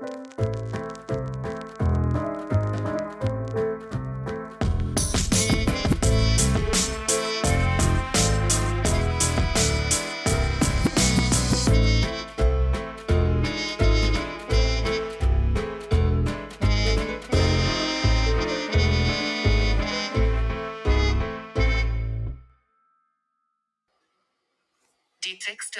Die 0.00 0.57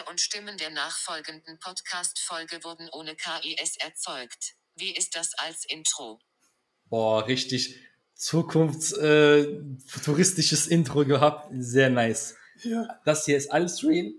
und 0.09 0.21
Stimmen 0.21 0.57
der 0.59 0.71
nachfolgenden 0.71 1.59
Podcast-Folge 1.59 2.63
wurden 2.65 2.89
ohne 2.93 3.15
KIS 3.17 3.77
erzeugt. 3.79 4.55
Wie 4.77 4.95
ist 4.97 5.15
das 5.17 5.33
als 5.39 5.65
Intro? 5.69 6.21
Boah, 6.87 7.27
richtig 7.27 7.79
zukunftstouristisches 8.15 10.67
Intro 10.67 11.05
gehabt. 11.05 11.51
Sehr 11.59 11.91
nice. 11.91 12.35
Ja. 12.63 12.99
Das 13.05 13.25
hier 13.27 13.37
ist 13.37 13.53
alles 13.53 13.85
real. 13.85 14.13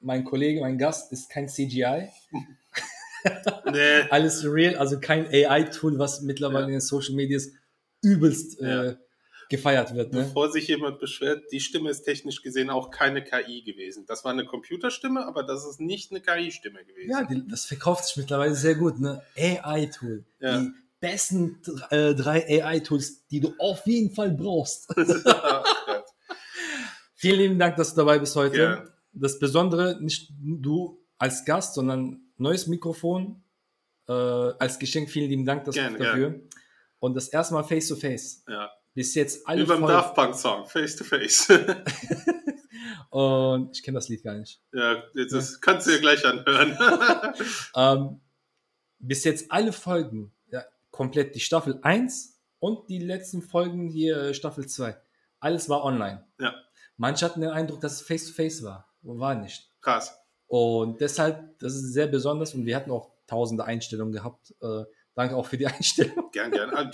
Mein 0.00 0.24
Kollege, 0.24 0.60
mein 0.60 0.78
Gast 0.78 1.10
ist 1.12 1.28
kein 1.30 1.48
CGI. 1.48 2.08
Nee. 3.70 4.00
Alles 4.10 4.42
real, 4.44 4.74
also 4.74 4.98
kein 4.98 5.28
AI-Tool, 5.28 5.96
was 5.96 6.22
mittlerweile 6.22 6.62
Ja. 6.62 6.66
in 6.66 6.72
den 6.72 6.80
Social 6.80 7.14
Medias 7.14 7.50
übelst 8.02 8.60
äh, 8.60 8.86
Ja. 8.88 8.96
Gefeiert 9.52 9.94
wird. 9.94 10.12
Ne? 10.12 10.22
Bevor 10.22 10.50
sich 10.50 10.66
jemand 10.66 10.98
beschwert, 10.98 11.44
die 11.52 11.60
Stimme 11.60 11.90
ist 11.90 12.02
technisch 12.02 12.42
gesehen 12.42 12.70
auch 12.70 12.90
keine 12.90 13.22
KI 13.22 13.62
gewesen. 13.62 14.06
Das 14.06 14.24
war 14.24 14.32
eine 14.32 14.46
Computerstimme, 14.46 15.26
aber 15.26 15.44
das 15.44 15.66
ist 15.66 15.78
nicht 15.78 16.10
eine 16.10 16.22
KI-Stimme 16.22 16.84
gewesen. 16.84 17.10
Ja, 17.10 17.22
die, 17.22 17.46
das 17.46 17.66
verkauft 17.66 18.06
sich 18.06 18.16
mittlerweile 18.16 18.54
sehr 18.54 18.74
gut. 18.74 18.98
Ne? 18.98 19.22
AI-Tool. 19.36 20.24
Ja. 20.40 20.58
Die 20.58 20.70
besten 21.00 21.60
äh, 21.90 22.14
drei 22.14 22.64
AI-Tools, 22.64 23.26
die 23.26 23.40
du 23.40 23.54
auf 23.58 23.86
jeden 23.86 24.14
Fall 24.14 24.30
brauchst. 24.30 24.88
Vielen 27.14 27.38
lieben 27.38 27.58
Dank, 27.58 27.76
dass 27.76 27.90
du 27.90 28.00
dabei 28.00 28.18
bist 28.18 28.34
heute. 28.34 28.58
Ja. 28.58 28.84
Das 29.12 29.38
Besondere, 29.38 29.98
nicht 30.00 30.32
du 30.40 31.04
als 31.18 31.44
Gast, 31.44 31.74
sondern 31.74 32.22
neues 32.38 32.66
Mikrofon 32.66 33.44
äh, 34.08 34.12
als 34.12 34.78
Geschenk. 34.78 35.10
Vielen 35.10 35.28
lieben 35.28 35.44
Dank 35.44 35.64
dass 35.64 35.74
Gerne, 35.74 35.98
dafür. 35.98 36.40
Und 37.00 37.14
das 37.14 37.28
erste 37.28 37.52
Mal 37.52 37.64
face 37.64 37.88
to 37.88 37.96
face. 37.96 38.44
ja. 38.48 38.70
Bis 38.94 39.14
jetzt 39.14 39.46
alle 39.48 39.62
Wie 39.62 39.66
beim 39.66 39.82
Daft 39.86 40.14
Punk 40.14 40.34
Song, 40.34 40.66
Face 40.66 40.96
to 40.96 41.04
Face. 41.04 41.48
Und 43.10 43.76
ich 43.76 43.82
kenne 43.82 43.96
das 43.96 44.08
Lied 44.08 44.22
gar 44.22 44.34
nicht. 44.34 44.60
ja, 44.72 45.02
jetzt 45.14 45.32
ist, 45.32 45.60
kannst 45.60 45.86
du 45.86 45.90
dir 45.92 46.00
gleich 46.00 46.24
anhören. 46.24 46.76
Ähm, 47.74 48.20
bis 48.98 49.24
jetzt 49.24 49.50
alle 49.50 49.72
Folgen, 49.72 50.32
ja, 50.50 50.64
komplett 50.90 51.34
die 51.34 51.40
Staffel 51.40 51.78
1 51.82 52.38
und 52.60 52.88
die 52.88 52.98
letzten 52.98 53.42
Folgen 53.42 53.88
hier 53.88 54.16
äh, 54.18 54.34
Staffel 54.34 54.66
2. 54.66 54.96
Alles 55.40 55.68
war 55.68 55.84
online. 55.84 56.24
ja, 56.38 56.54
Manche 56.96 57.24
hatten 57.24 57.40
den 57.40 57.50
Eindruck, 57.50 57.80
dass 57.80 57.94
es 57.94 58.02
face 58.02 58.26
to 58.26 58.32
face 58.32 58.62
war. 58.62 58.88
War 59.02 59.34
nicht. 59.34 59.70
krass. 59.80 60.16
Und 60.46 61.00
deshalb, 61.00 61.58
das 61.58 61.74
ist 61.74 61.92
sehr 61.94 62.06
besonders 62.06 62.54
und 62.54 62.66
wir 62.66 62.76
hatten 62.76 62.90
auch 62.90 63.10
tausende 63.26 63.64
Einstellungen 63.64 64.12
gehabt. 64.12 64.54
Äh, 64.60 64.84
danke 65.14 65.36
auch 65.36 65.46
für 65.46 65.58
die 65.58 65.66
Einstellung. 65.66 66.30
Gern, 66.32 66.50
gern. 66.50 66.74
Ah, 66.74 66.90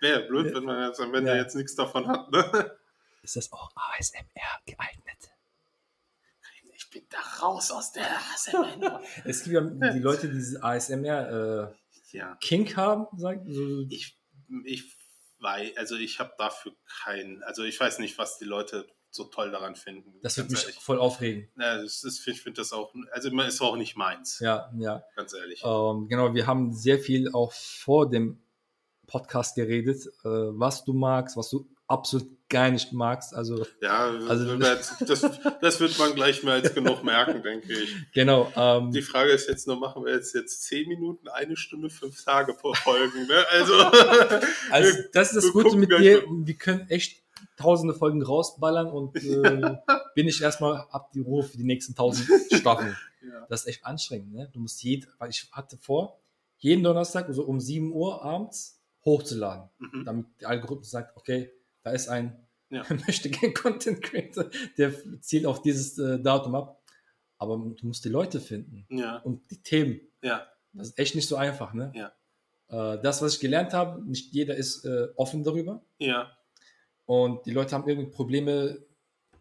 Wäre 0.00 0.26
blöd, 0.26 0.54
wenn 0.54 0.64
man 0.64 0.88
jetzt 0.88 1.00
am 1.00 1.14
Ende 1.14 1.30
Ja. 1.30 1.36
jetzt 1.36 1.54
nichts 1.56 1.74
davon 1.74 2.06
hat. 2.06 2.30
Ne? 2.30 2.76
Ist 3.22 3.36
das 3.36 3.52
auch 3.52 3.70
ASMR 3.74 4.60
geeignet? 4.64 5.30
Ich 6.72 6.90
bin 6.90 7.04
da 7.10 7.18
raus 7.42 7.70
aus 7.70 7.92
der 7.92 8.06
ASMR. 8.08 9.02
Es 9.24 9.42
gibt 9.42 9.54
ja 9.54 9.60
die 9.92 9.98
Leute, 9.98 10.28
die 10.28 10.34
diese 10.34 10.62
ASMR 10.62 11.72
äh, 11.72 12.16
ja, 12.16 12.36
Kink 12.40 12.76
haben, 12.76 13.06
sagen 13.18 13.52
so, 13.52 13.84
ich, 13.90 14.16
ich 14.64 14.96
weiß, 15.40 15.76
also 15.76 15.96
ich 15.96 16.20
habe 16.20 16.32
dafür 16.38 16.72
keinen, 17.02 17.42
also 17.42 17.64
ich 17.64 17.78
weiß 17.78 17.98
nicht, 17.98 18.16
was 18.18 18.38
die 18.38 18.44
Leute 18.44 18.86
so 19.10 19.24
toll 19.24 19.50
daran 19.50 19.74
finden. 19.74 20.12
das 20.22 20.36
wird 20.36 20.50
mich 20.50 20.60
ehrlich. 20.62 20.76
voll 20.76 20.98
aufregen. 20.98 21.48
Ja, 21.58 21.80
das 21.82 22.04
ist, 22.04 22.26
ich 22.28 22.42
finde 22.42 22.60
das 22.60 22.72
auch, 22.72 22.92
also 23.12 23.30
ist 23.30 23.60
auch 23.60 23.76
nicht 23.76 23.96
meins, 23.96 24.38
Ja, 24.40 24.70
ja. 24.78 25.02
ganz 25.16 25.32
ehrlich. 25.34 25.62
Ähm, 25.64 26.08
genau, 26.08 26.34
wir 26.34 26.46
haben 26.46 26.72
sehr 26.74 26.98
viel 26.98 27.32
auch 27.32 27.52
vor 27.52 28.08
dem 28.10 28.40
Podcast 29.06 29.56
geredet, 29.56 30.06
äh, 30.24 30.28
was 30.28 30.84
du 30.84 30.92
magst, 30.92 31.36
was 31.36 31.48
du 31.48 31.66
absolut 31.86 32.28
gar 32.50 32.70
nicht 32.70 32.92
magst. 32.92 33.34
Also 33.34 33.66
Ja, 33.80 34.10
Also- 34.28 34.56
das, 34.56 34.98
das 35.60 35.80
wird 35.80 35.98
man 35.98 36.14
gleich 36.14 36.42
mehr 36.42 36.54
als 36.54 36.74
genug 36.74 37.02
merken, 37.02 37.42
denke 37.42 37.72
ich. 37.72 37.94
genau, 38.14 38.52
ähm, 38.56 38.90
Die 38.92 39.00
Frage 39.02 39.30
ist 39.32 39.48
jetzt 39.48 39.66
nur, 39.66 39.76
machen 39.78 40.04
wir 40.04 40.12
jetzt, 40.14 40.34
jetzt 40.34 40.62
zehn 40.64 40.86
Minuten, 40.88 41.28
eine 41.28 41.56
Stunde, 41.56 41.88
fünf 41.88 42.22
Tage 42.22 42.52
pro 42.54 42.74
Folgen, 42.74 43.26
ne? 43.26 43.44
Also, 43.50 43.74
also 44.70 44.98
das 45.12 45.32
ist 45.32 45.44
das 45.44 45.52
Gute 45.52 45.76
mit 45.76 45.90
dir. 45.90 46.24
Wir 46.28 46.54
können 46.54 46.88
echt 46.90 47.22
tausende 47.56 47.94
Folgen 47.94 48.22
rausballern 48.22 48.88
und 48.88 49.16
äh, 49.24 49.76
bin 50.14 50.28
ich 50.28 50.40
erstmal 50.42 50.86
ab 50.90 51.12
die 51.12 51.20
Ruhe 51.20 51.42
für 51.42 51.56
die 51.56 51.64
nächsten 51.64 51.94
tausend 51.94 52.28
Staffeln. 52.52 52.96
ja. 53.22 53.46
Das 53.48 53.60
ist 53.62 53.66
echt 53.68 53.84
anstrengend, 53.86 54.32
ne? 54.32 54.48
Du 54.52 54.60
musst 54.60 54.82
jed, 54.82 55.06
weil 55.18 55.30
ich 55.30 55.48
hatte 55.52 55.76
vor, 55.76 56.20
jeden 56.58 56.82
Donnerstag 56.82 57.26
so 57.30 57.44
um 57.44 57.60
7 57.60 57.92
Uhr 57.92 58.22
abends 58.24 58.80
hochzuladen, 59.04 59.68
Mhm. 59.78 60.04
damit 60.04 60.26
der 60.40 60.48
Algorithmus 60.50 60.90
sagt, 60.90 61.16
okay, 61.16 61.50
da 61.82 61.90
ist 61.92 62.08
ein 62.08 62.36
Ja. 62.70 62.82
möchte 63.06 63.30
gerne 63.30 63.54
Content 63.54 64.02
Creator, 64.02 64.46
der 64.76 64.92
zielt 65.20 65.46
auf 65.46 65.62
dieses 65.62 65.98
äh, 65.98 66.20
Datum 66.20 66.54
ab. 66.54 66.82
Aber 67.38 67.56
du 67.56 67.86
musst 67.86 68.04
die 68.04 68.08
Leute 68.08 68.40
finden 68.40 68.84
ja, 68.90 69.18
und 69.18 69.48
die 69.50 69.62
Themen. 69.62 70.00
ja, 70.22 70.46
Das 70.72 70.88
ist 70.88 70.98
echt 70.98 71.14
nicht 71.14 71.28
so 71.28 71.36
einfach, 71.36 71.72
ne? 71.72 71.92
Ja. 71.94 72.12
Äh, 72.94 73.00
das, 73.00 73.22
was 73.22 73.34
ich 73.34 73.40
gelernt 73.40 73.72
habe, 73.72 74.02
nicht 74.04 74.34
jeder 74.34 74.56
ist 74.56 74.84
äh, 74.84 75.06
offen 75.16 75.44
darüber. 75.44 75.80
ja, 75.98 76.30
Und 77.08 77.46
die 77.46 77.52
Leute 77.52 77.74
haben 77.74 77.88
irgendwie 77.88 78.10
Probleme, 78.10 78.84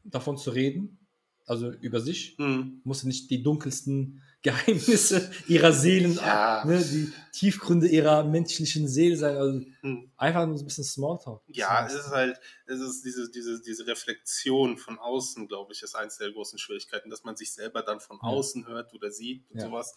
davon 0.05 0.37
zu 0.37 0.51
reden. 0.51 1.05
Also 1.45 1.69
über 1.69 1.99
sich. 1.99 2.35
hm. 2.37 2.79
Muss 2.85 3.03
nicht 3.03 3.29
die 3.29 3.43
dunkelsten 3.43 4.21
Geheimnisse 4.41 5.29
ihrer 5.49 5.73
Seelen, 5.73 6.13
Ja. 6.15 6.63
ne, 6.65 6.81
die 6.81 7.11
Tiefgründe 7.33 7.87
ihrer 7.87 8.23
menschlichen 8.23 8.87
Seele 8.87 9.17
sein. 9.17 9.35
Also 9.35 9.61
Hm. 9.81 10.09
einfach 10.15 10.45
nur 10.47 10.55
ein 10.57 10.63
bisschen 10.63 10.85
Smalltalk. 10.85 11.41
Ja, 11.47 11.85
es 11.85 11.93
ist 11.93 12.07
halt, 12.09 12.39
es 12.67 12.79
ist 12.79 13.03
diese, 13.03 13.29
diese, 13.29 13.61
diese 13.61 13.85
Reflexion 13.85 14.77
von 14.77 14.97
außen, 14.97 15.47
glaube 15.49 15.73
ich, 15.73 15.81
ist 15.83 15.95
eins 15.95 16.17
der 16.17 16.31
großen 16.31 16.57
Schwierigkeiten, 16.59 17.09
dass 17.09 17.25
man 17.25 17.35
sich 17.35 17.51
selber 17.51 17.81
dann 17.81 17.99
von 17.99 18.17
Ja. 18.21 18.29
außen 18.29 18.65
hört 18.67 18.93
oder 18.93 19.11
sieht 19.11 19.49
und 19.51 19.57
Ja. 19.59 19.65
sowas. 19.67 19.93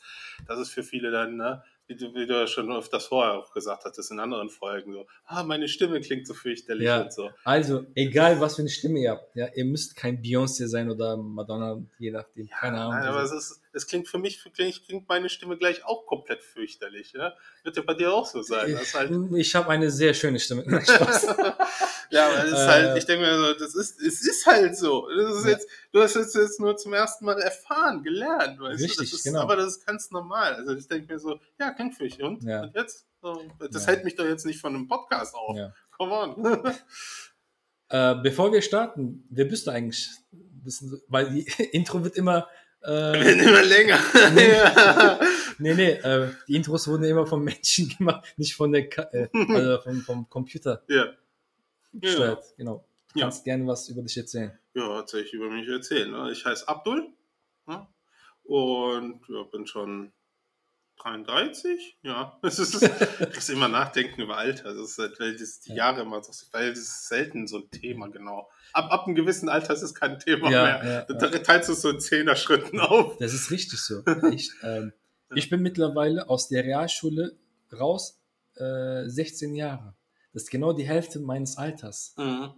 Das 0.47 0.59
ist 0.59 0.71
für 0.71 0.83
viele 0.83 1.13
dann, 1.13 1.37
ne, 1.37 1.63
wie 1.91 1.97
du, 1.97 2.15
wie 2.15 2.25
du 2.27 2.35
ja 2.35 2.47
schon 2.47 2.71
öfters 2.73 3.07
vorher 3.07 3.35
auch 3.35 3.53
gesagt 3.53 3.85
hattest 3.85 4.13
in 4.13 4.21
anderen 4.21 4.49
Folgen, 4.49 4.93
so, 4.93 5.07
ah, 5.27 5.43
meine 5.43 5.67
Stimme 5.67 6.01
klingt 6.01 6.25
so 6.27 6.35
fürchterlich 6.35 6.87
Ja. 6.87 7.03
und 7.03 7.13
so. 7.13 7.31
Also, 7.45 7.85
egal 7.97 8.41
was 8.41 8.55
für 8.57 8.63
eine 8.63 8.69
Stimme 8.69 9.01
ihr 9.01 9.11
habt, 9.11 9.35
ja, 9.35 9.49
ihr 9.55 9.65
müsst 9.65 9.97
kein 9.97 10.23
Beyoncé 10.23 10.67
sein 10.69 10.89
oder 10.89 11.17
Madonna, 11.17 11.83
je 11.99 12.13
nachdem. 12.13 12.49
Keine 12.49 12.81
Ahnung. 12.81 12.93
Nein, 12.95 13.09
aber 13.09 13.19
Also, 13.19 13.37
es 13.37 13.51
ist, 13.51 13.63
es 13.73 13.87
klingt 13.87 14.09
für 14.09 14.19
mich, 14.19 14.43
klingt, 14.53 15.09
meine 15.09 15.29
Stimme 15.29 15.57
gleich 15.57 15.85
auch 15.85 16.07
komplett 16.07 16.43
fürchterlich, 16.43 17.13
ja? 17.13 17.35
Wird 17.63 17.77
ja 17.77 17.83
bei 17.83 17.95
dir 17.95 18.13
auch 18.13 18.27
so 18.27 18.43
sein. 18.43 18.73
Das 18.73 18.95
halt, 18.95 19.11
ich 19.35 19.55
habe 19.55 19.69
eine 19.71 19.91
sehr 19.91 20.15
schöne 20.15 20.39
Stimme. 20.41 20.65
Nein. 20.67 20.85
Ja, 22.13 22.27
aber 22.27 22.39
es 22.45 22.51
ist 22.51 22.59
Äh, 22.59 22.67
halt, 22.67 22.99
ich 22.99 23.05
denke 23.07 23.25
mir 23.25 23.39
so, 23.39 23.55
das 23.55 23.77
ist, 23.77 24.01
es 24.01 24.27
ist 24.27 24.45
halt 24.45 24.77
so. 24.77 25.09
Das 25.17 25.33
ist 25.39 25.45
Ja. 25.45 25.51
jetzt, 25.53 25.69
du 25.93 26.03
hast 26.03 26.17
es 26.17 26.35
jetzt 26.35 26.59
nur 26.59 26.77
zum 26.77 26.93
ersten 26.93 27.25
Mal 27.25 27.39
erfahren, 27.41 28.03
gelernt, 28.03 28.59
weißt 28.59 28.83
Richtig, 28.83 28.97
du? 28.97 29.03
Das 29.05 29.13
ist, 29.13 29.23
genau. 29.23 29.41
Aber 29.43 29.55
das 29.55 29.77
ist 29.77 29.87
ganz 29.87 30.11
normal. 30.11 30.55
Also 30.55 30.75
ich 30.75 30.89
denke 30.89 31.13
mir 31.13 31.21
so, 31.21 31.39
ja, 31.61 31.71
klingt 31.71 31.95
für 31.95 32.03
dich. 32.03 32.21
Und, 32.21 32.43
Ja. 32.43 32.63
und 32.63 32.75
jetzt? 32.75 33.07
So, 33.23 33.45
das 33.61 33.85
Ja. 33.87 33.93
hält 33.93 34.03
mich 34.05 34.17
doch 34.17 34.25
jetzt 34.25 34.45
nicht 34.45 34.61
von 34.61 34.75
einem 34.75 34.89
Podcast 34.89 35.37
auf. 35.37 35.57
Ja. 35.57 35.73
Come 35.97 36.13
on. 36.13 36.75
Äh, 37.93 38.15
bevor 38.23 38.53
wir 38.53 38.63
starten, 38.63 39.27
wer 39.31 39.45
bist 39.47 39.67
du 39.67 39.73
eigentlich? 39.73 40.11
Weil 41.09 41.31
die 41.31 41.43
Intro 41.73 42.05
wird 42.05 42.17
immer. 42.17 42.49
Wir 42.83 42.89
Äh, 42.89 43.25
werden 43.25 43.41
immer 43.41 43.63
länger. 43.63 43.99
Nee. 44.35 44.53
ja. 44.53 45.21
nee, 45.59 45.75
nee, 45.75 45.91
äh, 45.93 46.29
die 46.49 46.57
Intros 46.57 46.89
wurden 46.89 47.05
immer 47.05 47.27
vom 47.27 47.45
Menschen 47.45 47.89
gemacht, 47.99 48.25
nicht 48.37 48.55
von 48.55 48.73
der 48.73 48.89
Ka 48.89 49.03
äh, 49.13 49.29
also 49.33 49.83
vom, 49.83 50.01
vom 50.01 50.29
Computer 50.29 50.83
ja. 50.89 51.13
gesteuert. 51.93 52.45
Genau. 52.57 52.85
Du 53.13 53.19
Ja. 53.19 53.27
kannst 53.27 53.45
gerne 53.45 53.67
was 53.67 53.89
über 53.89 54.03
dich 54.03 54.17
erzählen. 54.17 54.59
Ja, 54.75 54.89
was 54.89 55.11
soll 55.11 55.21
ich 55.23 55.33
über 55.33 55.51
mich 55.51 55.69
erzählen? 55.69 56.11
Ne? 56.11 56.31
Ich 56.33 56.45
heiße 56.45 56.67
Abdul 56.69 57.09
ja? 57.69 57.89
und 58.45 59.21
ja, 59.29 59.43
bin 59.51 59.67
schon 59.67 60.13
33. 61.03 61.99
Ja, 62.03 62.39
es 62.43 62.59
ist, 62.59 62.83
ich 62.83 63.35
muss 63.35 63.49
immer 63.49 63.69
nachdenken 63.69 64.21
über 64.23 64.37
Alter. 64.37 64.75
Das 64.75 64.91
ist, 64.93 64.99
halt, 64.99 65.19
weil 65.21 65.37
das 65.37 65.61
die 65.61 65.71
Ja. 65.71 65.77
Jahre 65.77 66.03
immer 66.03 66.23
so, 66.23 66.33
weil 66.53 66.71
das 66.71 66.79
ist 66.81 67.09
selten 67.09 67.47
so 67.47 67.59
ein 67.59 67.71
Thema, 67.71 68.09
genau. 68.09 68.49
Ab, 68.73 68.91
ab 68.93 69.07
einem 69.07 69.15
gewissen 69.15 69.49
Alter 69.49 69.75
ist 69.75 69.83
es 69.83 69.95
kein 69.95 70.19
Thema 70.19 70.51
Ja, 70.51 70.63
mehr. 70.83 71.07
ja, 71.09 71.15
Da 71.15 71.29
teilst 71.31 71.69
du 71.69 71.73
es 71.73 71.81
so 71.83 71.91
in 71.91 72.01
Zehner-Schritten 72.01 72.79
auf. 72.81 73.17
Das 73.19 73.35
ist 73.35 73.51
richtig 73.51 73.81
so. 73.81 74.03
Echt, 74.33 74.53
ähm, 74.63 74.93
ich 75.35 75.49
bin 75.51 75.61
mittlerweile 75.63 76.29
aus 76.29 76.49
der 76.49 76.65
Realschule 76.65 77.37
raus, 77.73 78.21
äh, 78.57 79.09
16 79.09 79.55
Jahre. 79.55 79.95
Das 80.33 80.45
ist 80.45 80.51
genau 80.51 80.73
die 80.73 80.87
Hälfte 80.87 81.19
meines 81.21 81.57
Alters. 81.57 82.15
Mhm. 82.17 82.51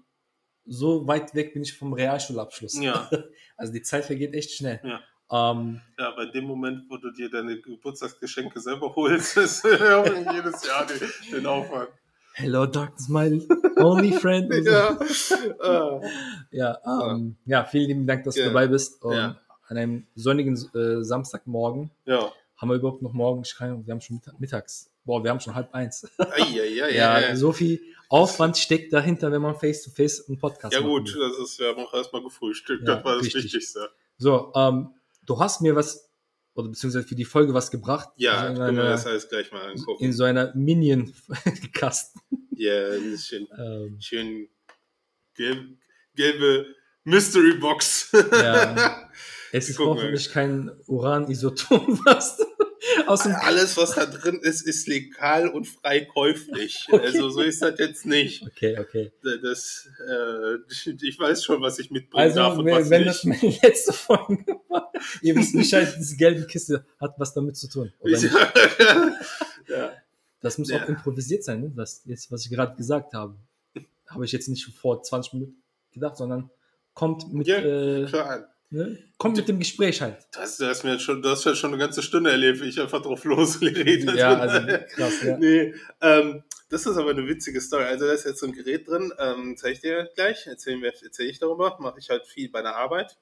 So 0.65 1.07
weit 1.07 1.35
weg 1.35 1.55
bin 1.55 1.63
ich 1.63 1.77
vom 1.77 1.93
Realschulabschluss. 1.93 2.79
Ja. 2.81 3.11
Also 3.57 3.73
die 3.73 3.83
Zeit 3.83 4.05
vergeht 4.05 4.33
echt 4.35 4.53
schnell. 4.53 4.81
Ja. 4.85 5.01
Ähm, 5.33 5.81
Ja, 5.99 6.09
aber 6.09 6.25
in 6.25 6.33
dem 6.33 6.45
Moment, 6.45 6.85
wo 6.89 6.99
du 6.99 7.11
dir 7.11 7.31
deine 7.31 7.59
Geburtstagsgeschenke 7.61 8.61
selber 8.61 8.95
holst, 8.95 9.37
ist 9.39 9.65
ja 9.65 10.05
jedes 10.33 10.65
Jahr 10.67 10.87
den, 10.87 11.01
den 11.33 11.47
Aufwand. 11.47 11.89
Hello, 12.35 12.67
Darkness, 12.67 13.09
my 13.09 13.47
only 13.77 14.13
friend. 14.13 14.53
Ja. 14.65 14.99
Ah. 15.61 16.01
Ja, 16.51 16.79
ähm, 17.11 17.37
ja, 17.47 17.65
vielen 17.65 17.89
lieben 17.89 18.07
Dank, 18.07 18.25
dass 18.25 18.37
Ja. 18.37 18.45
du 18.45 18.51
dabei 18.51 18.67
bist. 18.69 19.03
Und 19.03 19.15
Ja. 19.17 19.37
an 19.69 19.77
einem 19.77 20.07
sonnigen 20.15 20.55
äh, 20.75 21.03
Samstagmorgen 21.03 21.91
ja. 22.05 22.31
haben 22.57 22.69
wir 22.69 22.77
überhaupt 22.77 23.03
noch 23.03 23.13
morgen, 23.13 23.43
wir 23.45 23.93
haben 23.93 24.01
schon 24.01 24.17
Mittag, 24.17 24.39
mittags. 24.41 24.91
Boah, 25.05 25.23
wir 25.25 25.31
haben 25.31 25.41
schon 25.41 25.55
halb 25.55 25.75
eins. 25.75 26.07
Eieiei, 26.19 26.91
Ja, 26.95 27.19
ja, 27.21 27.37
so 27.37 27.53
viel 27.53 27.81
Aufwand 28.09 28.57
steckt 28.59 28.93
dahinter, 28.93 29.33
wenn 29.33 29.43
man 29.43 29.57
face-to-face 29.57 30.29
einen 30.29 30.39
Podcast 30.39 30.75
ja 30.75 30.81
machen 30.81 30.91
gut, 30.91 31.17
das 31.19 31.39
ist 31.39 31.59
ja 31.59 31.75
auch 31.75 31.93
erstmal 31.95 32.23
gefrühstückt. 32.23 32.87
Ja, 32.87 32.97
das 32.97 33.05
war 33.05 33.15
das 33.17 33.25
richtig. 33.25 33.45
Wichtigste. 33.45 33.91
So, 34.19 34.53
ähm, 34.55 34.91
du 35.23 35.39
hast 35.39 35.61
mir 35.61 35.75
was, 35.77 36.11
oder 36.55 36.69
beziehungsweise 36.69 37.07
für 37.07 37.15
die 37.15 37.25
Folge 37.25 37.55
was 37.55 37.71
gebracht. 37.71 38.11
Ja, 38.17 38.49
in, 38.49 38.57
können 38.57 38.77
wir 38.77 38.85
das 38.85 39.07
alles 39.07 39.29
gleich 39.29 39.51
mal 39.53 39.71
angucken. 39.71 40.05
in 40.05 40.13
so 40.13 40.25
einer 40.25 40.55
Minion-Kasten. 40.55 42.21
Ja, 42.51 42.89
das 42.89 43.01
ist 43.01 43.27
schön, 43.27 43.49
ähm, 43.59 43.99
schön 44.01 44.49
gelb, 45.35 45.79
gelbe 46.15 46.67
Mystery 47.05 47.55
Box. 47.59 48.11
ja. 48.33 49.09
Es 49.55 49.69
ist 49.69 49.79
hoffentlich 49.79 50.31
kein 50.31 50.71
Uran-Isotop, 50.87 51.87
was 52.07 52.39
Alles, 53.07 53.77
was 53.77 53.95
da 53.95 54.07
drin 54.07 54.41
ist, 54.43 54.63
ist 54.63 54.87
legal 54.89 55.49
und 55.49 55.67
frei 55.67 56.05
käuflich. 56.05 56.87
Okay. 56.93 57.07
Also 57.07 57.31
so 57.31 57.41
ist 57.41 57.63
das 57.63 57.79
jetzt 57.79 58.07
nicht. 58.07 58.43
Okay, 58.47 58.79
okay. 58.79 59.13
Das, 59.43 59.89
äh, 60.09 60.57
ich 61.03 61.19
weiß 61.19 61.45
schon, 61.45 61.61
was 61.63 61.79
ich 61.79 61.91
mitbringen 61.91 62.35
darf 62.35 62.51
Also, 62.51 62.61
und 62.61 62.67
wenn, 62.67 62.75
was 62.77 62.91
wenn 62.91 63.01
nicht. 63.05 63.09
das 63.11 63.25
meine 63.25 63.59
letzte 63.63 63.93
Folge 63.93 64.45
war, 64.69 64.93
ihr 65.23 65.35
wisst 65.37 65.55
Bescheid, 65.55 65.95
diese 65.99 66.17
gelbe 66.17 66.47
Kiste 66.47 66.85
hat 67.01 67.15
was 67.19 67.33
damit 67.35 67.57
zu 67.57 67.69
tun. 67.69 67.93
Ja. 69.69 69.93
Das 70.41 70.59
muss 70.59 70.71
Ja. 70.71 70.83
auch 70.83 70.89
improvisiert 70.89 71.45
sein, 71.45 71.61
ne? 71.61 71.73
was, 71.75 72.03
jetzt, 72.05 72.31
was 72.33 72.45
ich 72.45 72.51
gerade 72.51 72.77
gesagt 72.77 73.15
habe. 73.15 73.37
Habe 74.09 74.25
ich 74.25 74.33
jetzt 74.33 74.49
nicht 74.49 74.65
vor 74.67 75.03
20 75.03 75.35
Minuten 75.35 75.63
gedacht, 75.93 76.17
sondern 76.17 76.51
kommt 76.95 77.33
mit, 77.33 77.47
Ja, 77.47 77.59
äh, 77.59 78.05
Klar. 78.07 78.49
Ne? 78.73 78.99
kommt 79.19 79.37
mit 79.37 79.49
dem 79.49 79.59
Gespräch 79.59 80.01
halt. 80.01 80.17
Du 80.33 80.41
hast, 80.41 80.61
du 80.61 80.67
hast 80.67 80.83
mir 80.85 80.93
jetzt 80.93 81.03
schon, 81.03 81.23
du 81.23 81.29
hast 81.29 81.45
ja 81.45 81.55
schon 81.55 81.71
eine 81.71 81.79
ganze 81.79 82.03
Stunde 82.03 82.31
erlebt, 82.31 82.61
wie 82.61 82.69
ich 82.69 82.81
einfach 82.81 83.03
drauf 83.03 83.25
losgeredet 83.25 84.15
Ja, 84.17 84.35
bin. 84.35 84.41
also 84.41 84.85
krass, 84.95 85.23
ja. 85.23 85.37
Nee, 85.39 85.75
ähm, 86.01 86.43
das 86.69 86.87
ist 86.87 86.97
aber 86.97 87.11
eine 87.11 87.27
witzige 87.29 87.61
Story. 87.61 87.85
Also 87.85 88.07
da 88.07 88.13
ist 88.13 88.25
jetzt 88.25 88.41
so 88.41 88.47
ein 88.47 88.53
Gerät 88.53 88.89
drin, 88.89 89.13
ähm, 89.19 89.57
zeige 89.57 89.75
ich 89.75 89.81
dir 89.81 90.11
gleich, 90.15 90.47
erzähle 90.47 90.91
ich 91.19 91.39
darüber, 91.39 91.77
mache 91.81 91.99
ich 91.99 92.11
halt 92.11 92.27
viel 92.27 92.51
bei 92.51 92.63
der 92.63 92.77
Arbeit. 92.77 93.19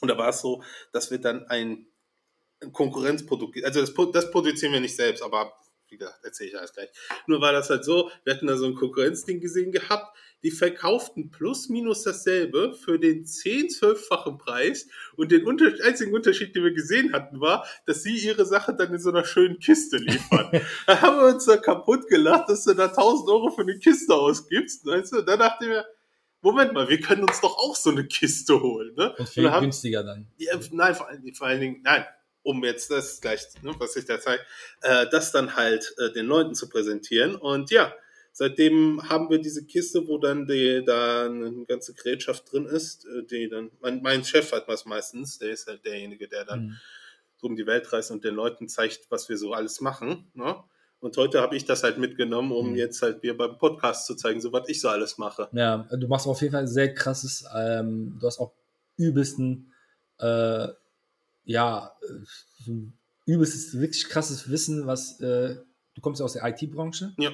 Und 0.00 0.08
da 0.08 0.16
war 0.16 0.30
es 0.30 0.40
so, 0.40 0.62
dass 0.92 1.10
wir 1.10 1.18
dann 1.18 1.46
ein, 1.48 1.86
Konkurrenzprodukt, 2.72 3.64
also 3.64 3.80
das, 3.80 3.94
das 4.12 4.30
produzieren 4.30 4.72
wir 4.74 4.80
nicht 4.80 4.94
selbst, 4.94 5.22
aber 5.22 5.52
wie 5.90 5.96
gesagt, 5.98 6.24
erzähle 6.24 6.50
ich 6.50 6.58
alles 6.58 6.72
gleich. 6.72 6.88
Nur 7.26 7.40
war 7.40 7.52
das 7.52 7.70
halt 7.70 7.84
so, 7.84 8.10
wir 8.24 8.34
hatten 8.34 8.46
da 8.46 8.56
so 8.56 8.66
ein 8.66 8.74
Konkurrenzding 8.74 9.40
gesehen 9.40 9.72
gehabt, 9.72 10.16
die 10.42 10.50
verkauften 10.50 11.30
plus 11.30 11.68
minus 11.68 12.02
dasselbe 12.02 12.74
für 12.74 12.98
den 12.98 13.26
10, 13.26 13.68
12-fachen 13.68 14.38
Preis 14.38 14.88
und 15.16 15.32
den 15.32 15.44
unter 15.44 15.66
einzigen 15.84 16.14
Unterschied, 16.14 16.56
den 16.56 16.64
wir 16.64 16.72
gesehen 16.72 17.12
hatten, 17.12 17.40
war, 17.40 17.66
dass 17.86 18.02
sie 18.02 18.16
ihre 18.16 18.46
Sache 18.46 18.74
dann 18.74 18.92
in 18.94 18.98
so 19.00 19.10
einer 19.10 19.24
schönen 19.24 19.58
Kiste 19.58 19.98
liefern. 19.98 20.50
da 20.86 21.02
haben 21.02 21.18
wir 21.18 21.26
uns 21.34 21.44
da 21.44 21.56
kaputt 21.56 22.08
gelacht, 22.08 22.48
dass 22.48 22.64
du 22.64 22.74
da 22.74 22.86
1000 22.86 23.28
Euro 23.28 23.50
für 23.50 23.62
eine 23.62 23.78
Kiste 23.78 24.14
ausgibst. 24.14 24.86
Weißt 24.86 25.12
du? 25.12 25.22
Da 25.22 25.36
dachte 25.36 25.64
ich 25.64 25.70
mir, 25.70 25.84
Moment 26.42 26.72
mal, 26.72 26.88
wir 26.88 27.00
können 27.00 27.22
uns 27.24 27.40
doch 27.42 27.58
auch 27.58 27.76
so 27.76 27.90
eine 27.90 28.06
Kiste 28.06 28.62
holen. 28.62 28.94
Ne? 28.96 29.14
Und 29.18 29.28
viel 29.28 29.50
haben- 29.50 29.62
günstiger 29.64 30.02
dann. 30.02 30.26
ja, 30.38 30.58
nein, 30.72 30.94
vor 30.94 31.08
allen, 31.08 31.34
vor 31.34 31.46
allen 31.48 31.60
Dingen, 31.60 31.80
nein, 31.82 32.06
um 32.42 32.64
jetzt 32.64 32.90
das 32.90 33.20
gleich, 33.20 33.42
ne, 33.62 33.74
was 33.78 33.96
ich 33.96 34.04
da 34.06 34.18
zeige, 34.20 34.42
äh, 34.82 35.06
das 35.10 35.32
dann 35.32 35.56
halt 35.56 35.94
äh, 35.98 36.12
den 36.12 36.26
Leuten 36.26 36.54
zu 36.54 36.68
präsentieren. 36.68 37.34
Und 37.36 37.70
ja, 37.70 37.92
seitdem 38.32 39.02
haben 39.08 39.28
wir 39.28 39.38
diese 39.40 39.64
Kiste, 39.66 40.06
wo 40.08 40.18
dann 40.18 40.46
die, 40.46 40.82
da 40.84 41.26
eine 41.26 41.64
ganze 41.66 41.92
Gerätschaft 41.94 42.50
drin 42.52 42.66
ist, 42.66 43.04
äh, 43.06 43.24
die 43.24 43.48
dann, 43.48 43.70
mein, 43.80 44.00
mein 44.02 44.24
Chef 44.24 44.52
hat 44.52 44.68
was 44.68 44.86
meistens, 44.86 45.38
der 45.38 45.50
ist 45.50 45.66
halt 45.66 45.84
derjenige, 45.84 46.28
der 46.28 46.44
dann 46.44 46.60
Mhm. 46.66 46.76
so 47.36 47.46
um 47.48 47.56
die 47.56 47.66
Welt 47.66 47.92
reist 47.92 48.10
und 48.10 48.24
den 48.24 48.34
Leuten 48.34 48.68
zeigt, 48.68 49.10
was 49.10 49.28
wir 49.28 49.36
so 49.36 49.52
alles 49.52 49.80
machen. 49.80 50.30
Ne? 50.34 50.56
Und 51.00 51.16
heute 51.16 51.40
habe 51.40 51.56
ich 51.56 51.64
das 51.64 51.82
halt 51.82 51.96
mitgenommen, 51.98 52.52
um 52.52 52.70
Mhm. 52.72 52.76
jetzt 52.76 53.00
halt 53.02 53.22
dir 53.22 53.36
beim 53.36 53.56
Podcast 53.58 54.06
zu 54.06 54.14
zeigen, 54.14 54.40
so 54.40 54.52
was 54.52 54.68
ich 54.68 54.80
so 54.80 54.88
alles 54.90 55.16
mache. 55.18 55.48
Ja, 55.52 55.88
du 55.90 56.06
machst 56.08 56.26
auf 56.26 56.40
jeden 56.42 56.52
Fall 56.52 56.68
sehr 56.68 56.94
krasses, 56.94 57.44
ähm, 57.56 58.16
du 58.20 58.26
hast 58.26 58.38
auch 58.38 58.52
übelsten, 58.96 59.72
äh, 60.18 60.68
ja, 61.50 61.92
äh, 62.66 62.70
übelstes, 63.26 63.78
wirklich 63.78 64.04
krasses 64.08 64.50
Wissen, 64.50 64.86
was, 64.86 65.20
äh, 65.20 65.56
du 65.94 66.00
kommst 66.00 66.20
ja 66.20 66.24
aus 66.24 66.32
der 66.34 66.44
IT-Branche 66.46 67.12
Ja. 67.18 67.30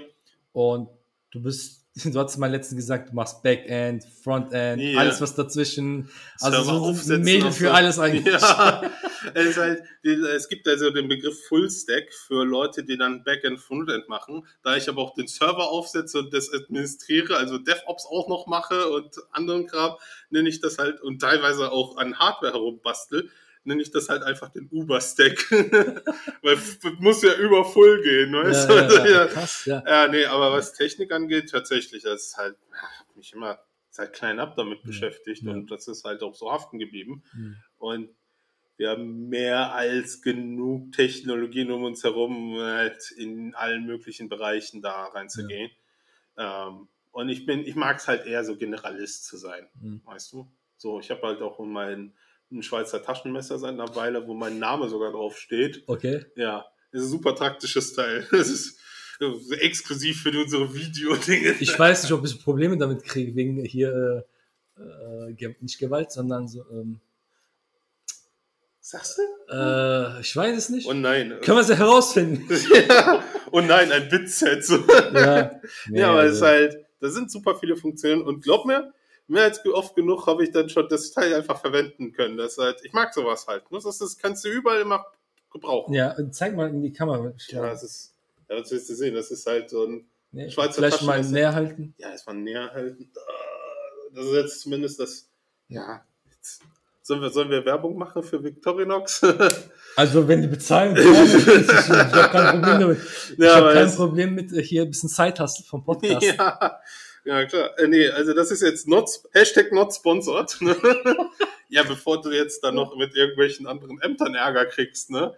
und 0.52 0.88
du 1.30 1.42
bist, 1.42 1.84
du 2.04 2.18
hast 2.18 2.36
mal 2.38 2.50
letztens 2.50 2.76
gesagt, 2.76 3.10
du 3.10 3.14
machst 3.14 3.42
Backend, 3.42 4.04
Frontend, 4.22 4.82
Ja. 4.82 4.98
alles 5.00 5.20
was 5.20 5.34
dazwischen, 5.34 6.10
also 6.40 6.62
Server 6.62 6.94
so 6.94 7.14
ein 7.14 7.22
Mädel 7.22 7.50
für 7.52 7.66
so. 7.66 7.70
alles 7.70 7.98
eigentlich. 8.04 8.26
Ja, 8.26 8.82
es, 9.34 9.56
halt, 9.56 9.82
es 10.02 10.48
gibt 10.48 10.68
also 10.68 10.90
den 10.90 11.08
Begriff 11.08 11.46
Fullstack 11.48 12.12
für 12.12 12.44
Leute, 12.44 12.84
die 12.84 12.96
dann 12.98 13.24
Backend, 13.24 13.58
Frontend 13.60 14.08
machen. 14.08 14.46
Da 14.62 14.76
ich 14.76 14.88
aber 14.88 15.00
auch 15.02 15.14
den 15.14 15.26
Server 15.26 15.68
aufsetze 15.70 16.18
und 16.18 16.32
das 16.34 16.52
administriere, 16.52 17.36
also 17.36 17.58
DevOps 17.58 18.06
auch 18.06 18.28
noch 18.28 18.46
mache 18.46 18.88
und 18.90 19.16
anderen 19.32 19.66
Kram, 19.66 19.94
nenne 20.30 20.48
ich 20.48 20.60
das 20.60 20.78
halt 20.78 21.00
und 21.00 21.20
teilweise 21.20 21.72
auch 21.72 21.96
an 21.96 22.18
Hardware 22.18 22.52
herumbastel, 22.52 23.30
nenne 23.66 23.82
ich 23.82 23.90
das 23.90 24.08
halt 24.08 24.22
einfach 24.22 24.50
den 24.50 24.68
Uber-Stack. 24.70 25.50
Weil 26.42 26.58
muss 27.00 27.22
ja 27.22 27.34
über 27.34 27.64
Full 27.64 28.02
gehen, 28.02 28.32
weißt 28.32 28.68
Ja, 28.68 28.82
du? 28.88 28.94
ja, 28.94 29.06
ja, 29.06 29.10
Ja. 29.22 29.26
krass, 29.26 29.64
ja. 29.64 29.82
Ja, 29.86 30.08
nee, 30.08 30.24
aber 30.24 30.52
was 30.52 30.72
Technik 30.72 31.12
angeht, 31.12 31.50
tatsächlich, 31.50 32.02
das 32.04 32.26
ist 32.28 32.36
halt, 32.36 32.56
mich 33.14 33.32
immer 33.32 33.58
seit 33.90 34.12
klein 34.12 34.38
ab 34.40 34.54
damit 34.56 34.80
Ja, 34.80 34.86
beschäftigt 34.86 35.42
ja. 35.44 35.52
und 35.52 35.70
das 35.70 35.88
ist 35.88 36.04
halt 36.04 36.22
auch 36.22 36.34
so 36.34 36.50
haften 36.52 36.78
geblieben. 36.78 37.22
Mhm. 37.34 37.56
Und 37.78 38.10
wir 38.76 38.90
haben 38.90 39.28
mehr 39.30 39.72
als 39.72 40.20
genug 40.20 40.92
Technologien 40.92 41.70
um 41.70 41.84
uns 41.84 42.04
herum, 42.04 42.52
um 42.54 42.60
halt 42.60 43.10
in 43.16 43.54
allen 43.54 43.86
möglichen 43.86 44.28
Bereichen 44.28 44.82
da 44.82 45.06
reinzugehen. 45.06 45.70
Ähm, 46.36 46.88
und 47.10 47.30
ich 47.30 47.46
bin, 47.46 47.60
ich 47.64 47.74
mag 47.74 47.96
es 47.96 48.06
halt 48.08 48.26
eher 48.26 48.44
so 48.44 48.56
Generalist 48.56 49.24
zu 49.24 49.38
sein, 49.38 49.66
Mhm. 49.80 50.02
weißt 50.04 50.32
du? 50.34 50.52
So, 50.76 51.00
ich 51.00 51.10
habe 51.10 51.22
halt 51.22 51.40
auch 51.40 51.58
mein 51.60 52.12
ein 52.50 52.62
Schweizer 52.62 53.02
Taschenmesser 53.02 53.58
seit 53.58 53.72
einer 53.72 53.94
Weile, 53.96 54.26
wo 54.26 54.34
mein 54.34 54.58
Name 54.58 54.88
sogar 54.88 55.12
drauf 55.12 55.38
steht. 55.38 55.82
Okay. 55.86 56.24
Ja, 56.36 56.64
das 56.92 57.02
ist 57.02 57.08
ein 57.08 57.10
super 57.10 57.34
praktisches 57.34 57.92
Teil. 57.94 58.26
Das 58.32 58.48
ist 58.48 58.78
so 59.18 59.54
exklusiv 59.54 60.22
für 60.22 60.30
unsere 60.38 60.72
Videodinge. 60.74 61.56
Ich 61.60 61.78
weiß 61.78 62.02
nicht, 62.02 62.12
ob 62.12 62.24
ich 62.24 62.42
Probleme 62.42 62.76
damit 62.76 63.02
kriege, 63.02 63.34
wegen 63.34 63.64
hier, 63.64 64.26
äh, 64.78 65.32
äh, 65.32 65.54
nicht 65.60 65.78
Gewalt, 65.78 66.12
sondern 66.12 66.48
so, 66.48 66.64
ähm, 66.70 67.00
Sagst 68.88 69.18
du? 69.18 69.22
äh, 69.52 70.20
ich 70.20 70.36
weiß 70.36 70.56
es 70.56 70.68
nicht. 70.68 70.86
Oh 70.86 70.92
nein. 70.92 71.30
Können 71.42 71.56
wir 71.56 71.62
es 71.62 71.68
ja 71.68 71.76
herausfinden. 71.76 72.46
ja. 72.88 73.24
Oh 73.50 73.60
nein, 73.60 73.90
ein 73.90 74.08
Bitset. 74.08 74.64
So. 74.64 74.76
ja, 75.12 75.60
Nee, 75.88 76.00
ja, 76.00 76.10
aber 76.10 76.22
es 76.24 76.36
ist 76.36 76.42
halt, 76.42 76.76
da 77.00 77.08
sind 77.08 77.30
super 77.30 77.56
viele 77.58 77.76
Funktionen 77.76 78.22
und 78.22 78.44
glaub 78.44 78.64
mir, 78.64 78.92
mehr 79.28 79.44
als 79.44 79.64
oft 79.66 79.94
genug 79.94 80.26
habe 80.26 80.44
ich 80.44 80.52
dann 80.52 80.68
schon 80.68 80.88
das 80.88 81.10
Teil 81.12 81.34
einfach 81.34 81.60
verwenden 81.60 82.12
können. 82.12 82.36
Das 82.36 82.52
ist 82.52 82.58
halt, 82.58 82.80
ich 82.84 82.92
mag 82.92 83.12
sowas 83.14 83.46
halt. 83.46 83.70
ne? 83.70 83.78
Das, 83.82 83.98
das 83.98 84.16
kannst 84.18 84.44
du 84.44 84.48
überall 84.48 84.80
immer 84.80 85.04
gebrauchen. 85.52 85.94
Ja, 85.94 86.14
zeig 86.30 86.54
mal 86.54 86.68
in 86.68 86.82
die 86.82 86.92
Kamera. 86.92 87.32
Ja, 87.48 87.62
das 87.70 87.82
ist, 87.82 88.14
ja, 88.48 88.60
was 88.60 88.70
willst 88.70 88.88
du 88.90 88.94
sehen? 88.94 89.14
Das 89.14 89.30
ist 89.30 89.46
halt 89.46 89.70
so 89.70 89.84
ein, 89.84 90.06
nee, 90.32 90.50
Schweizer 90.50 90.74
vielleicht 90.74 91.02
mal 91.02 91.16
Taschenmesser. 91.18 91.32
näher 91.32 91.54
halten. 91.54 91.94
ja, 91.98 92.10
ist 92.10 92.26
man 92.26 92.42
näher 92.44 92.70
halten. 92.72 93.10
Das 94.14 94.24
ist 94.26 94.32
jetzt 94.32 94.60
zumindest 94.60 95.00
das, 95.00 95.28
ja, 95.68 96.04
jetzt, 96.30 96.60
sollen 97.02 97.20
wir, 97.20 97.30
sollen 97.30 97.50
wir 97.50 97.64
Werbung 97.64 97.96
machen 97.98 98.22
für 98.22 98.42
Victorinox? 98.42 99.22
Also, 99.98 100.28
wenn 100.28 100.42
die 100.42 100.48
bezahlen, 100.48 100.94
gerne. 100.94 101.24
ich 101.24 101.88
habe 101.88 102.28
kein 102.30 102.50
Problem 102.60 102.80
damit. 102.80 102.98
Ich 103.32 103.38
Ja, 103.38 103.54
habe 103.56 103.72
kein 103.72 103.90
Problem 103.94 104.34
mit 104.34 104.52
äh, 104.52 104.62
hier 104.62 104.82
ein 104.82 104.90
bisschen 104.90 105.08
Zeithassel 105.08 105.64
vom 105.64 105.82
Podcast. 105.84 106.22
Ja, 106.36 106.78
ja 107.26 107.44
klar. 107.44 107.78
Äh, 107.78 107.88
nee, 107.88 108.08
also 108.08 108.32
das 108.32 108.50
ist 108.50 108.62
jetzt 108.62 108.88
not, 108.88 109.10
Hashtag 109.32 109.72
not 109.72 109.92
sponsored. 109.92 110.56
Ne? 110.60 110.76
ja, 111.68 111.82
bevor 111.82 112.20
du 112.20 112.30
jetzt 112.30 112.64
dann 112.64 112.76
noch 112.76 112.96
mit 112.96 113.14
irgendwelchen 113.14 113.66
anderen 113.66 114.00
Ämtern 114.00 114.34
Ärger 114.34 114.66
kriegst. 114.66 115.10
Ne? 115.10 115.34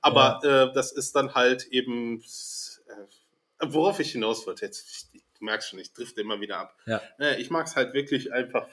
Aber 0.00 0.40
äh, 0.42 0.74
das 0.74 0.92
ist 0.92 1.16
dann 1.16 1.34
halt 1.34 1.66
eben, 1.68 2.20
äh, 2.20 3.66
worauf 3.66 4.00
ich 4.00 4.12
hinaus 4.12 4.46
wollte. 4.46 4.66
Jetzt, 4.66 5.10
du 5.14 5.44
merkst 5.44 5.70
schon, 5.70 5.78
ich 5.78 5.92
drifte 5.92 6.20
immer 6.20 6.40
wieder 6.40 6.58
ab. 6.58 6.76
Ja. 6.86 7.00
Äh, 7.18 7.40
ich 7.40 7.50
mag 7.50 7.66
es 7.66 7.76
halt 7.76 7.94
wirklich 7.94 8.32
einfach 8.32 8.68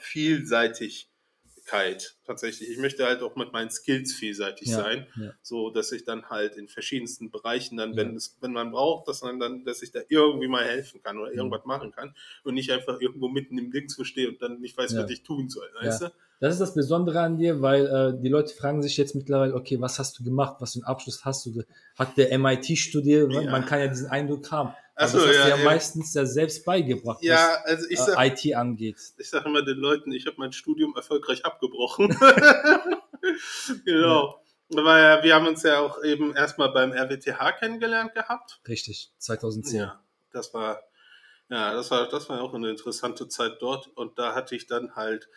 Vielseitigkeit 1.66 2.16
tatsächlich. 2.24 2.70
Ich 2.70 2.78
möchte 2.78 3.04
halt 3.04 3.22
auch 3.22 3.36
mit 3.36 3.52
meinen 3.52 3.70
Skills 3.70 4.14
vielseitig 4.14 4.68
Ja, 4.68 4.76
sein 4.78 5.06
ja. 5.16 5.32
so 5.42 5.70
dass 5.70 5.92
ich 5.92 6.04
dann 6.04 6.28
halt 6.28 6.56
in 6.56 6.68
verschiedensten 6.68 7.30
Bereichen 7.30 7.76
dann, 7.76 7.96
wenn 7.96 8.10
Ja. 8.10 8.16
es, 8.16 8.36
wenn 8.40 8.52
man 8.52 8.70
braucht, 8.72 9.08
dass 9.08 9.22
man 9.22 9.38
dann, 9.38 9.64
dass 9.64 9.82
ich 9.82 9.92
da 9.92 10.00
irgendwie 10.08 10.48
mal 10.48 10.64
helfen 10.64 11.02
kann 11.02 11.18
oder 11.18 11.30
Mhm. 11.30 11.38
irgendwas 11.38 11.64
machen 11.64 11.92
kann 11.92 12.14
und 12.44 12.54
nicht 12.54 12.70
einfach 12.70 13.00
irgendwo 13.00 13.28
mitten 13.28 13.58
im 13.58 13.70
Dings 13.70 13.96
stehe 14.02 14.28
und 14.28 14.40
dann 14.42 14.60
nicht 14.60 14.76
weiß, 14.76 14.96
was 14.96 15.10
ich 15.10 15.22
tun 15.22 15.48
soll, 15.48 15.68
weißt 15.80 16.02
du? 16.02 16.12
Das 16.38 16.52
ist 16.52 16.60
das 16.60 16.74
Besondere 16.74 17.20
an 17.20 17.38
dir, 17.38 17.62
weil 17.62 17.86
äh, 17.86 18.20
die 18.20 18.28
Leute 18.28 18.54
fragen 18.54 18.82
sich 18.82 18.98
jetzt 18.98 19.14
mittlerweile, 19.14 19.54
okay, 19.54 19.80
was 19.80 19.98
hast 19.98 20.18
du 20.18 20.24
gemacht, 20.24 20.56
was 20.58 20.74
für 20.74 20.80
einen 20.80 20.84
Abschluss 20.84 21.24
hast 21.24 21.46
du? 21.46 21.62
Hat 21.98 22.16
der 22.18 22.30
MIT 22.38 22.76
studiert? 22.76 23.30
Man 23.30 23.64
kann 23.64 23.80
ja 23.80 23.86
diesen 23.88 24.08
Eindruck 24.08 24.50
haben. 24.52 24.74
Ach 24.98 25.02
Aber 25.02 25.08
so, 25.12 25.18
das 25.18 25.26
hast 25.28 25.34
ja, 25.36 25.44
du 25.44 25.50
ja, 25.50 25.56
ja. 25.58 25.64
meistens 25.64 26.14
ja 26.14 26.24
selbst 26.24 26.64
beigebracht, 26.64 27.22
Ja, 27.22 27.58
also 27.64 27.86
ich 27.90 27.98
was 27.98 28.06
sag, 28.06 28.18
äh, 28.18 28.28
IT 28.28 28.54
angeht. 28.54 28.96
ich 29.18 29.28
sag 29.28 29.44
immer 29.44 29.62
den 29.62 29.76
Leuten, 29.76 30.10
ich 30.12 30.26
habe 30.26 30.36
mein 30.38 30.52
Studium 30.52 30.96
erfolgreich 30.96 31.44
abgebrochen. 31.44 32.08
genau. 33.84 34.40
Ja, 34.70 35.22
wir 35.22 35.34
haben 35.34 35.46
uns 35.46 35.62
ja 35.62 35.80
auch 35.80 36.02
eben 36.02 36.34
erstmal 36.34 36.72
beim 36.72 36.92
RWTH 36.92 37.52
kennengelernt 37.58 38.14
gehabt. 38.14 38.60
Richtig, 38.66 39.12
2010. 39.18 39.80
Ja, 39.80 40.02
das 40.32 40.52
war, 40.54 40.82
ja, 41.48 41.72
das 41.74 41.90
war, 41.90 42.08
das 42.08 42.28
war 42.28 42.40
auch 42.40 42.54
eine 42.54 42.70
interessante 42.70 43.28
Zeit 43.28 43.58
dort. 43.60 43.88
Und 43.88 44.18
da 44.18 44.34
hatte 44.34 44.56
ich 44.56 44.66
dann 44.66 44.96
halt, 44.96 45.28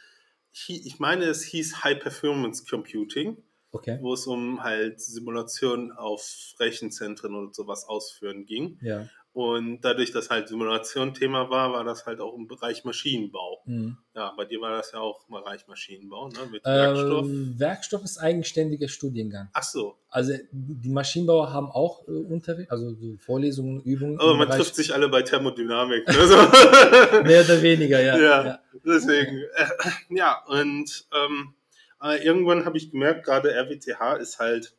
ich 0.67 0.99
meine, 0.99 1.25
es 1.25 1.43
hieß 1.43 1.83
High 1.83 1.99
Performance 1.99 2.65
Computing, 2.67 3.43
Okay. 3.71 3.99
wo 4.01 4.13
es 4.15 4.25
um 4.25 4.63
halt 4.63 4.99
Simulationen 4.99 5.91
auf 5.91 6.55
Rechenzentren 6.59 7.35
und 7.35 7.53
sowas 7.55 7.85
ausführen 7.87 8.47
ging. 8.47 8.79
Ja. 8.81 9.07
Und 9.31 9.81
dadurch, 9.81 10.11
dass 10.11 10.31
halt 10.31 10.47
Simulation 10.49 11.13
Thema 11.13 11.49
war, 11.51 11.71
war 11.71 11.83
das 11.83 12.05
halt 12.07 12.19
auch 12.19 12.35
im 12.35 12.47
Bereich 12.47 12.83
Maschinenbau. 12.83 13.61
Mhm. 13.65 13.95
Ja, 14.15 14.33
bei 14.35 14.45
dir 14.45 14.59
war 14.59 14.71
das 14.71 14.91
ja 14.91 14.99
auch 14.99 15.23
im 15.29 15.35
Bereich 15.35 15.67
Maschinenbau, 15.67 16.29
ne? 16.29 16.39
Mit 16.51 16.65
Werkstoff. 16.65 17.25
Ähm, 17.25 17.53
Werkstoff 17.57 18.03
ist 18.03 18.17
eigenständiger 18.17 18.87
Studiengang. 18.87 19.49
Ach 19.53 19.61
so. 19.63 19.95
Also 20.09 20.33
die 20.51 20.89
Maschinenbauer 20.89 21.53
haben 21.53 21.67
auch 21.69 22.07
äh, 22.07 22.11
Unterricht, 22.11 22.71
also 22.71 22.95
so 22.95 23.17
Vorlesungen, 23.17 23.81
Übungen. 23.81 24.19
Aber 24.19 24.33
man 24.33 24.47
Bereich- 24.47 24.61
trifft 24.61 24.75
sich 24.75 24.93
alle 24.93 25.07
bei 25.09 25.21
Thermodynamik. 25.21 26.07
Ne? 26.07 26.13
So. 26.27 26.35
Mehr 27.23 27.43
oder 27.45 27.61
weniger, 27.61 28.01
ja. 28.01 28.17
Ja. 28.17 28.45
ja. 28.45 28.59
Deswegen, 28.83 29.43
äh, 29.55 29.67
ja, 30.09 30.43
und 30.47 31.07
ähm, 31.13 31.53
äh, 32.01 32.25
irgendwann 32.25 32.65
habe 32.65 32.77
ich 32.77 32.89
gemerkt, 32.91 33.25
gerade 33.25 33.51
RWTH 33.53 34.17
ist 34.19 34.39
halt 34.39 34.75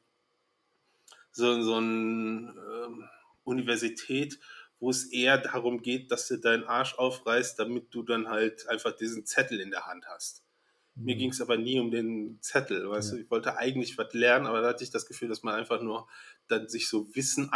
so, 1.31 1.63
so 1.63 1.75
eine 1.77 1.87
ähm, 2.87 3.05
Universität, 3.51 4.39
wo 4.81 4.91
es 4.91 5.05
eher 5.13 5.39
darum 5.39 5.83
geht, 5.83 6.11
dass 6.11 6.29
du 6.29 6.39
deinen 6.39 6.65
Arsch 6.65 6.95
aufreißt, 6.95 7.59
damit 7.59 7.95
du 7.95 8.03
dann 8.03 8.29
halt 8.29 8.67
einfach 8.69 8.93
diesen 8.97 9.27
Zettel 9.27 9.61
in 9.61 9.71
der 9.71 9.87
Hand 9.87 10.07
hast. 10.09 10.45
Mir 11.03 11.17
ging 11.17 11.31
es 11.31 11.41
aber 11.41 11.57
nie 11.57 11.79
um 11.81 11.91
den 11.91 12.39
Zettel, 12.43 12.89
weißt 12.89 13.13
Mhm. 13.13 13.19
Ja. 13.19 13.19
du, 13.19 13.25
ich 13.25 13.31
wollte 13.31 13.57
eigentlich 13.59 13.99
was 13.99 14.13
lernen, 14.15 14.47
aber 14.47 14.61
da 14.63 14.69
hatte 14.71 14.85
ich 14.85 14.91
das 14.91 15.07
Gefühl, 15.07 15.29
dass 15.29 15.43
man 15.43 15.55
einfach 15.55 15.83
nur 15.83 16.09
dann 16.49 16.69
sich 16.69 16.89
so 16.89 17.15
Wissen 17.15 17.51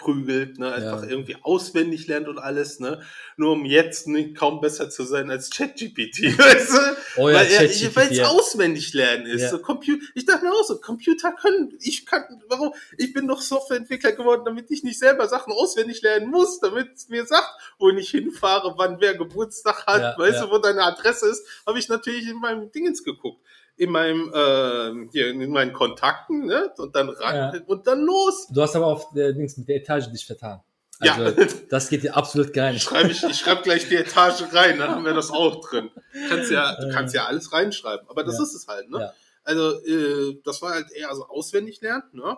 einprügelt, 0.00 0.58
ne, 0.58 0.72
einfach 0.72 1.02
Ja. 1.02 1.08
irgendwie 1.08 1.36
auswendig 1.42 2.06
lernt 2.06 2.28
und 2.28 2.38
alles, 2.38 2.80
ne, 2.80 3.02
nur 3.36 3.52
um 3.52 3.64
jetzt 3.64 4.06
nicht 4.08 4.36
kaum 4.36 4.60
besser 4.60 4.90
zu 4.90 5.04
sein 5.04 5.30
als 5.30 5.50
ChatGPT, 5.50 6.22
weißt 6.38 6.72
du? 6.72 6.96
Oh 7.16 7.28
ja, 7.28 7.36
weil 7.36 8.10
es 8.10 8.16
ja. 8.16 8.26
auswendig 8.26 8.92
lernen 8.94 9.26
ist. 9.26 9.42
Ja. 9.42 9.50
So 9.50 9.58
Compu 9.58 9.92
ich 10.14 10.24
dachte 10.24 10.44
mir 10.44 10.52
auch 10.52 10.64
so, 10.64 10.78
Computer 10.78 11.32
können, 11.32 11.76
ich 11.80 12.06
kann, 12.06 12.24
warum? 12.48 12.72
Ich 12.98 13.12
bin 13.12 13.26
doch 13.28 13.40
Softwareentwickler 13.40 14.12
geworden, 14.12 14.42
damit 14.44 14.70
ich 14.70 14.82
nicht 14.82 14.98
selber 14.98 15.28
Sachen 15.28 15.52
auswendig 15.52 16.02
lernen 16.02 16.30
muss, 16.30 16.60
damit 16.60 16.90
es 16.94 17.08
mir 17.08 17.26
sagt, 17.26 17.50
wo 17.78 17.90
ich 17.90 18.10
hinfahre, 18.10 18.74
wann 18.76 19.00
wer 19.00 19.14
Geburtstag 19.14 19.86
hat, 19.86 20.18
weißt 20.18 20.42
du, 20.42 20.50
wo 20.50 20.58
deine 20.58 20.82
Adresse 20.82 21.28
ist, 21.28 21.44
habe 21.66 21.78
ich 21.78 21.88
natürlich 21.88 22.28
in 22.28 22.38
meinem 22.38 22.70
Dingens 22.72 23.04
geguckt. 23.04 23.40
In 23.80 23.90
meinem, 23.90 24.30
äh, 24.34 25.08
hier, 25.10 25.30
in 25.30 25.50
meinen 25.50 25.72
Kontakten, 25.72 26.46
ne? 26.46 26.70
Und 26.76 26.94
dann 26.94 27.08
ran 27.08 27.34
Ja. 27.54 27.60
und 27.66 27.86
dann 27.86 28.00
los. 28.02 28.46
Du 28.52 28.60
hast 28.60 28.76
aber 28.76 28.86
auf 28.86 29.10
der 29.14 29.32
Dings 29.32 29.56
mit 29.56 29.68
der 29.68 29.76
Etage 29.76 30.08
dich 30.12 30.26
vertan. 30.26 30.60
Ja. 31.02 31.14
Also, 31.14 31.46
das 31.70 31.88
geht 31.88 32.02
dir 32.02 32.14
absolut 32.14 32.52
gar 32.52 32.72
nicht. 32.72 32.82
Schreibe 32.82 33.10
ich, 33.10 33.22
ich 33.24 33.38
schreibe 33.38 33.62
gleich 33.62 33.88
die 33.88 33.96
Etage 33.96 34.42
rein, 34.52 34.78
dann 34.78 34.90
haben 34.90 35.04
wir 35.06 35.14
das 35.14 35.30
auch 35.30 35.66
drin. 35.66 35.90
Kannst 36.28 36.50
ja, 36.50 36.78
du 36.78 36.88
Äh. 36.88 36.92
kannst 36.92 37.14
ja 37.14 37.24
alles 37.24 37.54
reinschreiben, 37.54 38.06
aber 38.10 38.22
das 38.22 38.36
Ja. 38.36 38.42
ist 38.44 38.54
es 38.54 38.68
halt, 38.68 38.90
ne? 38.90 38.98
Ja. 39.00 39.12
Also, 39.44 39.82
äh, 39.86 40.38
das 40.44 40.60
war 40.60 40.72
halt 40.74 40.90
eher 40.92 41.14
so 41.14 41.24
auswendig 41.26 41.80
lernen, 41.80 42.02
ne? 42.12 42.36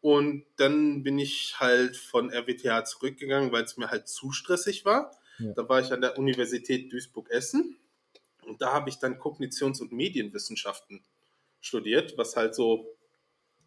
Und 0.00 0.46
dann 0.56 1.02
bin 1.02 1.18
ich 1.18 1.56
halt 1.58 1.98
von 1.98 2.30
RWTH 2.32 2.84
zurückgegangen, 2.86 3.52
weil 3.52 3.64
es 3.64 3.76
mir 3.76 3.90
halt 3.90 4.08
zu 4.08 4.32
stressig 4.32 4.86
war. 4.86 5.10
Ja. 5.38 5.52
Da 5.54 5.68
war 5.68 5.80
ich 5.80 5.92
an 5.92 6.00
der 6.00 6.16
Universität 6.16 6.90
Duisburg-Essen 6.90 7.76
und 8.48 8.60
da 8.62 8.72
habe 8.72 8.88
ich 8.90 8.98
dann 8.98 9.18
Kognitions- 9.18 9.80
und 9.80 9.92
Medienwissenschaften 9.92 11.02
studiert, 11.60 12.16
was 12.16 12.36
halt 12.36 12.54
so, 12.54 12.96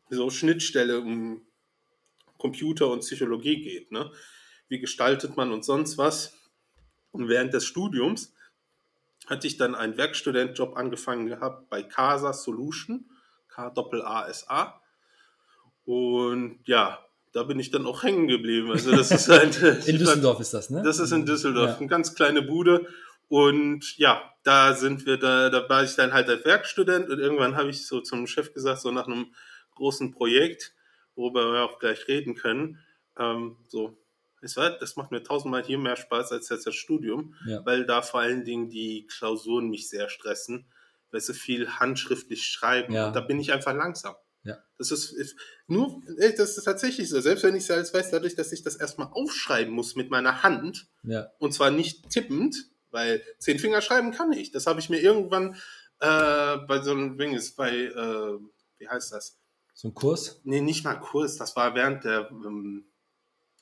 so 0.09 0.29
Schnittstelle 0.29 0.99
um 0.99 1.45
Computer 2.37 2.89
und 2.89 2.99
Psychologie 3.01 3.61
geht. 3.61 3.91
Ne? 3.91 4.11
Wie 4.67 4.79
gestaltet 4.79 5.37
man 5.37 5.51
und 5.51 5.63
sonst 5.63 5.97
was? 5.97 6.33
Und 7.11 7.27
während 7.27 7.53
des 7.53 7.65
Studiums 7.65 8.33
hatte 9.27 9.45
ich 9.47 9.57
dann 9.57 9.75
einen 9.75 9.97
Werkstudentjob 9.97 10.75
angefangen 10.77 11.27
gehabt 11.27 11.69
bei 11.69 11.83
Casa 11.83 12.33
Solution, 12.33 13.09
K-A-A-S-A. 13.49 14.81
Und 15.85 16.59
ja, 16.65 16.99
da 17.33 17.43
bin 17.43 17.59
ich 17.59 17.71
dann 17.71 17.85
auch 17.85 18.03
hängen 18.03 18.27
geblieben. 18.27 18.71
Also 18.71 18.91
das 18.91 19.11
ist 19.11 19.27
halt, 19.29 19.61
In 19.87 19.97
Düsseldorf 19.97 20.39
ist 20.39 20.53
das, 20.53 20.69
ne? 20.69 20.81
das 20.83 20.99
ist 20.99 21.11
in 21.11 21.25
Düsseldorf, 21.25 21.71
Ja. 21.71 21.77
eine 21.77 21.87
ganz 21.87 22.15
kleine 22.15 22.41
Bude. 22.41 22.87
Und 23.31 23.97
ja, 23.97 24.29
da 24.43 24.73
sind 24.73 25.05
wir, 25.05 25.15
da, 25.15 25.49
da 25.49 25.69
war 25.69 25.85
ich 25.85 25.95
dann 25.95 26.11
halt 26.11 26.27
als 26.27 26.43
Werkstudent 26.43 27.09
und 27.09 27.17
irgendwann 27.17 27.55
habe 27.55 27.69
ich 27.69 27.87
so 27.87 28.01
zum 28.01 28.27
Chef 28.27 28.53
gesagt, 28.53 28.81
so 28.81 28.91
nach 28.91 29.07
einem 29.07 29.33
großen 29.75 30.11
Projekt, 30.11 30.73
worüber 31.15 31.53
wir 31.53 31.61
auch 31.63 31.79
gleich 31.79 32.09
reden 32.09 32.35
können, 32.35 32.79
ähm, 33.17 33.55
so, 33.69 33.97
du 34.41 34.47
was, 34.57 34.79
das 34.79 34.97
macht 34.97 35.11
mir 35.11 35.23
tausendmal 35.23 35.63
hier 35.63 35.77
mehr 35.77 35.95
Spaß 35.95 36.33
als 36.33 36.49
jetzt 36.49 36.67
das 36.67 36.75
Studium, 36.75 37.33
Ja. 37.47 37.65
weil 37.65 37.85
da 37.85 38.01
vor 38.01 38.19
allen 38.19 38.43
Dingen 38.43 38.67
die 38.69 39.07
Klausuren 39.07 39.69
mich 39.69 39.87
sehr 39.87 40.09
stressen, 40.09 40.69
weil 41.11 41.21
sie 41.21 41.33
viel 41.33 41.69
handschriftlich 41.69 42.43
schreiben 42.45 42.93
Ja. 42.93 43.07
und 43.07 43.15
da 43.15 43.21
bin 43.21 43.39
ich 43.39 43.53
einfach 43.53 43.73
langsam. 43.73 44.15
Ja. 44.43 44.57
Das 44.77 44.91
ist, 44.91 45.13
ist 45.13 45.37
nur, 45.67 46.01
das 46.17 46.57
ist 46.57 46.65
tatsächlich 46.65 47.07
so. 47.07 47.21
Selbst 47.21 47.45
wenn 47.45 47.55
ich 47.55 47.63
es 47.63 47.71
alles 47.71 47.93
weiß, 47.93 48.11
dadurch, 48.11 48.35
dass 48.35 48.51
ich 48.51 48.61
das 48.61 48.75
erstmal 48.75 49.07
aufschreiben 49.13 49.73
muss 49.73 49.95
mit 49.95 50.09
meiner 50.09 50.43
Hand, 50.43 50.87
Ja. 51.03 51.29
und 51.39 51.53
zwar 51.53 51.71
nicht 51.71 52.09
tippend, 52.09 52.57
weil 52.91 53.23
zehn 53.39 53.59
Finger 53.59 53.81
schreiben 53.81 54.11
kann 54.11 54.31
ich. 54.31 54.51
Das 54.51 54.67
habe 54.67 54.79
ich 54.79 54.89
mir 54.89 54.99
irgendwann 54.99 55.55
äh, 55.99 56.57
bei 56.67 56.81
so 56.81 56.91
einem 56.91 57.17
Ding 57.17 57.33
ist 57.33 57.55
bei, 57.55 57.71
äh, 57.71 58.37
wie 58.77 58.87
heißt 58.87 59.13
das? 59.13 59.39
So 59.73 59.89
ein 59.89 59.93
Kurs. 59.93 60.41
Nee, 60.43 60.61
nicht 60.61 60.83
mal 60.83 60.95
Kurs, 60.95 61.37
das 61.37 61.55
war 61.55 61.75
während 61.75 62.03
der 62.03 62.29
ähm, 62.31 62.85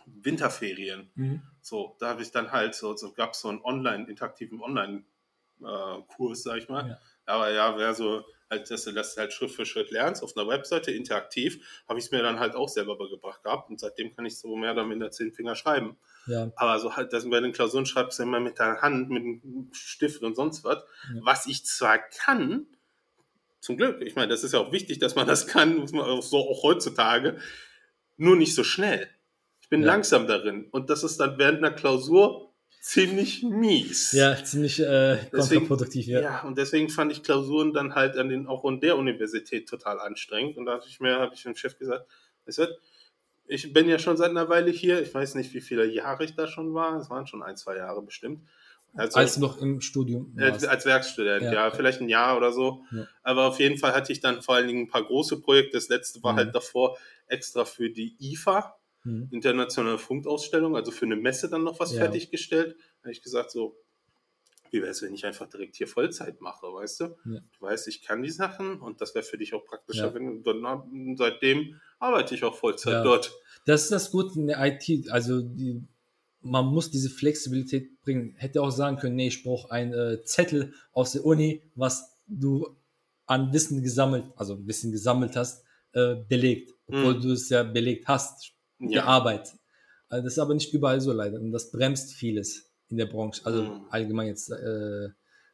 Winterferien. 0.05 1.11
Mhm. 1.15 1.41
So, 1.61 1.95
da 1.99 2.09
habe 2.09 2.21
ich 2.21 2.31
dann 2.31 2.51
halt 2.51 2.75
so, 2.75 2.95
so 2.95 3.13
gab 3.13 3.33
es 3.33 3.41
so 3.41 3.49
einen 3.49 3.61
online, 3.61 4.07
interaktiven 4.09 4.61
Online-Kurs, 4.61 6.43
sag 6.43 6.57
ich 6.57 6.69
mal. 6.69 6.89
Ja. 6.89 6.99
Aber 7.25 7.51
ja, 7.51 7.77
wäre 7.77 7.93
so, 7.93 8.23
halt, 8.49 8.69
dass 8.69 8.83
du 8.83 8.91
das 8.91 9.15
halt 9.17 9.33
Schritt 9.33 9.51
für 9.51 9.65
Schritt 9.65 9.91
lernst 9.91 10.23
auf 10.23 10.35
einer 10.35 10.47
Webseite, 10.47 10.91
interaktiv, 10.91 11.83
habe 11.87 11.99
ich 11.99 12.05
es 12.05 12.11
mir 12.11 12.23
dann 12.23 12.39
halt 12.39 12.55
auch 12.55 12.69
selber 12.69 12.97
beigebracht 12.97 13.43
gehabt 13.43 13.69
und 13.69 13.79
seitdem 13.79 14.15
kann 14.15 14.25
ich 14.25 14.37
so 14.37 14.55
mehr 14.55 14.71
oder 14.71 14.85
minder 14.85 15.11
zehn 15.11 15.31
Finger 15.31 15.55
schreiben. 15.55 15.97
Ja. 16.29 16.51
Aber 16.55 16.79
so 16.79 16.95
halt, 16.95 17.11
dass 17.13 17.29
bei 17.29 17.39
den 17.39 17.51
Klausuren 17.51 17.85
schreibst 17.85 18.19
du 18.19 18.23
immer 18.23 18.39
mit 18.39 18.59
der 18.59 18.81
Hand, 18.81 19.09
mit 19.09 19.23
einem 19.23 19.69
Stift 19.73 20.21
und 20.23 20.35
sonst 20.35 20.63
was. 20.63 20.83
Ja. 21.13 21.21
Was 21.23 21.45
ich 21.47 21.65
zwar 21.65 21.97
kann, 21.97 22.67
zum 23.59 23.75
Glück, 23.77 24.01
ich 24.01 24.15
meine, 24.15 24.29
das 24.29 24.43
ist 24.43 24.53
ja 24.53 24.59
auch 24.59 24.71
wichtig, 24.71 24.99
dass 24.99 25.15
man 25.15 25.27
das 25.27 25.47
kann, 25.47 25.77
muss 25.77 25.91
man 25.91 26.05
auch 26.05 26.23
so 26.23 26.37
auch 26.37 26.63
heutzutage, 26.63 27.37
nur 28.17 28.35
nicht 28.35 28.55
so 28.55 28.63
schnell. 28.63 29.07
Ich 29.61 29.69
bin 29.69 29.81
Ja. 29.81 29.87
langsam 29.87 30.27
darin 30.27 30.65
und 30.71 30.89
das 30.89 31.03
ist 31.03 31.19
dann 31.19 31.37
während 31.37 31.57
einer 31.59 31.71
Klausur 31.71 32.53
ziemlich 32.81 33.43
mies. 33.43 34.13
Ja, 34.13 34.41
ziemlich 34.41 34.79
äh, 34.79 35.17
Deswegen- 35.33 35.67
kontraproduktiv, 35.67 36.07
Ja. 36.07 36.21
ja. 36.21 36.41
und 36.43 36.57
deswegen 36.57 36.89
fand 36.89 37.11
ich 37.11 37.23
Klausuren 37.23 37.73
dann 37.73 37.93
halt 37.95 38.15
an 38.17 38.29
den, 38.29 38.47
auch 38.47 38.63
an 38.63 38.79
der 38.79 38.97
Universität 38.97 39.67
total 39.67 39.99
anstrengend. 39.99 40.55
Und 40.57 40.65
da 40.65 40.73
habe 40.73 40.83
ich 40.87 40.99
mir, 41.01 41.15
habe 41.19 41.35
ich 41.35 41.43
dem 41.43 41.55
Chef 41.55 41.77
gesagt, 41.77 42.09
weißt 42.45 42.59
du, 42.59 42.67
ich 43.49 43.73
bin 43.73 43.89
ja 43.89 43.99
schon 43.99 44.15
seit 44.15 44.29
einer 44.29 44.47
Weile 44.47 44.71
hier. 44.71 45.01
Ich 45.01 45.13
weiß 45.13 45.35
nicht, 45.35 45.53
wie 45.53 45.61
viele 45.61 45.85
Jahre 45.85 46.23
ich 46.23 46.35
da 46.35 46.47
schon 46.47 46.73
war. 46.73 46.95
Es 46.97 47.09
waren 47.09 47.27
schon 47.27 47.43
ein, 47.43 47.57
zwei 47.57 47.75
Jahre 47.75 48.01
bestimmt. 48.01 48.41
Also, 48.95 49.17
Als 49.19 49.37
noch 49.37 49.61
im 49.61 49.81
Studium 49.81 50.33
als, 50.37 50.53
warst. 50.63 50.67
als 50.67 50.85
Werkstudent, 50.85 51.43
ja, 51.43 51.53
Ja. 51.53 51.71
vielleicht 51.71 52.01
ein 52.01 52.09
Jahr 52.09 52.37
oder 52.37 52.51
so. 52.51 52.83
Ja. 52.91 53.07
Aber 53.21 53.45
auf 53.47 53.59
jeden 53.59 53.77
Fall 53.77 53.93
hatte 53.93 54.11
ich 54.11 54.19
dann 54.19 54.41
vor 54.41 54.55
allen 54.55 54.67
Dingen 54.67 54.83
ein 54.83 54.87
paar 54.87 55.03
große 55.03 55.41
Projekte. 55.41 55.77
Das 55.77 55.89
letzte 55.89 56.23
war 56.23 56.33
Mhm. 56.33 56.37
halt 56.37 56.55
davor 56.55 56.97
extra 57.27 57.65
für 57.65 57.89
die 57.91 58.15
IFA, 58.19 58.75
Mhm. 59.03 59.27
internationale 59.31 59.97
Funkausstellung, 59.99 60.75
also 60.75 60.91
für 60.91 61.05
eine 61.05 61.15
Messe 61.17 61.49
dann 61.49 61.63
noch 61.63 61.79
was 61.79 61.93
Ja. 61.93 61.99
fertiggestellt. 61.99 62.75
Da 63.01 63.03
habe 63.05 63.11
ich 63.11 63.21
gesagt, 63.21 63.51
so, 63.51 63.75
wie 64.71 64.81
wäre 64.81 64.91
es, 64.91 65.01
wenn 65.01 65.13
ich 65.13 65.25
einfach 65.25 65.47
direkt 65.49 65.75
hier 65.75 65.87
Vollzeit 65.87 66.41
mache, 66.41 66.67
weißt 66.67 66.99
du? 67.01 67.03
Ja. 67.25 67.39
Du 67.57 67.61
weißt, 67.61 67.87
ich 67.87 68.01
kann 68.03 68.21
die 68.23 68.29
Sachen 68.29 68.79
und 68.79 69.01
das 69.01 69.15
wäre 69.15 69.23
für 69.23 69.37
dich 69.37 69.53
auch 69.53 69.65
praktischer, 69.65 70.07
Ja. 70.07 70.13
wenn 70.13 70.43
du 70.43 70.53
dann, 70.53 71.15
seitdem 71.17 71.79
arbeite 71.99 72.35
ich 72.35 72.43
auch 72.43 72.55
Vollzeit 72.55 72.93
Ja. 72.93 73.03
dort. 73.03 73.31
Das 73.65 73.83
ist 73.83 73.91
das 73.91 74.11
Gute 74.11 74.39
in 74.39 74.47
der 74.47 74.57
IT. 74.65 75.09
Also 75.09 75.41
die, 75.41 75.83
man 76.41 76.65
muss 76.67 76.89
diese 76.91 77.09
Flexibilität 77.09 77.99
bringen. 78.01 78.33
Hätte 78.37 78.61
auch 78.61 78.71
sagen 78.71 78.97
können, 78.97 79.15
nee, 79.15 79.27
ich 79.27 79.43
brauche 79.43 79.71
einen 79.71 79.93
äh, 79.93 80.23
Zettel 80.23 80.73
aus 80.93 81.11
der 81.13 81.25
Uni, 81.25 81.61
was 81.75 82.15
du 82.27 82.75
an 83.25 83.51
Wissen 83.53 83.83
gesammelt, 83.83 84.25
also 84.37 84.65
Wissen 84.65 84.91
gesammelt 84.91 85.35
hast, 85.35 85.63
äh, 85.93 86.15
belegt. 86.27 86.73
Obwohl 86.87 87.15
Mhm. 87.15 87.21
du 87.21 87.31
es 87.33 87.49
ja 87.49 87.63
belegt 87.63 88.07
hast, 88.07 88.53
Ja. 88.79 89.03
Arbeit. 89.05 89.53
Also 90.07 90.23
das 90.23 90.33
ist 90.33 90.39
aber 90.39 90.53
nicht 90.55 90.73
überall 90.73 91.01
so 91.01 91.11
leider. 91.11 91.39
Und 91.39 91.51
das 91.51 91.69
bremst 91.69 92.13
vieles 92.13 92.68
in 92.89 92.97
der 92.97 93.05
Branche. 93.05 93.41
Also 93.45 93.63
Mhm. 93.63 93.87
allgemein 93.89 94.27
jetzt 94.27 94.49
äh, 94.51 95.09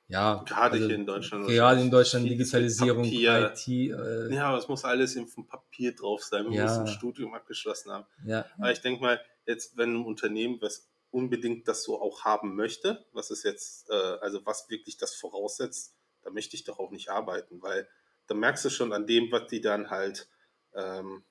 ja, 0.07 0.43
Gerade 0.45 0.73
also 0.73 0.87
hier 0.87 0.95
in 0.95 1.05
Deutschland. 1.05 1.47
gerade 1.47 1.81
in 1.81 1.89
Deutschland 1.91 2.29
Digitalisierung, 2.29 3.03
Papier. 3.05 3.51
IT, 3.51 3.67
äh, 3.67 4.33
Ja, 4.35 4.49
aber 4.49 4.57
es 4.59 4.67
muss 4.67 4.85
alles 4.85 5.15
im 5.15 5.27
Papier 5.47 5.95
drauf 5.95 6.23
sein. 6.23 6.45
Man 6.45 6.53
Ja. 6.53 6.63
muss 6.63 6.77
ein 6.77 6.87
Studium 6.87 7.33
abgeschlossen 7.33 7.91
haben. 7.91 8.05
ja, 8.23 8.45
Aber 8.57 8.71
ich 8.71 8.81
denke 8.81 9.01
mal, 9.01 9.19
jetzt, 9.45 9.77
wenn 9.77 9.95
ein 9.95 10.05
Unternehmen 10.05 10.61
was 10.61 10.89
unbedingt 11.11 11.67
das 11.67 11.83
so 11.83 12.01
auch 12.01 12.23
haben 12.25 12.55
möchte, 12.55 13.05
was 13.13 13.31
ist 13.31 13.43
jetzt, 13.43 13.89
äh, 13.89 13.93
also 13.93 14.45
was 14.45 14.69
wirklich 14.69 14.97
das 14.97 15.15
voraussetzt, 15.15 15.95
da 16.21 16.29
möchte 16.29 16.55
ich 16.55 16.65
doch 16.65 16.77
auch 16.79 16.91
nicht 16.91 17.09
arbeiten, 17.09 17.61
weil 17.61 17.87
da 18.27 18.35
merkst 18.35 18.65
du 18.65 18.69
schon 18.69 18.91
an 18.91 19.07
dem, 19.07 19.31
was 19.31 19.47
die 19.47 19.61
dann 19.61 19.89
halt, 19.89 20.27
ähm, 20.73 21.23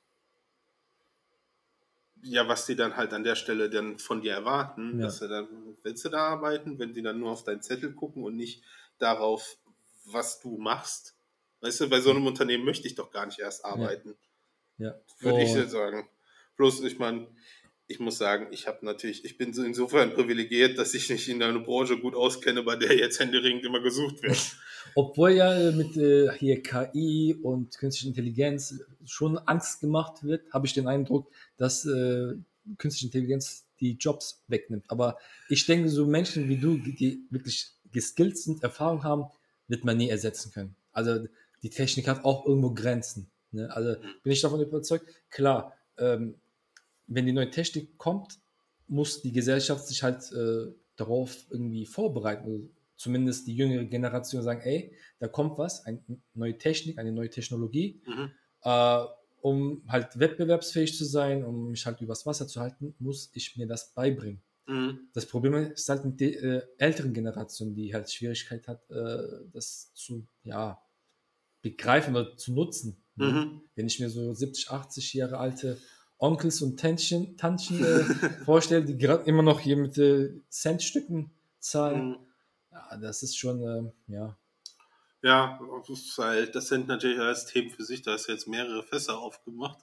ja, 2.25 2.49
was 2.49 2.67
die 2.67 2.75
dann 2.77 2.97
halt 2.97 3.13
an 3.13 3.23
der 3.25 3.37
Stelle 3.37 3.71
dann 3.71 3.99
von 3.99 4.21
dir 4.23 4.33
erwarten, 4.33 4.99
Ja. 4.99 5.07
dass 5.07 5.21
du 5.21 5.29
dann, 5.29 5.49
willst 5.83 6.05
du 6.05 6.09
da 6.09 6.29
arbeiten, 6.29 6.79
wenn 6.79 6.93
die 6.95 7.03
dann 7.03 7.21
nur 7.21 7.31
auf 7.31 7.45
deinen 7.45 7.63
Zettel 7.63 7.93
gucken 7.93 8.23
und 8.25 8.37
nicht 8.37 8.63
darauf, 8.99 9.57
was 10.07 10.41
du 10.41 10.57
machst. 10.59 11.15
Weißt 11.61 11.81
du, 11.81 11.89
bei 11.89 12.01
so 12.01 12.11
einem 12.11 12.27
Unternehmen 12.27 12.65
möchte 12.65 12.87
ich 12.87 12.95
doch 12.95 13.11
gar 13.11 13.27
nicht 13.27 13.39
erst 13.39 13.65
arbeiten 13.65 14.15
ja. 14.79 14.95
würde 15.21 15.43
ich 15.43 15.51
Und- 15.51 15.57
jetzt 15.59 15.71
sagen. 15.73 16.09
Bloß, 16.57 16.83
ich 16.83 16.99
meine, 16.99 17.27
ich 17.87 18.01
muss 18.01 18.17
sagen, 18.19 18.49
ich 18.53 18.67
habe 18.67 18.85
natürlich, 18.87 19.25
ich 19.25 19.37
bin 19.37 19.53
so 19.53 19.63
insofern 19.63 20.15
privilegiert, 20.15 20.79
dass 20.79 20.95
ich 20.95 21.11
mich 21.11 21.29
in 21.29 21.43
einer 21.43 21.59
Branche 21.61 21.99
gut 21.99 22.15
auskenne, 22.15 22.63
bei 22.63 22.77
der 22.77 22.97
jetzt 22.97 23.21
händeringend 23.21 23.65
immer 23.65 23.81
gesucht 23.81 24.23
wird. 24.23 24.39
Obwohl 24.95 25.33
ja 25.33 25.73
mit 25.73 25.97
äh, 25.97 26.31
hier 26.39 26.63
KI 26.63 27.37
und 27.43 27.77
künstlicher 27.79 28.09
Intelligenz 28.09 28.81
schon 29.05 29.39
Angst 29.39 29.81
gemacht 29.81 30.23
wird, 30.23 30.53
habe 30.53 30.67
ich 30.67 30.75
den 30.75 30.87
Eindruck, 30.87 31.31
dass 31.57 31.85
äh, 31.85 32.35
künstliche 32.79 33.07
Intelligenz 33.07 33.67
die 33.81 33.93
Jobs 33.93 34.43
wegnimmt. 34.49 34.85
Aber 34.89 35.19
ich 35.49 35.67
denke, 35.67 35.89
so 35.89 36.07
Menschen 36.07 36.49
wie 36.49 36.57
du, 36.57 36.79
die 36.79 37.27
wirklich 37.31 37.73
geskillt 37.93 38.39
sind, 38.39 38.63
Erfahrung 38.63 39.05
haben, 39.05 39.27
wird 39.69 39.85
man 39.85 39.97
nie 39.97 40.09
ersetzen 40.09 40.53
können. 40.53 40.77
Also 40.93 41.27
die 41.63 41.71
Technik 41.71 42.09
hat 42.09 42.25
auch 42.25 42.47
irgendwo 42.47 42.71
Grenzen. 42.71 43.31
Ne? 43.51 43.71
Also 43.75 43.97
bin 44.23 44.33
ich 44.33 44.41
davon 44.41 44.61
überzeugt, 44.61 45.07
klar, 45.31 45.75
ähm, 45.99 46.35
wenn 47.07 47.27
die 47.27 47.33
neue 47.33 47.51
Technik 47.51 47.99
kommt, 47.99 48.39
muss 48.89 49.23
die 49.23 49.33
Gesellschaft 49.33 49.87
sich 49.87 50.03
halt 50.03 50.31
äh, 50.33 50.73
darauf 50.97 51.37
irgendwie 51.51 51.87
vorbereiten. 51.87 52.71
Zumindest 53.05 53.47
die 53.47 53.55
jüngere 53.55 53.85
Generation 53.85 54.43
sagen, 54.43 54.63
ey, 54.63 54.97
da 55.19 55.29
kommt 55.29 55.59
was, 55.59 55.85
eine 55.85 56.01
neue 56.33 56.57
Technik, 56.57 56.99
eine 56.99 57.13
neue 57.13 57.29
Technologie, 57.29 58.01
Mhm. 58.07 58.31
äh, 58.63 59.05
um 59.43 59.83
halt 59.89 60.19
wettbewerbsfähig 60.19 60.97
zu 60.97 61.05
sein, 61.05 61.45
um 61.45 61.71
mich 61.71 61.85
halt 61.85 62.01
übers 62.01 62.25
Wasser 62.25 62.47
zu 62.49 62.61
halten, 62.63 62.95
muss 62.99 63.31
ich 63.35 63.57
mir 63.59 63.67
das 63.67 63.93
beibringen. 63.93 64.41
Mhm. 64.67 65.01
Das 65.13 65.27
Problem 65.27 65.53
ist 65.55 65.87
halt 65.91 66.07
mit 66.07 66.19
der 66.19 66.43
äh, 66.43 66.63
älteren 66.79 67.13
Generation, 67.13 67.75
die 67.75 67.93
halt 67.93 68.11
Schwierigkeit 68.11 68.67
hat, 68.69 68.91
äh, 68.91 69.19
das 69.53 69.93
zu, 69.93 70.27
ja, 70.45 70.81
begreifen 71.61 72.17
oder 72.17 72.37
zu 72.39 72.53
nutzen. 72.55 72.97
Mhm. 73.17 73.61
Wenn 73.75 73.87
ich 73.87 74.01
mir 74.01 74.09
so 74.09 74.33
70, 74.33 74.71
80 74.71 75.13
Jahre 75.13 75.37
alte 75.39 75.79
Onkels 76.19 76.63
und 76.63 76.81
Tantchen, 76.81 77.37
Tantchen 77.37 77.85
äh, 77.85 78.05
vorstelle, 78.47 78.85
die 78.87 78.97
gerade 78.97 79.25
immer 79.25 79.43
noch 79.43 79.61
hier 79.61 79.77
mit 79.77 79.99
äh, 79.99 80.31
Centstücken 80.49 81.31
zahlen, 81.61 82.09
Mhm. 82.09 82.17
Ja, 82.75 82.97
das 82.99 83.23
ist 83.23 83.39
schon, 83.39 83.63
äh, 83.63 84.13
ja, 84.13 84.37
Ja, 85.23 85.59
das, 85.89 85.89
ist 86.01 86.19
halt, 86.19 86.55
sind 86.69 86.87
natürlich 86.87 87.19
alles 87.19 87.47
Themen 87.47 87.71
für 87.71 87.83
sich, 87.83 88.03
da 88.03 88.13
hast 88.13 88.27
du 88.29 88.33
jetzt 88.33 88.47
mehrere 88.47 88.83
Fässer 88.83 89.19
aufgemacht. 89.19 89.79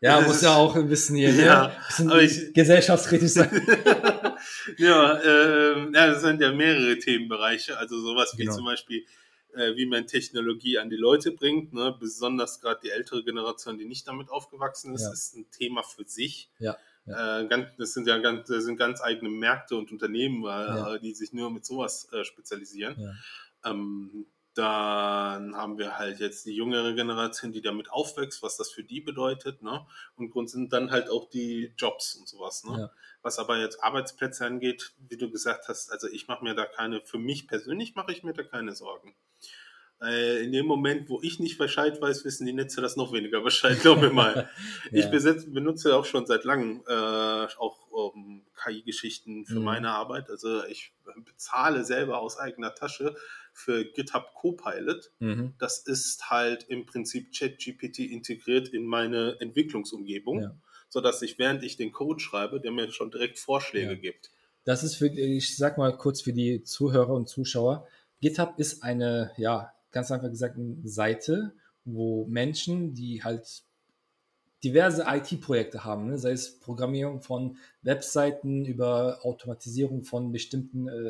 ja, 0.00 0.20
muss 0.22 0.36
ist- 0.36 0.42
ja 0.44 0.54
auch 0.54 0.74
ein 0.76 0.88
bisschen 0.88 1.16
hier, 1.16 1.30
Ja, 1.34 1.68
ne? 1.98 2.10
aber 2.10 2.22
ich- 2.22 2.54
gesellschaftskritisch 2.54 3.32
sein. 3.32 3.50
ja, 4.78 5.20
ähm, 5.22 5.92
ja, 5.94 6.06
das 6.06 6.22
sind 6.22 6.40
ja 6.40 6.52
mehrere 6.52 6.98
Themenbereiche, 6.98 7.76
also 7.76 8.00
sowas 8.00 8.32
wie 8.36 8.44
Genau. 8.44 8.54
zum 8.56 8.64
Beispiel, 8.64 9.04
äh, 9.54 9.74
wie 9.76 9.86
man 9.86 10.06
Technologie 10.06 10.78
an 10.78 10.88
die 10.90 10.96
Leute 10.96 11.32
bringt, 11.32 11.72
ne? 11.74 11.94
besonders 11.98 12.60
gerade 12.60 12.80
die 12.84 12.90
ältere 12.90 13.24
Generation, 13.24 13.76
die 13.78 13.84
nicht 13.84 14.06
damit 14.08 14.30
aufgewachsen 14.30 14.94
ist, 14.94 15.02
Ja. 15.02 15.12
ist 15.12 15.36
ein 15.36 15.50
Thema 15.50 15.82
für 15.82 16.04
sich. 16.06 16.50
Ja, 16.58 16.76
Äh, 17.10 17.46
ganz, 17.48 17.68
das 17.78 17.92
sind 17.92 18.06
ja 18.06 18.18
ganz, 18.18 18.48
das 18.48 18.64
sind 18.64 18.76
ganz 18.76 19.00
eigene 19.00 19.30
Märkte 19.30 19.76
und 19.76 19.90
Unternehmen, 19.92 20.44
äh, 20.44 20.46
Ja. 20.46 20.98
die 20.98 21.14
sich 21.14 21.32
nur 21.32 21.50
mit 21.50 21.64
sowas 21.64 22.08
äh, 22.12 22.24
spezialisieren. 22.24 22.96
Ja. 22.98 23.70
Ähm, 23.70 24.26
dann 24.54 25.54
haben 25.54 25.78
wir 25.78 25.98
halt 25.98 26.18
jetzt 26.18 26.44
die 26.44 26.52
jüngere 26.54 26.92
Generation, 26.94 27.52
die 27.52 27.62
damit 27.62 27.92
aufwächst, 27.92 28.42
was 28.42 28.56
das 28.56 28.72
für 28.72 28.82
die 28.82 29.00
bedeutet, 29.00 29.62
ne? 29.62 29.86
Und 30.16 30.30
Grund 30.30 30.50
sind 30.50 30.72
dann 30.72 30.90
halt 30.90 31.10
auch 31.10 31.28
die 31.30 31.72
Jobs 31.78 32.16
und 32.16 32.28
sowas, 32.28 32.64
ne? 32.64 32.76
Ja. 32.78 32.90
Was 33.22 33.38
aber 33.38 33.58
jetzt 33.58 33.84
Arbeitsplätze 33.84 34.44
angeht, 34.44 34.94
wie 35.08 35.16
du 35.16 35.30
gesagt 35.30 35.68
hast, 35.68 35.92
also 35.92 36.08
ich 36.08 36.26
mache 36.26 36.42
mir 36.42 36.56
da 36.56 36.66
keine, 36.66 37.00
für 37.02 37.18
mich 37.18 37.46
persönlich 37.46 37.94
mache 37.94 38.10
ich 38.10 38.24
mir 38.24 38.32
da 38.32 38.42
keine 38.42 38.74
Sorgen. 38.74 39.14
Äh, 40.00 40.44
in 40.44 40.52
dem 40.52 40.66
Moment, 40.66 41.08
wo 41.08 41.20
ich 41.22 41.40
nicht 41.40 41.58
Bescheid 41.58 42.00
weiß, 42.00 42.24
wissen 42.24 42.46
die 42.46 42.52
Netze 42.52 42.80
das 42.80 42.96
noch 42.96 43.12
weniger 43.12 43.40
Bescheid, 43.40 43.80
glaub 43.80 44.00
mir 44.00 44.10
mal. 44.10 44.48
Ich 44.92 45.04
Ja. 45.06 45.10
besetz, 45.10 45.44
benutze 45.52 45.96
auch 45.96 46.04
schon 46.04 46.24
seit 46.26 46.44
langem 46.44 46.82
äh, 46.86 46.92
auch 47.58 48.14
ähm, 48.14 48.42
KI-Geschichten 48.64 49.44
für 49.44 49.58
Mhm. 49.58 49.64
meine 49.64 49.90
Arbeit. 49.90 50.30
Also 50.30 50.64
ich 50.66 50.92
bezahle 51.24 51.84
selber 51.84 52.20
aus 52.20 52.38
eigener 52.38 52.74
Tasche 52.74 53.16
für 53.52 53.84
GitHub 53.84 54.34
Copilot. 54.34 55.10
Mhm. 55.18 55.54
Das 55.58 55.80
ist 55.80 56.30
halt 56.30 56.64
im 56.68 56.86
Prinzip 56.86 57.32
ChatGPT 57.36 57.98
integriert 58.00 58.68
in 58.68 58.86
meine 58.86 59.36
Entwicklungsumgebung, 59.40 60.42
Ja. 60.42 60.54
sodass 60.88 61.22
ich, 61.22 61.38
während 61.40 61.64
ich 61.64 61.76
den 61.76 61.90
Code 61.90 62.20
schreibe, 62.20 62.60
der 62.60 62.70
mir 62.70 62.90
schon 62.92 63.10
direkt 63.10 63.38
Vorschläge 63.40 63.94
Ja. 63.94 63.98
gibt. 63.98 64.30
Das 64.64 64.84
ist 64.84 64.94
für, 64.96 65.06
ich 65.08 65.56
sag 65.56 65.76
mal 65.78 65.96
kurz 65.96 66.20
für 66.20 66.32
die 66.32 66.62
Zuhörer 66.62 67.14
und 67.14 67.28
Zuschauer. 67.28 67.88
GitHub 68.20 68.54
ist 68.58 68.82
eine, 68.82 69.32
ja, 69.36 69.72
ganz 69.98 70.12
einfach 70.12 70.30
gesagt, 70.30 70.56
eine 70.56 70.76
Seite, 70.84 71.52
wo 71.84 72.24
Menschen, 72.26 72.94
die 72.94 73.24
halt 73.24 73.64
diverse 74.62 75.04
IT-Projekte 75.08 75.84
haben, 75.84 76.06
ne? 76.06 76.18
sei 76.18 76.32
es 76.32 76.60
Programmierung 76.60 77.20
von 77.20 77.56
Webseiten 77.82 78.64
über 78.64 79.18
Automatisierung 79.22 80.04
von 80.04 80.30
bestimmten 80.32 80.88
äh, 80.88 81.08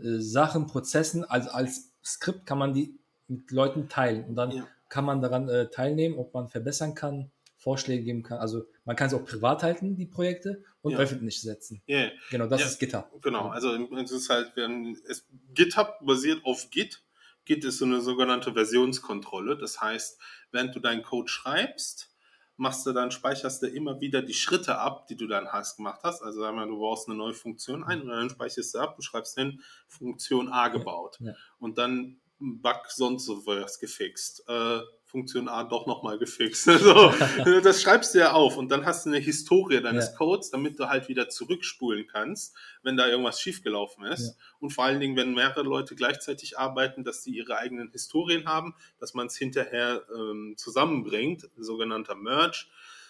äh, 0.00 0.20
Sachen, 0.20 0.66
Prozessen, 0.66 1.24
also 1.24 1.50
als 1.50 1.92
Skript 2.04 2.46
kann 2.46 2.58
man 2.58 2.72
die 2.74 2.98
mit 3.26 3.50
Leuten 3.50 3.88
teilen 3.88 4.24
und 4.24 4.36
dann 4.36 4.50
Ja. 4.52 4.68
kann 4.88 5.04
man 5.04 5.20
daran 5.20 5.48
äh, 5.48 5.68
teilnehmen, 5.68 6.16
ob 6.18 6.32
man 6.32 6.48
verbessern 6.48 6.94
kann, 6.94 7.30
Vorschläge 7.56 8.04
geben 8.04 8.22
kann. 8.22 8.38
Also 8.38 8.64
man 8.84 8.96
kann 8.96 9.08
es 9.08 9.14
auch 9.14 9.24
privat 9.24 9.62
halten, 9.62 9.96
die 9.96 10.06
Projekte, 10.06 10.62
und 10.80 10.92
Ja. 10.92 10.98
öffentlich 10.98 11.40
setzen. 11.42 11.82
Yeah. 11.88 12.10
Genau, 12.30 12.46
das 12.46 12.60
Ja, 12.60 12.66
ist 12.68 12.78
GitHub. 12.78 13.10
Genau, 13.22 13.48
also 13.48 13.74
es 13.96 14.10
ist 14.12 14.30
halt, 14.30 14.52
wenn 14.54 14.96
es, 15.08 15.26
GitHub 15.54 15.98
basiert 16.02 16.44
auf 16.44 16.70
Git. 16.70 17.02
Git 17.48 17.64
ist 17.64 17.78
so 17.78 17.86
eine 17.86 18.02
sogenannte 18.02 18.52
Versionskontrolle. 18.52 19.56
Das 19.56 19.80
heißt, 19.80 20.20
während 20.52 20.76
du 20.76 20.80
deinen 20.80 21.02
Code 21.02 21.30
schreibst, 21.30 22.14
machst 22.58 22.84
du 22.84 22.92
dann, 22.92 23.10
speicherst 23.10 23.62
du 23.62 23.68
immer 23.68 24.00
wieder 24.02 24.20
die 24.20 24.34
Schritte 24.34 24.76
ab, 24.78 25.06
die 25.06 25.16
du 25.16 25.26
dann 25.26 25.48
hast 25.48 25.76
gemacht 25.76 26.00
hast. 26.02 26.22
Also 26.22 26.40
sagen 26.40 26.58
wir, 26.58 26.66
du 26.66 26.78
baust 26.78 27.08
eine 27.08 27.16
neue 27.16 27.32
Funktion 27.32 27.84
ein 27.84 28.02
und 28.02 28.08
dann 28.08 28.28
speicherst 28.28 28.74
du 28.74 28.80
ab 28.80 28.96
und 28.96 29.02
schreibst 29.02 29.38
hin, 29.38 29.62
Funktion 29.88 30.50
A 30.50 30.68
gebaut. 30.68 31.16
ja. 31.20 31.32
Und 31.58 31.78
dann 31.78 32.20
Bug 32.38 32.82
sonst 32.88 33.24
so 33.24 33.46
was 33.46 33.78
gefixt. 33.78 34.44
Äh, 34.46 34.80
Funktion 35.08 35.48
A 35.48 35.64
doch 35.64 35.86
nochmal 35.86 36.18
gefixt. 36.18 36.64
so, 36.64 37.12
das 37.62 37.82
schreibst 37.82 38.14
du 38.14 38.18
ja 38.18 38.32
auf 38.32 38.58
und 38.58 38.68
dann 38.68 38.84
hast 38.84 39.06
du 39.06 39.10
eine 39.10 39.18
Historie 39.18 39.80
deines 39.80 40.10
Ja. 40.10 40.16
Codes, 40.16 40.50
damit 40.50 40.78
du 40.78 40.88
halt 40.88 41.08
wieder 41.08 41.30
zurückspulen 41.30 42.06
kannst, 42.06 42.54
wenn 42.82 42.96
da 42.96 43.08
irgendwas 43.08 43.40
schiefgelaufen 43.40 44.04
ist. 44.04 44.28
Ja. 44.28 44.34
Und 44.60 44.70
vor 44.70 44.84
allen 44.84 45.00
Dingen, 45.00 45.16
wenn 45.16 45.34
mehrere 45.34 45.62
Leute 45.62 45.94
gleichzeitig 45.94 46.58
arbeiten, 46.58 47.04
dass 47.04 47.22
die 47.22 47.30
ihre 47.30 47.56
eigenen 47.56 47.90
Historien 47.90 48.46
haben, 48.46 48.74
dass 49.00 49.14
man 49.14 49.28
es 49.28 49.36
hinterher 49.36 50.04
ähm, 50.14 50.54
zusammenbringt, 50.58 51.48
sogenannter 51.56 52.14
Merge. 52.14 52.66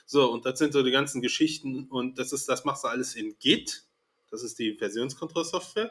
So, 0.06 0.30
und 0.32 0.46
das 0.46 0.58
sind 0.58 0.72
so 0.72 0.82
die 0.84 0.92
ganzen 0.92 1.20
Geschichten 1.20 1.88
und 1.88 2.18
das 2.18 2.32
ist, 2.32 2.48
das 2.48 2.64
machst 2.64 2.84
du 2.84 2.88
alles 2.88 3.16
in 3.16 3.36
Git. 3.40 3.84
Das 4.30 4.42
ist 4.42 4.58
die 4.58 4.74
Versionskontrollsoftware. 4.74 5.90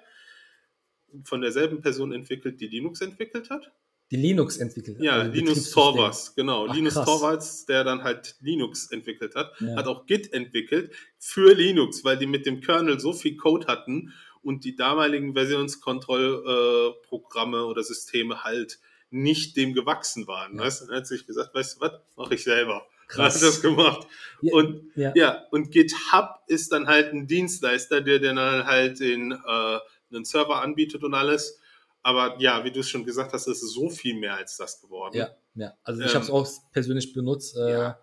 Von 1.24 1.42
derselben 1.42 1.82
Person 1.82 2.12
entwickelt, 2.14 2.62
die 2.62 2.68
Linux 2.68 3.02
entwickelt 3.02 3.50
hat. 3.50 3.72
Die 4.10 4.16
Linux 4.16 4.58
entwickelt. 4.58 4.98
Ja, 5.02 5.14
also 5.14 5.32
Linus. 5.34 5.72
Torvalds, 5.72 6.34
genau. 6.36 6.68
Ach, 6.70 6.74
Linus 6.76 6.94
krass. 6.94 7.06
Torvalds, 7.06 7.66
der 7.66 7.84
dann 7.84 8.04
halt 8.04 8.36
Linux 8.40 8.90
entwickelt 8.92 9.36
hat, 9.36 9.52
Ja. 9.60 9.76
hat 9.76 9.88
auch 9.88 10.06
Git 10.06 10.32
entwickelt 10.32 10.92
für 11.20 11.54
Linux, 11.54 12.06
weil 12.06 12.18
die 12.18 12.26
mit 12.28 12.46
dem 12.46 12.62
Kernel 12.62 13.00
so 13.00 13.12
viel 13.12 13.36
Code 13.36 13.68
hatten 13.68 14.14
und 14.44 14.64
die 14.64 14.76
damaligen 14.78 15.34
Versionskontrollprogramme 15.34 16.96
Programme 17.08 17.66
oder 17.66 17.84
Systeme 17.84 18.44
halt 18.44 18.80
nicht 19.10 19.56
dem 19.58 19.74
gewachsen 19.74 20.28
waren. 20.28 20.56
Ja. 20.58 20.64
Weißt? 20.64 20.82
du? 20.82 20.86
Dann 20.88 20.98
hat 20.98 21.08
sich 21.08 21.26
gesagt, 21.26 21.54
weißt 21.54 21.76
du 21.78 21.82
was, 21.82 21.92
mache 22.16 22.36
ich 22.36 22.44
selber. 22.44 22.86
Krass. 23.08 23.36
Hat 23.36 23.42
das 23.42 23.62
gemacht. 23.62 24.06
Ja, 24.42 24.54
Und 24.54 24.92
ja. 24.96 25.12
ja, 25.16 25.46
und 25.52 25.72
GitHub 25.72 26.42
ist 26.48 26.72
dann 26.74 26.88
halt 26.88 27.14
ein 27.14 27.26
Dienstleister, 27.28 28.02
der 28.02 28.20
dann 28.20 28.38
halt 28.38 29.00
den, 29.00 29.32
äh, 29.32 29.80
einen 30.14 30.26
Server 30.26 30.62
anbietet 30.62 31.04
und 31.04 31.14
alles. 31.14 31.60
Aber 32.08 32.40
ja, 32.40 32.64
wie 32.64 32.72
du 32.72 32.80
es 32.80 32.90
schon 32.90 33.04
gesagt 33.04 33.34
hast, 33.34 33.48
ist 33.48 33.62
es 33.62 33.74
so 33.74 33.90
viel 33.90 34.16
mehr 34.18 34.36
als 34.36 34.56
das 34.56 34.80
geworden. 34.80 35.18
Ja, 35.18 35.36
ja. 35.56 35.74
Also 35.84 36.00
ich 36.02 36.08
Ähm, 36.08 36.14
habe 36.14 36.24
es 36.24 36.32
auch 36.32 36.48
persönlich 36.72 37.12
benutzt. 37.12 37.58
Äh, 37.58 37.70
ja. 37.70 38.00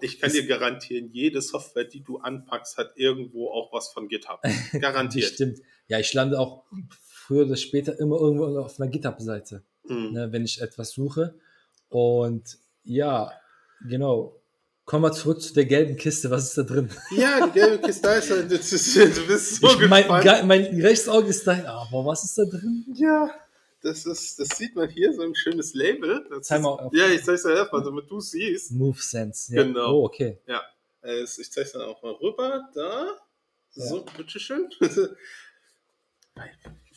Ich 0.00 0.20
kann 0.20 0.30
dir 0.30 0.46
garantieren, 0.46 1.10
jede 1.12 1.42
Software, 1.42 1.82
die 1.82 2.04
du 2.04 2.18
anpackst, 2.18 2.76
hat 2.78 2.92
irgendwo 2.94 3.50
auch 3.50 3.72
was 3.72 3.92
von 3.92 4.06
GitHub. 4.06 4.40
Garantiert. 4.80 5.32
Stimmt. 5.32 5.58
Ja, 5.88 5.98
ich 5.98 6.12
lande 6.14 6.38
auch 6.38 6.62
früher 7.00 7.46
oder 7.46 7.56
später 7.56 7.98
immer 7.98 8.16
irgendwo 8.20 8.58
auf 8.60 8.78
einer 8.78 8.88
GitHub-Seite, 8.88 9.64
Mhm. 9.88 10.12
ne, 10.12 10.30
wenn 10.32 10.44
ich 10.44 10.60
etwas 10.60 10.92
suche. 10.92 11.34
Und 11.88 12.58
ja, 12.84 13.32
genau. 13.88 14.40
Kommen 14.84 15.04
wir 15.04 15.12
zurück 15.12 15.40
zu 15.40 15.54
der 15.54 15.64
gelben 15.64 15.96
Kiste. 15.96 16.28
Was 16.30 16.44
ist 16.48 16.58
da 16.58 16.62
drin? 16.64 16.90
Ja, 17.12 17.46
die 17.46 17.52
gelbe 17.52 17.78
Kiste 17.86 18.02
da 18.02 18.14
ist 18.14 18.30
halt, 18.30 18.44
du 18.50 18.56
bist 19.26 19.60
so 19.60 19.68
ich, 19.80 19.88
mein, 19.88 20.22
ge- 20.22 20.42
mein 20.42 20.64
rechtes 20.80 21.08
Auge 21.08 21.28
ist 21.28 21.46
da. 21.46 21.52
Aber 21.90 22.04
was 22.04 22.24
ist 22.24 22.36
da 22.36 22.44
drin? 22.44 22.84
Ja, 22.94 23.30
das 23.82 24.04
ist, 24.06 24.38
das 24.40 24.48
sieht 24.58 24.74
man 24.74 24.88
hier, 24.88 25.12
so 25.14 25.22
ein 25.22 25.34
schönes 25.36 25.72
Label. 25.74 26.26
Das 26.30 26.50
ist, 26.50 26.52
auf- 26.64 26.92
Ja, 26.92 27.06
ich 27.06 27.22
zeig's 27.24 27.42
dir 27.44 27.54
erstmal, 27.54 27.82
damit 27.84 28.10
du 28.10 28.18
siehst. 28.20 28.72
Move 28.72 28.98
Sense. 29.00 29.54
Ja. 29.54 29.62
Genau. 29.62 30.00
Oh, 30.00 30.04
okay. 30.06 30.38
Ja, 30.46 30.62
es- 31.00 31.38
ich 31.38 31.50
zeig's 31.52 31.72
dann 31.72 31.82
auch 31.82 32.02
mal 32.02 32.12
rüber. 32.14 32.68
Da. 32.74 33.06
So, 33.74 34.04
bitteschön. 34.16 34.68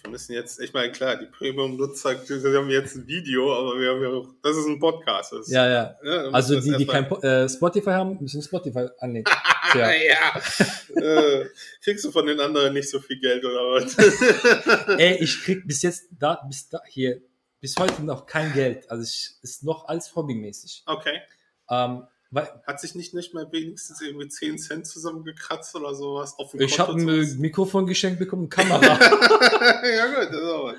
Wir 0.06 0.12
müssen 0.12 0.34
jetzt, 0.34 0.60
ich 0.60 0.72
meine, 0.72 0.92
klar, 0.92 1.16
die 1.16 1.26
Premium-Nutzer, 1.26 2.14
die 2.14 2.56
haben 2.56 2.70
jetzt 2.70 2.96
ein 2.96 3.08
Video, 3.08 3.52
aber 3.52 3.80
wir 3.80 3.90
haben 3.90 4.04
ja 4.04 4.10
auch, 4.10 4.28
das 4.44 4.56
ist 4.56 4.68
ein 4.68 4.78
Podcast. 4.80 5.34
Das, 5.34 5.50
Ja, 5.50 5.68
ja. 5.68 5.96
da 6.04 6.30
Also 6.30 6.54
wir 6.54 6.62
die, 6.62 6.78
die 6.78 6.86
kein 6.86 7.06
äh, 7.24 7.50
Spotify 7.50 7.90
haben, 7.90 8.18
müssen 8.22 8.42
Spotify 8.42 8.88
annehmen. 9.00 9.26
Ah, 9.68 9.78
Ja. 9.78 9.92
ja. 9.92 11.02
äh, 11.02 11.50
kriegst 11.84 12.06
du 12.06 12.12
von 12.12 12.28
den 12.28 12.40
anderen 12.40 12.72
nicht 12.76 12.88
so 12.88 13.00
viel 13.00 13.20
Geld 13.20 13.44
oder 13.44 13.62
was? 13.72 13.98
Ey, 15.00 15.18
ich 15.24 15.42
krieg 15.44 15.66
bis 15.68 15.82
jetzt 15.82 16.06
da, 16.12 16.40
bis 16.48 16.70
da 16.70 16.80
hier, 16.88 17.20
bis 17.60 17.76
heute 17.78 18.04
noch 18.04 18.28
kein 18.28 18.54
Geld. 18.54 18.90
Also 18.92 19.02
ich, 19.04 19.32
ist 19.42 19.64
noch 19.64 19.88
alles 19.88 20.16
hobbymäßig. 20.16 20.84
okay. 20.86 21.20
Ähm, 21.68 22.04
Hat 22.34 22.80
sich 22.82 22.96
nicht, 22.96 23.14
nicht 23.14 23.34
mal 23.34 23.50
wenigstens 23.52 24.02
irgendwie 24.02 24.28
10 24.28 24.58
Cent 24.58 24.88
zusammengekratzt 24.88 25.76
oder 25.76 25.94
sowas 25.96 26.34
auf 26.38 26.52
dem 26.52 26.62
ich 26.62 26.80
habe 26.80 26.94
ein 26.94 27.08
äh, 27.08 27.26
Mikrofon 27.38 27.86
geschenkt 27.88 28.20
bekommen, 28.20 28.50
Kamera. 28.50 28.82
ja, 29.86 30.08
gut, 30.08 30.34
das 30.34 30.42
ist 30.42 30.44
auch 30.44 30.66
was. 30.74 30.76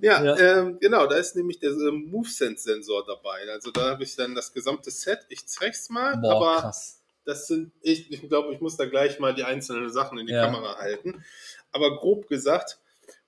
Ja, 0.00 0.24
Ja. 0.24 0.36
Ähm, 0.38 0.78
genau, 0.80 1.06
da 1.06 1.16
ist 1.16 1.36
nämlich 1.36 1.58
der 1.58 1.70
äh, 1.72 1.90
MoveSense-Sensor 1.90 3.04
dabei. 3.06 3.50
Also 3.52 3.70
da 3.70 3.90
habe 3.90 4.02
ich 4.02 4.16
dann 4.16 4.34
das 4.34 4.52
gesamte 4.52 4.90
Set. 4.90 5.20
Ich 5.28 5.46
zeig's 5.46 5.90
mal, 5.90 6.16
Boah, 6.16 6.36
aber 6.36 6.60
krass. 6.62 7.00
das 7.26 7.48
sind, 7.48 7.72
ich, 7.82 8.10
ich 8.10 8.26
glaube, 8.28 8.54
ich 8.54 8.60
muss 8.62 8.76
da 8.78 8.86
gleich 8.86 9.18
mal 9.18 9.34
die 9.34 9.44
einzelnen 9.44 9.90
Sachen 9.90 10.16
in 10.18 10.26
die 10.26 10.32
Ja. 10.32 10.46
Kamera 10.46 10.78
halten. 10.78 11.22
Aber 11.70 11.98
grob 11.98 12.28
gesagt, 12.28 12.78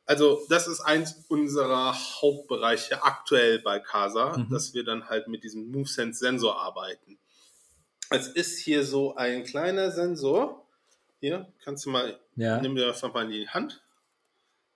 also 0.07 0.41
das 0.49 0.67
ist 0.67 0.81
eins 0.81 1.25
unserer 1.29 1.95
Hauptbereiche 2.23 3.03
aktuell 3.03 3.59
bei 3.59 3.79
Casa, 3.81 4.39
Mhm. 4.39 4.49
dass 4.51 4.73
wir 4.73 4.83
dann 4.85 5.09
halt 5.11 5.29
mit 5.29 5.45
diesem 5.45 5.71
MoveSense-Sensor 5.71 6.59
arbeiten. 6.59 7.19
Es 8.11 8.27
ist 8.29 8.59
hier 8.59 8.85
so 8.85 9.15
ein 9.15 9.45
kleiner 9.45 9.91
Sensor. 9.91 10.67
Hier, 11.21 11.53
kannst 11.63 11.87
du 11.87 11.91
mal 11.91 12.19
Ja. 12.37 12.61
Nimm 12.61 12.75
dir 12.75 12.87
das 12.87 13.03
nochmal 13.03 13.25
in 13.27 13.31
die 13.31 13.49
Hand. 13.49 13.83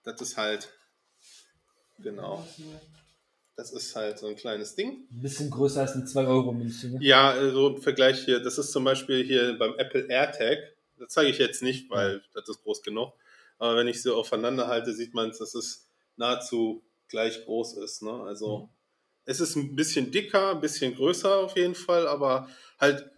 Das 0.05 0.20
ist 0.20 0.37
halt, 0.37 0.68
genau, 1.99 2.47
das 3.57 3.73
ist 3.73 3.97
halt 3.97 4.18
so 4.18 4.27
ein 4.27 4.37
kleines 4.37 4.75
Ding. 4.75 5.07
Ein 5.11 5.23
bisschen 5.23 5.51
größer 5.51 5.81
als 5.81 5.92
eine 5.92 6.05
2-Euro-Münze. 6.05 6.88
Ne? 6.90 6.99
Ja, 7.01 7.31
also 7.31 7.68
im 7.77 7.83
Vergleich 7.83 8.25
hier, 8.25 8.40
das 8.40 8.59
ist 8.59 8.73
zum 8.73 8.85
Beispiel 8.85 9.25
hier 9.25 9.57
beim 9.59 9.75
Apple 9.79 10.07
AirTag. 10.09 10.59
Das 10.99 11.09
zeige 11.14 11.31
ich 11.31 11.38
jetzt 11.38 11.62
nicht, 11.62 11.90
weil 11.90 12.23
das 12.35 12.49
ist 12.49 12.62
groß 12.62 12.83
genug. 12.83 13.14
Aber 13.59 13.77
wenn 13.77 13.88
ich 13.88 14.03
sie 14.03 14.14
aufeinander 14.14 14.68
halte, 14.68 14.92
sieht 14.92 15.14
man, 15.14 15.31
dass 15.31 15.55
es 15.55 15.88
nahezu 16.16 16.83
gleich 17.09 17.44
groß 17.44 17.79
ist. 17.79 18.03
Ne? 18.03 18.12
Also 18.12 18.59
Mhm. 18.59 18.68
es 19.25 19.40
ist 19.40 19.57
ein 19.57 19.75
bisschen 19.75 20.11
dicker, 20.12 20.51
ein 20.51 20.61
bisschen 20.61 20.94
größer 20.94 21.37
auf 21.38 21.57
jeden 21.57 21.75
Fall, 21.75 22.07
aber 22.07 22.49
halt, 22.79 23.11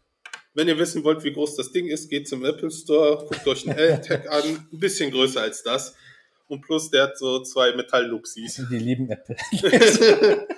wenn 0.57 0.69
ihr 0.69 0.79
wissen 0.79 1.05
wollt, 1.05 1.23
wie 1.23 1.33
groß 1.33 1.55
das 1.55 1.71
Ding 1.71 1.87
ist, 1.87 2.09
geht 2.09 2.27
zum 2.27 2.43
Apple 2.45 2.71
Store, 2.71 3.27
guckt 3.29 3.47
euch 3.47 3.69
einen 3.69 3.79
AirTag 3.79 4.27
an, 4.31 4.67
ein 4.73 4.81
bisschen 4.81 5.11
größer 5.11 5.43
als 5.43 5.63
das. 5.63 5.95
Und 6.49 6.63
plus, 6.63 6.91
der 6.91 7.05
hat 7.05 7.19
so 7.19 7.43
zwei 7.43 7.75
Metall-Luxis. 7.75 8.63
Die 8.71 8.79
lieben 8.79 9.11
Apple. 9.11 9.37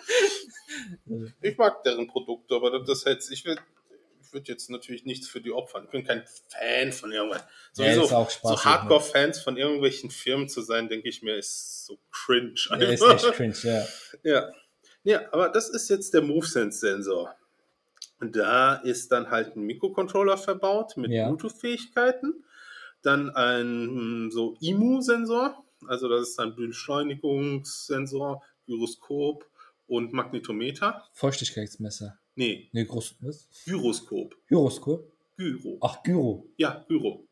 Ich 1.41 1.57
mag 1.57 1.83
deren 1.85 2.07
Produkte, 2.07 2.55
aber 2.55 2.79
das 2.81 3.05
jetzt, 3.05 3.31
ich 3.31 3.45
würde 3.45 3.61
ich 4.23 4.33
würd 4.33 4.47
jetzt 4.47 4.71
natürlich 4.71 5.05
nichts 5.05 5.27
für 5.27 5.41
die 5.41 5.53
opfern. 5.53 5.85
Ich 5.85 5.91
bin 5.91 6.05
kein 6.05 6.23
Fan 6.49 6.93
von 6.93 7.11
irgendwas. 7.11 7.43
Ja, 7.77 7.95
Sowieso, 7.95 8.15
auch 8.15 8.31
so 8.31 8.65
Hardcore-Fans 8.65 9.41
von 9.41 9.57
irgendwelchen 9.57 10.11
Firmen 10.11 10.49
zu 10.49 10.61
sein, 10.61 10.89
denke 10.89 11.09
ich 11.09 11.23
mir, 11.23 11.37
ist 11.37 11.87
so 11.87 11.99
cringe. 12.11 12.55
Ja, 12.69 12.77
ist 12.77 13.03
echt 13.03 13.33
cringe, 13.33 13.57
ja. 13.63 13.87
Ja. 14.23 14.53
ja, 15.03 15.33
aber 15.33 15.49
das 15.49 15.69
ist 15.71 15.89
jetzt 15.89 16.15
der 16.15 16.23
MoveSense-Sensor. 16.23 17.35
Da 18.21 18.75
ist 18.77 19.13
dann 19.13 19.31
halt 19.31 19.57
ein 19.57 19.63
Mikrocontroller 19.63 20.37
verbaut 20.37 20.97
mit 20.97 21.11
Ja. 21.11 21.29
Bluetooth-Fähigkeiten. 21.29 22.45
Dann 23.03 23.31
ein 23.31 24.27
mm, 24.27 24.31
so 24.31 24.57
IMU-Sensor, 24.61 25.65
also 25.87 26.09
das 26.09 26.31
ist 26.31 26.41
ein 26.41 26.55
Beschleunigungssensor, 26.57 28.43
Gyroskop 28.67 29.47
und 29.87 30.13
Magnetometer. 30.13 31.05
Feuchtigkeitsmesser. 31.13 32.19
Nee, 32.35 32.69
Ne, 32.73 32.85
groß. 32.87 33.17
Was? 33.21 33.49
Gyroskop. 33.65 34.37
Gyroskop? 34.47 35.13
Gyro. 35.37 35.79
Ach, 35.81 36.03
Gyro. 36.03 36.47
Ja, 36.57 36.85
Gyro. 36.89 37.25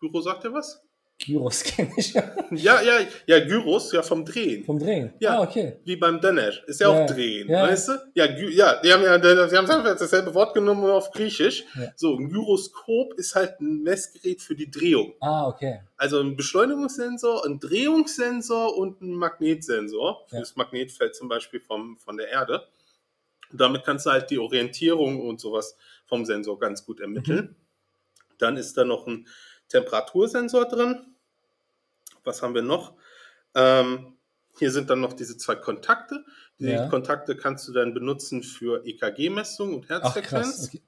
Gyro 0.00 0.20
sagt 0.22 0.44
ihr 0.44 0.52
was? 0.52 0.82
Gyros 1.26 1.62
kenne 1.64 1.90
ich 1.96 2.14
ja. 2.14 2.32
Ja, 2.52 2.80
ja, 3.26 3.40
Gyros, 3.40 3.92
ja 3.92 4.02
vom 4.02 4.24
Drehen. 4.24 4.64
Vom 4.64 4.78
Drehen. 4.78 5.12
Ja. 5.18 5.38
Ah, 5.38 5.42
okay. 5.42 5.80
Wie 5.84 5.96
beim 5.96 6.20
Döner. 6.20 6.52
Ist 6.66 6.80
ja, 6.80 6.92
Ja, 6.92 7.02
auch 7.02 7.06
drehen, 7.06 7.48
ja. 7.48 7.62
weißt 7.64 7.88
du? 7.88 7.92
Ja, 8.14 8.26
Gy 8.28 8.54
ja, 8.54 8.80
die 8.80 8.92
haben 8.92 9.02
ja 9.02 9.18
die 9.18 9.56
haben 9.56 9.70
einfach 9.70 9.98
dasselbe 9.98 10.32
Wort 10.34 10.54
genommen 10.54 10.82
nur 10.82 10.94
auf 10.94 11.10
Griechisch. 11.10 11.64
Ja. 11.74 11.92
So, 11.96 12.16
ein 12.16 12.28
Gyroskop 12.28 13.14
ist 13.14 13.34
halt 13.34 13.60
ein 13.60 13.82
Messgerät 13.82 14.40
für 14.40 14.54
die 14.54 14.70
Drehung. 14.70 15.14
Ah, 15.20 15.48
okay. 15.48 15.80
Also 15.96 16.20
ein 16.20 16.36
Beschleunigungssensor, 16.36 17.44
ein 17.44 17.58
Drehungssensor 17.58 18.76
und 18.76 19.00
ein 19.02 19.14
Magnetsensor 19.14 20.24
für 20.28 20.38
das 20.38 20.54
Magnetfeld 20.56 21.16
zum 21.16 21.28
Beispiel 21.28 21.60
vom, 21.60 21.96
von 21.98 22.16
der 22.16 22.28
Erde. 22.28 22.66
Und 23.50 23.60
damit 23.60 23.84
kannst 23.84 24.06
du 24.06 24.10
halt 24.10 24.30
die 24.30 24.38
Orientierung 24.38 25.20
und 25.20 25.40
sowas 25.40 25.76
vom 26.04 26.24
Sensor 26.24 26.58
ganz 26.58 26.84
gut 26.84 27.00
ermitteln. 27.00 27.36
Mhm. 27.36 27.56
Dann 28.38 28.56
ist 28.56 28.76
da 28.76 28.84
noch 28.84 29.06
ein 29.06 29.26
Temperatursensor 29.68 30.66
drin. 30.66 31.15
Was 32.26 32.42
haben 32.42 32.54
wir 32.54 32.62
noch? 32.62 32.94
Ähm, 33.54 34.16
hier 34.58 34.70
sind 34.70 34.90
dann 34.90 35.00
noch 35.00 35.12
diese 35.12 35.36
zwei 35.38 35.54
Kontakte. 35.54 36.24
Die 36.58 36.66
Ja. 36.66 36.88
Kontakte 36.88 37.36
kannst 37.36 37.68
du 37.68 37.72
dann 37.72 37.94
benutzen 37.94 38.42
für 38.42 38.84
EKG-Messung 38.86 39.74
und 39.74 39.88
Herzfrequenz. 39.88 40.68
Okay. 40.68 40.82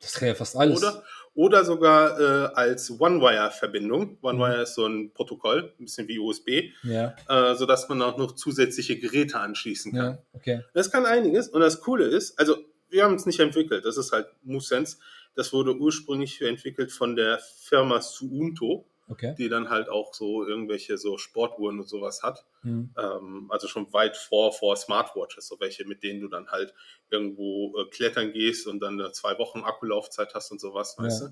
Das 0.00 0.12
kann 0.14 0.28
ja 0.28 0.34
fast 0.36 0.56
alles. 0.56 0.78
Oder, 0.78 1.02
oder 1.34 1.64
sogar 1.64 2.20
äh, 2.20 2.54
als 2.54 2.88
One-Wire-Verbindung. 3.00 4.10
Mhm. 4.12 4.18
One-Wire 4.22 4.62
ist 4.62 4.74
so 4.74 4.86
ein 4.86 5.12
Protokoll, 5.12 5.74
ein 5.78 5.84
bisschen 5.84 6.06
wie 6.06 6.20
USB, 6.20 6.70
Ja, 6.84 7.16
äh, 7.28 7.56
sodass 7.56 7.88
man 7.88 8.00
auch 8.02 8.16
noch 8.16 8.32
zusätzliche 8.36 8.96
Geräte 8.98 9.40
anschließen 9.40 9.92
kann. 9.92 10.04
ja, 10.12 10.18
okay. 10.32 10.62
Das 10.72 10.92
kann 10.92 11.04
einiges. 11.04 11.48
Und 11.48 11.60
das 11.62 11.80
Coole 11.80 12.04
ist, 12.06 12.38
also 12.38 12.56
wir 12.90 13.04
haben 13.04 13.16
es 13.16 13.26
nicht 13.26 13.40
entwickelt, 13.40 13.84
das 13.84 13.96
ist 13.96 14.12
halt 14.12 14.28
MoveSense. 14.44 14.98
Das 15.34 15.52
wurde 15.52 15.76
ursprünglich 15.76 16.40
entwickelt 16.42 16.90
von 16.92 17.16
der 17.16 17.38
Firma 17.40 18.00
Suunto, 18.00 18.86
Okay. 19.10 19.34
die 19.38 19.48
dann 19.48 19.70
halt 19.70 19.88
auch 19.88 20.12
so 20.12 20.46
irgendwelche 20.46 20.98
so 20.98 21.16
Sportuhren 21.18 21.78
und 21.80 21.88
sowas 21.88 22.22
hat. 22.22 22.44
Hm. 22.62 22.90
Ähm, 22.98 23.46
also 23.50 23.66
schon 23.68 23.92
weit 23.92 24.16
vor, 24.16 24.52
vor 24.52 24.76
Smartwatches, 24.76 25.46
so 25.48 25.58
welche, 25.60 25.86
mit 25.86 26.02
denen 26.02 26.20
du 26.20 26.28
dann 26.28 26.48
halt 26.50 26.74
irgendwo 27.10 27.74
äh, 27.78 27.86
klettern 27.90 28.32
gehst 28.32 28.66
und 28.66 28.80
dann 28.80 29.00
eine 29.00 29.12
zwei 29.12 29.38
Wochen 29.38 29.60
Akkulaufzeit 29.64 30.34
hast 30.34 30.50
und 30.52 30.60
sowas, 30.60 30.96
weißt 30.98 31.22
Ja. 31.22 31.28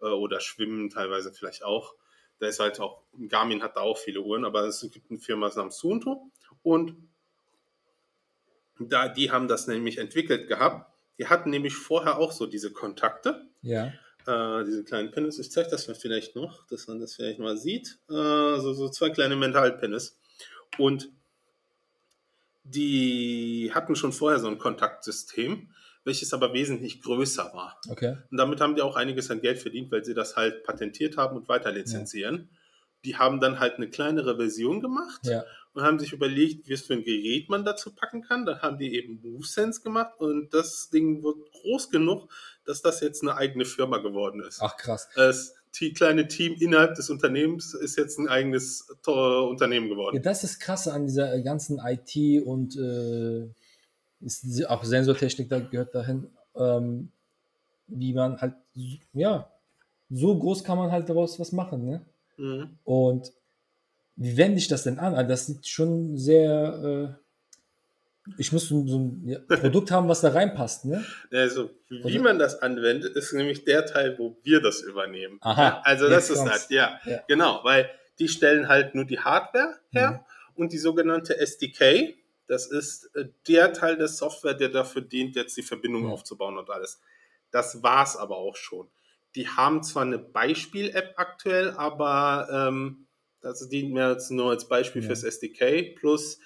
du? 0.00 0.06
Äh, 0.06 0.10
oder 0.12 0.40
schwimmen 0.40 0.90
teilweise 0.90 1.32
vielleicht 1.32 1.64
auch. 1.64 1.94
Da 2.40 2.46
ist 2.48 2.60
halt 2.60 2.78
auch, 2.80 3.02
Garmin 3.28 3.62
hat 3.62 3.76
da 3.76 3.80
auch 3.80 3.96
viele 3.96 4.20
Uhren, 4.20 4.44
aber 4.44 4.64
es 4.66 4.80
gibt 4.92 5.10
eine 5.10 5.20
Firma 5.20 5.50
namens 5.54 5.78
Suunto 5.78 6.30
und 6.62 6.94
da, 8.78 9.08
die 9.08 9.30
haben 9.30 9.48
das 9.48 9.66
nämlich 9.66 9.98
entwickelt 9.98 10.48
gehabt. 10.48 10.92
Die 11.18 11.28
hatten 11.28 11.50
nämlich 11.50 11.74
vorher 11.76 12.18
auch 12.18 12.32
so 12.32 12.46
diese 12.46 12.72
Kontakte, 12.72 13.46
Ja. 13.62 13.92
Äh, 14.26 14.64
diese 14.64 14.84
kleinen 14.84 15.10
Pins. 15.10 15.38
Ich 15.38 15.50
zeige 15.50 15.70
das 15.70 15.88
mal 15.88 15.94
vielleicht 15.94 16.36
noch, 16.36 16.66
dass 16.66 16.86
man 16.88 17.00
das 17.00 17.14
vielleicht 17.14 17.38
mal 17.38 17.56
sieht. 17.56 17.98
Äh, 18.08 18.12
so, 18.12 18.72
so 18.72 18.88
zwei 18.88 19.10
kleine 19.10 19.36
Mentalpins. 19.36 20.18
Und 20.78 21.10
die 22.64 23.70
hatten 23.74 23.94
schon 23.94 24.12
vorher 24.12 24.40
so 24.40 24.48
ein 24.48 24.58
Kontaktsystem, 24.58 25.70
welches 26.04 26.32
aber 26.32 26.52
wesentlich 26.52 27.02
größer 27.02 27.52
war. 27.54 27.78
Okay. 27.88 28.16
Und 28.30 28.38
damit 28.38 28.60
haben 28.60 28.74
die 28.74 28.82
auch 28.82 28.96
einiges 28.96 29.30
an 29.30 29.40
Geld 29.40 29.58
verdient, 29.58 29.92
weil 29.92 30.04
sie 30.04 30.14
das 30.14 30.36
halt 30.36 30.64
patentiert 30.64 31.16
haben 31.16 31.36
und 31.36 31.48
weiter 31.48 31.72
lizenzieren. 31.72 32.48
Die 33.04 33.16
haben 33.16 33.40
dann 33.40 33.60
halt 33.60 33.74
eine 33.76 33.88
kleinere 33.88 34.36
Version 34.36 34.80
gemacht 34.80 35.20
Ja. 35.26 35.44
und 35.74 35.82
haben 35.82 35.98
sich 35.98 36.12
überlegt, 36.12 36.70
was 36.70 36.82
für 36.82 36.94
ein 36.94 37.04
Gerät 37.04 37.48
man 37.50 37.64
dazu 37.64 37.94
packen 37.94 38.22
kann. 38.22 38.46
Dann 38.46 38.60
haben 38.62 38.78
die 38.78 38.94
eben 38.96 39.20
MoveSense 39.22 39.82
gemacht 39.82 40.12
und 40.18 40.52
das 40.54 40.88
Ding 40.90 41.22
wird 41.22 41.36
groß 41.52 41.90
genug, 41.90 42.28
dass 42.64 42.80
das 42.82 43.00
jetzt 43.00 43.22
eine 43.22 43.36
eigene 43.36 43.64
Firma 43.64 43.98
geworden 43.98 44.40
ist. 44.40 44.60
Ach, 44.62 44.76
krass. 44.76 45.08
Das 45.14 45.54
kleine 45.96 46.28
Team 46.28 46.54
innerhalb 46.60 46.94
des 46.94 47.10
Unternehmens 47.10 47.74
ist 47.74 47.96
jetzt 47.98 48.18
ein 48.18 48.28
eigenes 48.28 48.86
äh, 49.06 49.10
Unternehmen 49.10 49.86
Ja, 49.88 49.92
geworden. 49.94 50.22
das 50.22 50.44
ist 50.44 50.60
krasse 50.60 50.92
an 50.92 51.06
dieser 51.06 51.40
ganzen 51.42 51.80
IT 51.84 52.44
und 52.46 52.76
äh, 52.76 53.48
ist 54.24 54.64
auch 54.68 54.84
Sensortechnik 54.84 55.48
da 55.50 55.58
gehört 55.58 55.94
dahin, 55.94 56.28
ähm, 56.56 57.10
wie 57.88 58.14
man 58.14 58.40
halt, 58.40 58.54
ja, 59.12 59.50
so 60.10 60.38
groß 60.38 60.62
kann 60.64 60.78
man 60.78 60.92
halt 60.92 61.08
daraus 61.08 61.40
was 61.40 61.50
machen, 61.52 61.84
ne? 61.84 62.00
Mhm. 62.36 62.78
Und 62.84 63.32
wie 64.16 64.36
wende 64.36 64.58
ich 64.58 64.68
das 64.68 64.84
denn 64.84 64.98
an? 64.98 65.14
Also 65.14 65.28
das 65.28 65.46
sieht 65.46 65.66
schon 65.66 66.16
sehr. 66.16 67.16
Äh, 67.18 67.24
ich 68.38 68.52
muss 68.52 68.68
so, 68.68 68.76
ein 68.98 69.44
Produkt 69.48 69.90
haben, 69.90 70.08
was 70.08 70.22
da 70.22 70.30
reinpasst, 70.30 70.86
ne? 70.86 71.04
Also, 71.30 71.70
wie 71.88 72.02
Oder? 72.02 72.20
man 72.22 72.38
das 72.38 72.62
anwendet, 72.62 73.16
ist 73.16 73.32
nämlich 73.34 73.64
der 73.64 73.84
Teil, 73.84 74.18
wo 74.18 74.38
wir 74.42 74.60
das 74.62 74.80
übernehmen. 74.80 75.38
Aha, 75.42 75.82
Also 75.84 76.08
das 76.08 76.30
ist 76.30 76.40
halt, 76.40 76.66
ja, 76.70 76.98
Ja. 77.04 77.22
genau, 77.28 77.60
weil 77.64 77.90
die 78.18 78.28
stellen 78.28 78.68
halt 78.68 78.94
nur 78.94 79.04
die 79.04 79.18
Hardware 79.20 79.74
her 79.90 80.24
und 80.54 80.72
die 80.72 80.78
sogenannte 80.78 81.36
SDK, 81.38 82.14
das 82.46 82.66
ist 82.66 83.14
äh, 83.14 83.26
der 83.46 83.72
Teil 83.74 83.98
der 83.98 84.08
Software, 84.08 84.54
der 84.54 84.70
dafür 84.70 85.02
dient, 85.02 85.36
jetzt 85.36 85.56
die 85.58 85.62
Verbindung 85.62 86.04
Ja. 86.06 86.10
aufzubauen 86.10 86.56
und 86.56 86.70
alles. 86.70 87.00
Das 87.50 87.82
war's 87.82 88.16
aber 88.16 88.38
auch 88.38 88.56
schon. 88.56 88.88
Die 89.36 89.48
haben 89.48 89.82
zwar 89.82 90.02
eine 90.04 90.18
Beispiel-App 90.18 91.14
aktuell, 91.16 91.70
aber 91.72 92.48
ähm, 92.68 93.06
das 93.40 93.68
dient 93.68 93.92
mir 93.92 94.10
jetzt 94.12 94.30
nur 94.30 94.50
als 94.50 94.68
Beispiel 94.68 95.02
Ja. 95.02 95.08
fürs 95.08 95.24
SDK. 95.24 95.94
Plus 95.96 96.38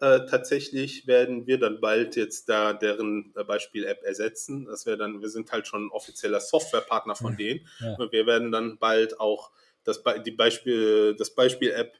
äh, 0.00 0.20
tatsächlich 0.28 1.06
werden 1.06 1.46
wir 1.46 1.58
dann 1.58 1.80
bald 1.80 2.16
jetzt 2.16 2.48
da 2.48 2.72
deren 2.72 3.32
äh, 3.36 3.44
Beispiel-App 3.44 4.02
ersetzen. 4.04 4.66
Das 4.66 4.84
wäre 4.86 4.98
dann, 4.98 5.20
wir 5.22 5.30
sind 5.30 5.50
halt 5.52 5.66
schon 5.66 5.86
ein 5.86 5.90
offizieller 5.90 6.40
Softwarepartner 6.40 7.14
von 7.16 7.36
denen. 7.36 7.66
Ja. 7.80 7.94
Und 7.94 8.12
wir 8.12 8.26
werden 8.26 8.52
dann 8.52 8.78
bald 8.78 9.18
auch 9.20 9.50
das, 9.84 10.02
Be- 10.02 10.20
die 10.24 10.30
Beispiel, 10.32 11.14
das 11.16 11.34
Beispiel-App 11.34 11.92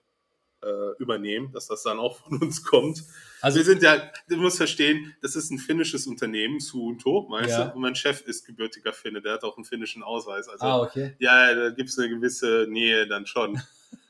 äh, 0.64 1.02
übernehmen, 1.02 1.52
dass 1.52 1.66
das 1.66 1.82
dann 1.82 1.98
auch 1.98 2.16
von 2.18 2.38
uns 2.40 2.64
kommt. 2.64 3.02
Also, 3.40 3.58
wir 3.58 3.64
sind 3.64 3.82
ja, 3.82 4.10
du 4.28 4.36
musst 4.36 4.56
verstehen, 4.56 5.14
das 5.22 5.36
ist 5.36 5.50
ein 5.50 5.58
finnisches 5.58 6.06
Unternehmen, 6.06 6.60
Suunto, 6.60 7.26
weißt 7.30 7.50
Ja. 7.50 7.64
du? 7.66 7.74
Und 7.74 7.82
mein 7.82 7.94
Chef 7.94 8.22
ist 8.22 8.46
gebürtiger 8.46 8.92
Finne, 8.92 9.20
der 9.20 9.34
hat 9.34 9.44
auch 9.44 9.56
einen 9.56 9.64
finnischen 9.64 10.02
Ausweis. 10.02 10.48
Also, 10.48 10.64
ah, 10.64 10.80
okay. 10.82 11.14
ja, 11.18 11.54
da 11.54 11.70
gibt 11.70 11.90
es 11.90 11.98
eine 11.98 12.08
gewisse 12.08 12.66
Nähe 12.68 13.06
dann 13.06 13.26
schon. 13.26 13.60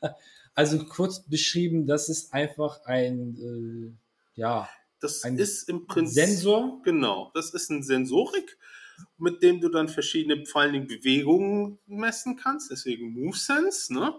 Also 0.57 0.79
kurz 0.85 1.19
beschrieben, 1.19 1.85
das 1.85 2.07
ist 2.07 2.33
einfach 2.33 2.79
ein 2.85 3.93
äh, 4.37 4.39
ja, 4.39 4.69
Das 5.01 5.23
Ein 5.25 5.37
ist 5.37 5.67
im 5.69 5.85
Prinzip. 5.85 6.15
Sensor. 6.25 6.81
Genau, 6.83 7.29
das 7.33 7.49
ist 7.53 7.69
ein 7.69 7.83
Sensorik, 7.83 8.57
mit 9.17 9.43
dem 9.43 9.59
du 9.59 9.67
dann 9.69 9.89
verschiedene, 9.89 10.45
vor 10.45 10.61
allen 10.61 10.71
Dingen 10.73 10.87
Bewegungen 10.87 11.77
messen 11.87 12.37
kannst, 12.37 12.71
deswegen 12.71 13.11
MoveSense, 13.13 13.93
ne? 13.93 14.13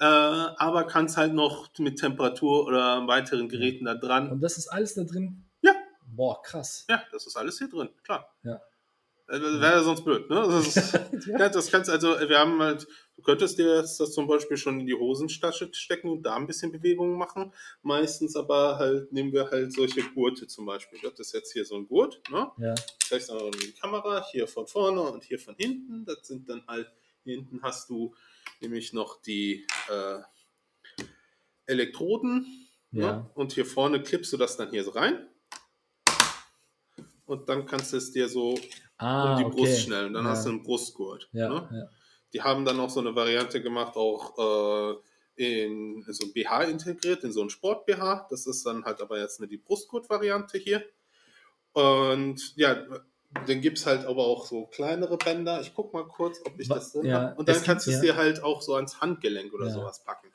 Äh, 0.00 0.04
aber 0.04 0.84
kannst 0.84 1.16
halt 1.16 1.34
noch 1.34 1.70
mit 1.78 1.98
Temperatur 1.98 2.66
oder 2.66 3.06
weiteren 3.08 3.48
Geräten 3.48 3.86
da 3.86 3.94
dran. 3.94 4.30
Und 4.30 4.40
das 4.40 4.56
ist 4.56 4.68
alles 4.68 4.94
da 4.94 5.04
drin? 5.04 5.44
Ja. 5.60 5.72
Boah, 6.06 6.40
krass. 6.42 6.86
Ja, 6.88 7.02
das 7.10 7.26
ist 7.26 7.36
alles 7.36 7.58
hier 7.58 7.68
drin, 7.68 7.88
klar. 8.04 8.32
Ja. 8.44 8.60
Äh, 9.28 9.40
Wäre 9.40 9.72
ja 9.72 9.82
sonst 9.82 10.04
blöd, 10.04 10.30
ne? 10.30 10.36
Das, 10.36 10.76
ist, 10.76 10.92
ja, 11.26 11.48
das 11.48 11.70
kannst 11.70 11.90
also, 11.90 12.08
wir 12.18 12.38
haben 12.38 12.62
halt, 12.62 12.86
du 13.16 13.22
könntest 13.22 13.58
dir 13.58 13.66
das, 13.74 13.98
das 13.98 14.12
zum 14.12 14.26
Beispiel 14.26 14.56
schon 14.56 14.80
in 14.80 14.86
die 14.86 14.94
Hosentasche 14.94 15.68
stecken 15.72 16.08
und 16.08 16.22
da 16.22 16.36
ein 16.36 16.46
bisschen 16.46 16.72
Bewegungen 16.72 17.18
machen. 17.18 17.52
Meistens 17.82 18.36
aber 18.36 18.78
halt 18.78 19.12
nehmen 19.12 19.32
wir 19.32 19.50
halt 19.50 19.72
solche 19.72 20.02
Gurte 20.14 20.46
zum 20.46 20.64
Beispiel. 20.64 20.98
Das 21.02 21.18
ist 21.18 21.34
jetzt 21.34 21.52
hier 21.52 21.64
so 21.64 21.76
ein 21.76 21.86
Gurt, 21.88 22.22
ne? 22.30 22.50
Ja. 22.58 22.74
zeigst 23.06 23.30
auch 23.30 23.50
die 23.50 23.72
Kamera, 23.72 24.24
hier 24.30 24.46
von 24.46 24.66
vorne 24.66 25.02
und 25.02 25.24
hier 25.24 25.38
von 25.38 25.56
hinten. 25.56 26.04
Das 26.06 26.26
sind 26.26 26.48
dann 26.48 26.62
halt, 26.66 26.90
hier 27.24 27.34
hinten 27.34 27.60
hast 27.62 27.90
du 27.90 28.14
nämlich 28.60 28.92
noch 28.92 29.20
die 29.22 29.66
äh, 29.88 30.18
Elektroden. 31.66 32.68
Ja. 32.90 33.12
Ne? 33.16 33.30
Und 33.34 33.52
hier 33.52 33.66
vorne 33.66 34.02
klippst 34.02 34.32
du 34.32 34.36
das 34.36 34.56
dann 34.56 34.70
hier 34.70 34.84
so 34.84 34.90
rein. 34.90 35.28
Und 37.26 37.48
dann 37.48 37.66
kannst 37.66 37.92
du 37.92 37.98
es 37.98 38.10
dir 38.12 38.28
so 38.28 38.58
Ah, 38.98 39.32
um 39.32 39.38
die 39.38 39.44
okay. 39.44 39.56
Brust 39.56 39.82
schnellen. 39.82 40.06
Und 40.08 40.14
dann 40.14 40.24
ja. 40.24 40.30
hast 40.30 40.44
du 40.44 40.50
einen 40.50 40.62
Brustgurt. 40.62 41.28
ja, 41.32 41.48
Ne? 41.48 41.90
Die 42.34 42.42
haben 42.42 42.64
dann 42.66 42.78
auch 42.78 42.90
so 42.90 43.00
eine 43.00 43.14
Variante 43.14 43.62
gemacht, 43.62 43.96
auch 43.96 44.36
äh, 44.38 44.96
in 45.36 46.04
so 46.08 46.26
ein 46.26 46.32
BH 46.34 46.64
integriert, 46.64 47.24
in 47.24 47.32
so 47.32 47.40
ein 47.42 47.48
Sport-BH. 47.48 48.26
Das 48.28 48.46
ist 48.46 48.66
dann 48.66 48.84
halt 48.84 49.00
aber 49.00 49.18
jetzt 49.18 49.40
eine 49.40 49.48
die 49.48 49.56
Brustgurt-Variante 49.56 50.58
hier. 50.58 50.84
Und 51.72 52.54
ja, 52.56 52.84
dann 53.46 53.60
gibt 53.60 53.78
es 53.78 53.86
halt 53.86 54.06
aber 54.06 54.26
auch 54.26 54.46
so 54.46 54.66
kleinere 54.66 55.18
Bänder. 55.18 55.60
Ich 55.60 55.74
guck 55.74 55.92
mal 55.92 56.06
kurz, 56.06 56.40
ob 56.46 56.58
ich 56.58 56.68
das 56.68 56.92
drin 56.92 57.06
ja, 57.06 57.20
habe. 57.20 57.36
Und 57.36 57.48
dann 57.48 57.62
kannst 57.62 57.86
du 57.86 57.90
es 57.90 57.96
ja. 57.96 58.02
dir 58.02 58.16
halt 58.16 58.42
auch 58.42 58.62
so 58.62 58.74
ans 58.74 59.00
Handgelenk 59.00 59.52
oder 59.52 59.66
Ja. 59.66 59.72
sowas 59.72 60.02
packen. 60.04 60.28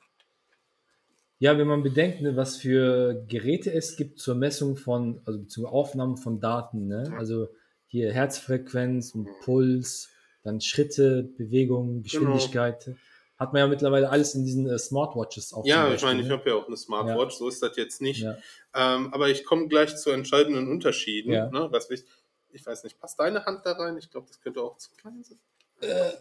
Ja, 1.40 1.58
wenn 1.58 1.68
man 1.68 1.84
bedenkt, 1.84 2.22
ne, 2.22 2.38
was 2.38 2.56
für 2.58 3.26
Geräte 3.28 3.74
es 3.74 3.98
gibt 3.98 4.20
zur 4.20 4.36
Messung 4.36 4.78
von, 4.78 5.22
also 5.26 5.44
zur 5.44 5.74
Aufnahme 5.74 6.16
von 6.16 6.40
Daten, 6.40 6.88
ne? 6.88 7.04
Ja. 7.10 7.18
Also 7.18 7.50
hier 7.88 8.14
Herzfrequenz 8.14 9.14
und 9.14 9.28
Puls, 9.42 10.10
dann 10.44 10.62
Schritte, 10.62 11.24
Bewegung, 11.24 12.04
Geschwindigkeit. 12.04 12.96
Hat 13.38 13.52
man 13.52 13.60
ja 13.60 13.68
mittlerweile 13.68 14.10
alles 14.10 14.36
in 14.36 14.46
diesen 14.46 14.70
äh, 14.70 14.78
Smartwatches 14.78 15.54
auch. 15.54 15.66
Ja, 15.66 15.94
ich 15.94 16.02
meine, 16.04 16.22
ich 16.22 16.30
Beispiel, 16.30 16.40
habe 16.40 16.50
ja 16.52 16.56
auch 16.56 16.68
eine 16.68 16.78
Smartwatch, 16.78 17.36
so 17.36 17.50
ist 17.50 17.62
das 17.62 17.76
jetzt 17.76 18.02
nicht. 18.02 18.24
ne? 18.24 18.38
Ähm, 18.74 19.14
aber 19.14 19.30
ich 19.30 19.44
komme 19.44 19.68
gleich 19.68 19.98
zu 19.98 20.12
entscheidenden 20.12 20.70
Unterschieden. 20.70 21.34
Ja. 21.34 21.50
Ne, 21.50 21.68
was 21.72 21.90
ich, 21.90 22.06
ich 22.54 22.66
weiß 22.66 22.84
nicht, 22.84 23.00
passt 23.00 23.20
deine 23.20 23.46
Hand 23.46 23.66
da 23.66 23.74
rein? 23.74 23.98
Ich 23.98 24.10
glaube, 24.10 24.28
das 24.28 24.40
könnte 24.40 24.62
auch 24.62 24.78
zu 24.78 24.92
klein 24.92 25.24
sein. 25.24 25.40
ja, 25.82 26.12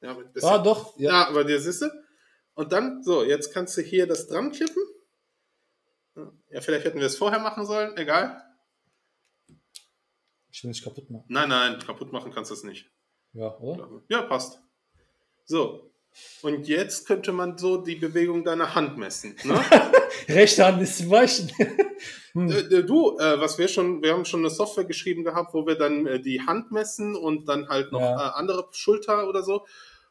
ja. 0.00 0.14
bisschen. 0.14 0.48
Ah, 0.48 0.58
doch. 0.58 0.98
Ja. 0.98 1.10
Ja, 1.10 1.28
aber 1.28 1.44
der 1.44 1.60
siehste. 1.60 1.92
Und 2.54 2.72
dann, 2.72 3.02
so, 3.02 3.24
jetzt 3.24 3.52
kannst 3.52 3.76
du 3.76 3.82
hier 3.82 4.06
das 4.06 4.26
dran 4.26 4.52
klippen. 4.52 4.82
Ja, 6.50 6.60
vielleicht 6.60 6.84
hätten 6.84 6.98
wir 6.98 7.06
es 7.06 7.16
vorher 7.16 7.38
machen 7.40 7.64
sollen, 7.64 7.96
egal. 7.96 8.42
Ich 10.50 10.62
will 10.62 10.68
nicht 10.68 10.84
kaputt 10.84 11.08
machen. 11.08 11.24
Nein, 11.28 11.48
nein, 11.48 11.78
kaputt 11.78 12.12
machen 12.12 12.30
kannst 12.30 12.50
du 12.50 12.54
es 12.54 12.62
nicht. 12.62 12.90
Ja, 13.32 13.56
oder? 13.58 14.02
Ja, 14.08 14.22
passt. 14.22 14.60
So. 15.44 15.91
Und 16.42 16.68
jetzt 16.68 17.06
könnte 17.06 17.32
man 17.32 17.56
so 17.58 17.78
die 17.78 17.96
Bewegung 17.96 18.44
deiner 18.44 18.74
Hand 18.74 18.98
messen. 18.98 19.36
Ne? 19.44 19.60
Rechte 20.28 20.64
Hand 20.66 20.82
ist 20.82 21.08
weichen. 21.10 21.50
hm. 21.58 21.72
Äh, 22.50 22.60
äh, 22.76 22.82
du, 22.84 23.18
äh, 23.18 23.38
was 23.40 23.58
wir 23.58 23.68
schon, 23.68 24.02
wir 24.02 24.14
haben 24.14 24.24
schon 24.24 24.40
eine 24.40 24.48
Software 24.48 24.84
geschrieben 24.86 25.22
gehabt, 25.22 25.52
wo 25.52 25.66
wir 25.66 25.74
dann 25.74 26.06
äh, 26.06 26.18
die 26.18 26.40
Hand 26.40 26.72
messen 26.72 27.14
und 27.14 27.46
dann 27.46 27.68
halt 27.68 27.92
noch 27.92 28.00
Ja. 28.00 28.28
äh, 28.28 28.32
andere 28.38 28.68
Schulter 28.72 29.28
oder 29.28 29.42
so. 29.42 29.66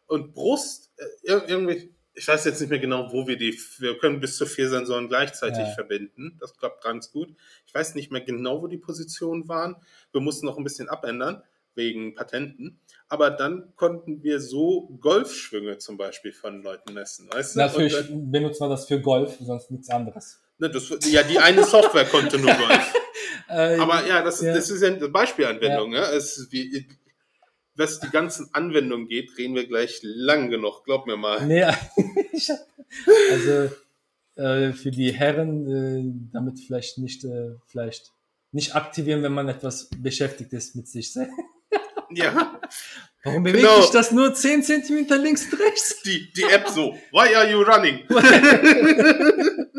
Und 0.05 0.33
Brust, 0.35 0.91
äh, 0.97 1.31
ir- 1.31 1.47
irgendwie, 1.47 1.95
ich 2.13 2.27
weiß 2.27 2.45
jetzt 2.45 2.59
nicht 2.61 2.69
mehr 2.69 2.77
genau, 2.77 3.11
wo 3.11 3.25
wir 3.25 3.37
die, 3.37 3.57
wir 3.79 3.97
können 3.97 4.19
bis 4.19 4.37
zu 4.37 4.45
vier 4.45 4.69
Sensoren 4.69 5.07
gleichzeitig 5.07 5.57
Ja. 5.65 5.73
verbinden. 5.73 6.37
Das 6.39 6.55
klappt 6.55 6.83
ganz 6.83 7.11
gut. 7.11 7.29
Ich 7.65 7.73
weiß 7.73 7.95
nicht 7.95 8.11
mehr 8.11 8.21
genau, 8.21 8.61
wo 8.61 8.67
die 8.67 8.77
Positionen 8.77 9.47
waren. 9.47 9.75
Wir 10.11 10.21
mussten 10.21 10.45
noch 10.45 10.57
ein 10.59 10.63
bisschen 10.63 10.89
abändern, 10.89 11.41
wegen 11.75 12.15
Patenten. 12.15 12.79
Aber 13.07 13.29
dann 13.29 13.73
konnten 13.75 14.23
wir 14.23 14.39
so 14.39 14.87
Golfschwünge 15.01 15.77
zum 15.77 15.97
Beispiel 15.97 16.31
von 16.31 16.61
Leuten 16.63 16.93
messen, 16.93 17.29
weißt 17.31 17.55
du? 17.55 17.59
Natürlich 17.59 17.93
dann, 17.93 18.31
benutzt 18.31 18.59
man 18.61 18.69
das 18.69 18.87
für 18.87 18.99
Golf, 19.01 19.37
sonst 19.41 19.69
nichts 19.71 19.89
anderes. 19.89 20.39
ne, 20.59 20.69
das, 20.69 20.89
ja, 21.11 21.23
die 21.23 21.39
eine 21.39 21.63
Software 21.63 22.05
konnte 22.05 22.37
nur 22.39 22.53
Golf. 22.53 22.93
Äh, 23.49 23.77
Aber 23.79 24.07
ja, 24.07 24.23
das, 24.23 24.39
Ja. 24.41 24.53
das 24.53 24.69
ist 24.69 24.81
ja 24.81 24.87
eine 24.87 25.09
Beispielanwendung. 25.09 25.91
Ja. 25.91 26.09
Es 26.13 26.37
ist 26.37 26.53
wie, 26.53 26.87
was 27.75 27.99
die 27.99 28.09
ganzen 28.09 28.49
Anwendungen 28.53 29.09
geht, 29.09 29.37
reden 29.37 29.55
wir 29.55 29.67
gleich 29.67 29.99
lang 30.03 30.49
genug, 30.49 30.85
glaub 30.85 31.05
mir 31.05 31.17
mal. 31.17 31.45
Nee, 31.45 31.63
also 33.29 33.69
äh, 34.35 34.71
für 34.71 34.91
die 34.91 35.11
Herren 35.11 35.67
äh, 35.67 36.29
damit 36.31 36.59
vielleicht 36.59 36.97
nicht, 36.97 37.25
äh, 37.25 37.55
vielleicht 37.67 38.11
nicht 38.53 38.73
aktivieren, 38.75 39.21
wenn 39.23 39.33
man 39.33 39.49
etwas 39.49 39.89
beschäftigt 39.97 40.53
ist 40.53 40.75
mit 40.75 40.87
sich 40.87 41.11
selbst. 41.11 41.33
Ja, 42.13 42.59
Warum 43.23 43.43
bewegt 43.43 43.63
Genau. 43.63 43.81
sich 43.81 43.91
das 43.91 44.11
nur 44.11 44.33
10 44.33 44.63
cm 44.63 45.07
links 45.21 45.51
und 45.51 45.59
rechts? 45.59 46.01
die, 46.01 46.31
die 46.33 46.43
App 46.43 46.67
so. 46.69 46.97
Why 47.11 47.35
are 47.35 47.49
you 47.49 47.61
running? 47.61 48.03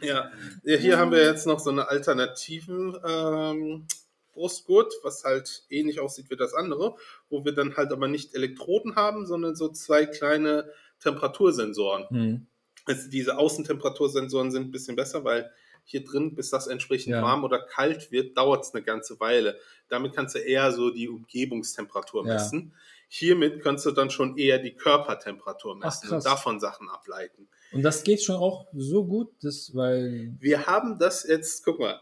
ja, 0.00 0.30
ja, 0.62 0.76
hier 0.76 0.98
haben 0.98 1.10
wir 1.10 1.24
jetzt 1.24 1.46
noch 1.46 1.58
so 1.58 1.70
eine 1.70 1.88
alternativen 1.88 2.96
ähm, 3.04 3.86
Brustgurt, 4.32 4.94
was 5.02 5.24
halt 5.24 5.64
ähnlich 5.68 5.98
aussieht 5.98 6.30
wie 6.30 6.36
das 6.36 6.54
andere, 6.54 6.94
wo 7.28 7.44
wir 7.44 7.52
dann 7.52 7.76
halt 7.76 7.90
aber 7.90 8.06
nicht 8.06 8.34
Elektroden 8.34 8.94
haben, 8.94 9.26
sondern 9.26 9.56
so 9.56 9.68
zwei 9.68 10.06
kleine 10.06 10.70
Temperatursensoren. 11.00 12.08
Hm. 12.08 12.46
Also 12.86 13.10
diese 13.10 13.36
Außentemperatursensoren 13.36 14.52
sind 14.52 14.68
ein 14.68 14.70
bisschen 14.70 14.94
besser, 14.96 15.24
weil 15.24 15.50
hier 15.90 16.04
drin, 16.04 16.34
bis 16.34 16.50
das 16.50 16.66
entsprechend 16.66 17.12
Ja. 17.14 17.22
warm 17.22 17.44
oder 17.44 17.58
kalt 17.60 18.10
wird, 18.12 18.36
dauert 18.36 18.64
es 18.64 18.74
eine 18.74 18.82
ganze 18.82 19.18
Weile. 19.20 19.58
Damit 19.88 20.14
kannst 20.14 20.34
du 20.34 20.38
eher 20.38 20.70
so 20.72 20.90
die 20.90 21.08
Umgebungstemperatur 21.08 22.26
Ja. 22.26 22.34
messen. 22.34 22.74
Hiermit 23.08 23.62
kannst 23.62 23.86
du 23.86 23.90
dann 23.92 24.10
schon 24.10 24.36
eher 24.36 24.58
die 24.58 24.74
Körpertemperatur 24.74 25.76
messen 25.76 26.10
krass. 26.10 26.24
und 26.24 26.30
davon 26.30 26.60
Sachen 26.60 26.90
ableiten. 26.90 27.48
Und 27.72 27.82
das 27.82 28.02
geht 28.04 28.22
schon 28.22 28.36
auch 28.36 28.66
so 28.74 29.04
gut, 29.06 29.30
dass, 29.42 29.74
weil, 29.74 30.34
Wir 30.40 30.66
haben 30.66 30.98
das 30.98 31.26
jetzt, 31.26 31.64
guck 31.64 31.78
mal, 31.80 31.98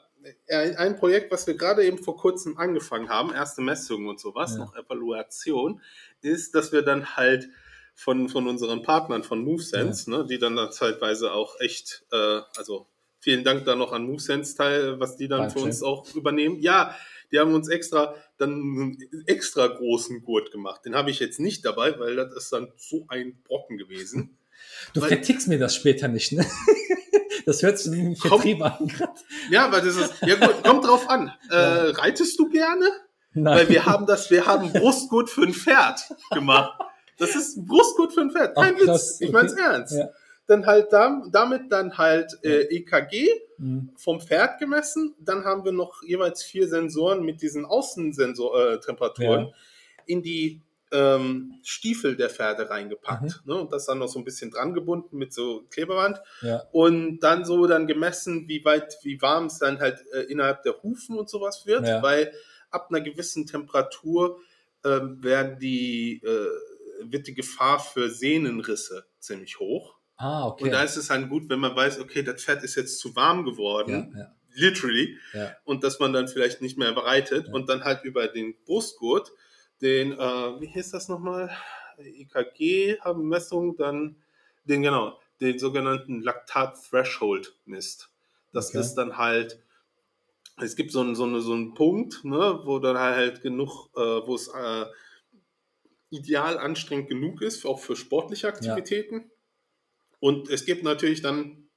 ein, 0.49 0.97
Projekt, 0.97 1.31
was 1.31 1.47
wir 1.47 1.55
gerade 1.57 1.85
eben 1.85 1.99
vor 1.99 2.17
kurzem 2.17 2.59
angefangen 2.59 3.09
haben, 3.09 3.33
erste 3.33 3.63
Messungen 3.63 4.09
und 4.09 4.19
sowas, 4.19 4.55
Ja. 4.55 4.65
noch 4.65 4.75
Evaluation, 4.75 5.81
ist, 6.23 6.57
dass 6.57 6.73
wir 6.73 6.83
dann 6.83 7.17
halt 7.17 7.49
von, 7.95 8.29
von 8.29 8.49
unseren 8.49 8.83
Partnern 8.83 9.23
von 9.23 9.45
MoveSense, 9.45 10.11
ne, 10.11 10.27
die 10.29 10.39
dann, 10.39 10.57
dann 10.57 10.73
zeitweise 10.73 11.33
auch 11.33 11.61
echt, 11.61 12.05
äh, 12.11 12.41
also 12.57 12.89
vielen 13.27 13.43
Dank 13.43 13.65
da 13.65 13.75
noch 13.75 13.91
an 13.93 14.05
MoveSense 14.05 14.57
Teil, 14.57 15.01
was 15.01 15.17
die 15.17 15.27
dann 15.27 15.41
Dankeschön. 15.41 15.63
für 15.63 15.67
uns 15.67 15.83
auch 15.83 16.15
übernehmen. 16.15 16.61
Ja, 16.61 16.95
die 17.33 17.41
haben 17.41 17.53
uns 17.55 17.69
extra 17.69 18.15
dann 18.39 18.51
einen 18.53 18.99
extra 19.27 19.67
großen 19.67 20.23
Gurt 20.23 20.53
gemacht. 20.53 20.85
Den 20.85 20.95
habe 20.95 21.11
ich 21.11 21.19
jetzt 21.19 21.41
nicht 21.41 21.65
dabei, 21.65 21.99
weil 21.99 22.15
das 22.15 22.33
ist 22.37 22.53
dann 22.53 22.71
so 22.77 23.05
ein 23.09 23.43
Brocken 23.43 23.79
gewesen. 23.79 24.39
Du 24.95 25.01
Weil- 25.03 25.09
vertickst 25.09 25.49
mir 25.49 25.59
das 25.59 25.75
später 25.75 26.09
nicht, 26.09 26.33
ne? 26.33 26.47
Das 27.47 27.63
hört 27.63 27.79
sich 27.79 27.93
Komm. 28.21 28.31
Vertrieb 28.31 28.63
an 28.63 28.89
grad. 28.89 29.11
Ja, 29.51 29.71
weil 29.71 29.81
das 29.83 29.97
ist, 29.97 30.15
ja 30.23 30.35
gut, 30.37 30.65
kommt 30.65 30.85
drauf 30.85 31.09
an. 31.11 31.31
Äh, 31.51 31.57
reitest 31.57 32.39
du 32.39 32.49
gerne? 32.49 32.89
Nein. 33.35 33.59
Weil 33.59 33.69
wir 33.69 33.87
haben 33.87 34.07
das, 34.07 34.31
wir 34.31 34.47
haben 34.47 34.73
Brustgurt 34.73 35.31
für 35.31 35.43
ein 35.43 35.53
Pferd 35.53 36.01
gemacht. 36.33 36.81
Das 37.19 37.35
ist 37.37 37.57
ein 37.57 37.67
Brustgurt 37.67 38.15
für 38.15 38.23
ein 38.23 38.31
Pferd. 38.31 38.57
Kein 38.57 38.77
Ach, 38.77 38.81
Witz. 38.81 39.21
Ich 39.21 39.29
okay. 39.29 39.37
mein's 39.37 39.53
ernst. 39.53 39.95
Ja. 39.95 40.09
Dann 40.49 40.65
halt 40.67 40.93
dam- 40.93 41.31
damit 41.33 41.73
dann 41.73 41.99
halt 41.99 42.33
äh, 42.43 42.63
EKG 42.77 43.29
Hm. 43.59 43.91
vom 43.97 44.21
Pferd 44.21 44.59
gemessen. 44.59 45.15
Dann 45.19 45.45
haben 45.45 45.65
wir 45.65 45.73
noch 45.73 46.03
jeweils 46.03 46.43
vier 46.43 46.69
Sensoren 46.69 47.23
mit 47.25 47.41
diesen 47.41 47.65
Außentemperaturen 47.65 49.41
äh, 49.47 49.49
Ja. 49.49 49.53
in 50.07 50.23
die 50.23 50.61
ähm, 50.93 51.55
Stiefel 51.65 52.17
der 52.17 52.31
Pferde 52.31 52.71
reingepackt. 52.71 53.23
Mhm. 53.45 53.53
Ne? 53.53 53.61
Und 53.61 53.73
das 53.73 53.87
dann 53.87 53.99
noch 53.99 54.09
so 54.09 54.19
ein 54.21 54.25
bisschen 54.25 54.51
dran 54.51 54.73
gebunden 54.73 55.17
mit 55.19 55.33
so 55.33 55.65
Klebeband. 55.71 56.21
Ja. 56.43 56.63
Und 56.71 57.19
dann 57.21 57.45
so 57.45 57.67
dann 57.67 57.87
gemessen, 57.87 58.47
wie 58.49 58.65
weit, 58.65 58.99
wie 59.03 59.21
warm 59.21 59.47
es 59.47 59.59
dann 59.59 59.81
halt 59.81 60.05
äh, 60.13 60.21
innerhalb 60.31 60.63
der 60.63 60.81
Hufen 60.83 61.19
und 61.19 61.29
sowas 61.29 61.67
wird, 61.67 61.87
Ja. 61.89 62.03
weil 62.03 62.33
ab 62.71 62.89
einer 62.91 63.01
gewissen 63.01 63.47
Temperatur 63.47 64.39
ähm, 64.85 65.23
werden 65.25 65.59
die, 65.59 66.23
äh, 66.25 67.11
wird 67.11 67.27
die 67.27 67.35
Gefahr 67.35 67.81
für 67.81 68.09
Sehnenrisse 68.11 69.07
ziemlich 69.19 69.59
hoch. 69.59 69.96
Ah, 70.19 70.47
okay. 70.47 70.65
Und 70.65 70.71
da 70.73 70.83
ist 70.83 70.97
es 70.97 71.09
dann 71.09 71.29
gut, 71.29 71.49
wenn 71.49 71.61
man 71.61 71.77
weiß, 71.77 72.01
okay, 72.01 72.23
das 72.23 72.43
Pferd 72.43 72.63
ist 72.65 72.75
jetzt 72.77 72.99
zu 73.01 73.15
warm 73.17 73.45
geworden, 73.45 74.13
ja, 74.15 74.21
ja, 74.21 74.35
literally, 74.55 75.19
ja. 75.33 75.55
und 75.65 75.85
dass 75.85 75.99
man 76.01 76.13
dann 76.13 76.29
vielleicht 76.29 76.63
nicht 76.63 76.79
mehr 76.79 76.97
reitet 76.97 77.49
Ja. 77.49 77.53
und 77.55 77.69
dann 77.69 77.85
halt 77.85 78.05
über 78.05 78.27
den 78.29 78.55
Brustgurt 78.65 79.33
den, 79.83 80.13
äh, 80.13 80.17
wie 80.61 80.69
hieß 80.69 80.91
das 80.93 81.09
nochmal? 81.09 81.51
EKG 81.99 82.99
haben 83.01 83.29
Messungen, 83.29 83.77
dann 83.77 84.17
den, 84.65 84.83
genau, 84.83 85.19
den 85.41 85.59
sogenannten 85.59 86.23
Laktat 86.23 86.79
Threshold 86.89 87.55
misst. 87.67 88.11
Das 88.53 88.69
Okay. 88.71 88.79
ist 88.79 88.95
dann 88.95 89.19
halt, 89.19 89.63
es 90.59 90.77
gibt 90.77 90.93
so 90.93 91.01
einen, 91.01 91.15
so 91.15 91.25
eine, 91.25 91.41
so 91.43 91.53
einen 91.53 91.75
Punkt, 91.75 92.25
ne, 92.25 92.61
wo 92.65 92.79
dann 92.79 92.99
halt 92.99 93.43
genug, 93.43 93.91
äh, 93.97 94.01
wo 94.01 94.35
es 94.35 94.49
äh, 94.49 94.87
ideal 96.11 96.59
anstrengend 96.59 97.09
genug 97.09 97.43
ist, 97.43 97.65
auch 97.67 97.79
für 97.81 97.97
sportliche 97.97 98.49
Aktivitäten. 98.49 99.31
Und 100.21 100.49
es 100.51 100.65
gibt 100.65 100.83
natürlich 100.83 101.23
dann 101.23 101.69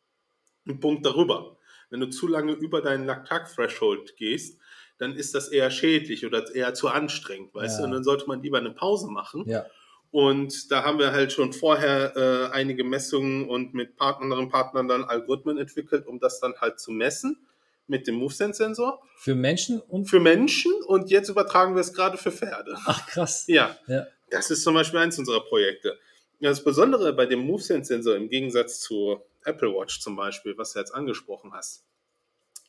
einen 0.67 0.79
Punkt 0.79 1.05
darüber. 1.05 1.57
Wenn 1.89 1.99
du 1.99 2.09
zu 2.09 2.27
lange 2.27 2.53
über 2.53 2.81
deinen 2.81 3.05
Laktat-Threshold 3.05 4.15
gehst, 4.17 4.59
dann 4.97 5.15
ist 5.15 5.33
das 5.33 5.47
eher 5.49 5.71
schädlich 5.71 6.25
oder 6.25 6.53
eher 6.53 6.73
zu 6.73 6.87
anstrengend, 6.89 7.53
weißt 7.53 7.75
Ja. 7.75 7.79
du? 7.79 7.83
Und 7.85 7.91
dann 7.93 8.03
sollte 8.03 8.27
man 8.27 8.41
lieber 8.43 8.57
eine 8.59 8.71
Pause 8.71 9.07
machen. 9.09 9.43
ja. 9.47 9.65
Und 10.11 10.71
da 10.71 10.83
haben 10.85 10.97
wir 10.97 11.11
halt 11.11 11.31
schon 11.31 11.53
vorher 11.53 12.15
äh, 12.17 12.51
einige 12.51 12.83
Messungen 12.83 13.47
und 13.47 13.75
mit 13.75 13.95
Part 13.95 14.19
anderen 14.23 14.49
Partnern 14.49 14.87
dann 14.87 15.03
Algorithmen 15.03 15.59
entwickelt, 15.59 16.07
um 16.07 16.19
das 16.19 16.39
dann 16.39 16.55
halt 16.59 16.79
zu 16.79 16.91
messen 16.91 17.37
mit 17.85 18.07
dem 18.07 18.15
MoveSense-Sensor 18.15 19.03
Für 19.17 19.35
Menschen 19.35 19.79
und. 19.79 20.05
für 20.09 20.19
Menschen 20.19 20.73
und 20.87 21.11
jetzt 21.11 21.29
übertragen 21.29 21.75
wir 21.75 21.81
es 21.81 21.93
gerade 21.93 22.17
für 22.17 22.31
Pferde. 22.31 22.75
Ach, 22.85 23.05
krass. 23.05 23.45
Ja, 23.47 23.77
Ja. 23.85 24.07
das 24.31 24.49
ist 24.49 24.63
zum 24.63 24.73
Beispiel 24.73 24.99
eins 24.99 25.19
unserer 25.19 25.41
Projekte. 25.41 25.95
Das 26.41 26.63
Besondere 26.63 27.13
bei 27.13 27.25
dem 27.25 27.39
MoveSense-Sensor 27.39 28.15
im 28.15 28.29
Gegensatz 28.29 28.79
zu 28.79 29.21
Apple 29.43 29.73
Watch 29.73 29.99
zum 29.99 30.15
Beispiel, 30.15 30.57
was 30.57 30.73
du 30.73 30.79
jetzt 30.79 30.93
angesprochen 30.93 31.53
hast, 31.53 31.85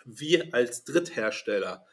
wir 0.04 0.52
als 0.52 0.85
Dritthersteller, 0.85 1.87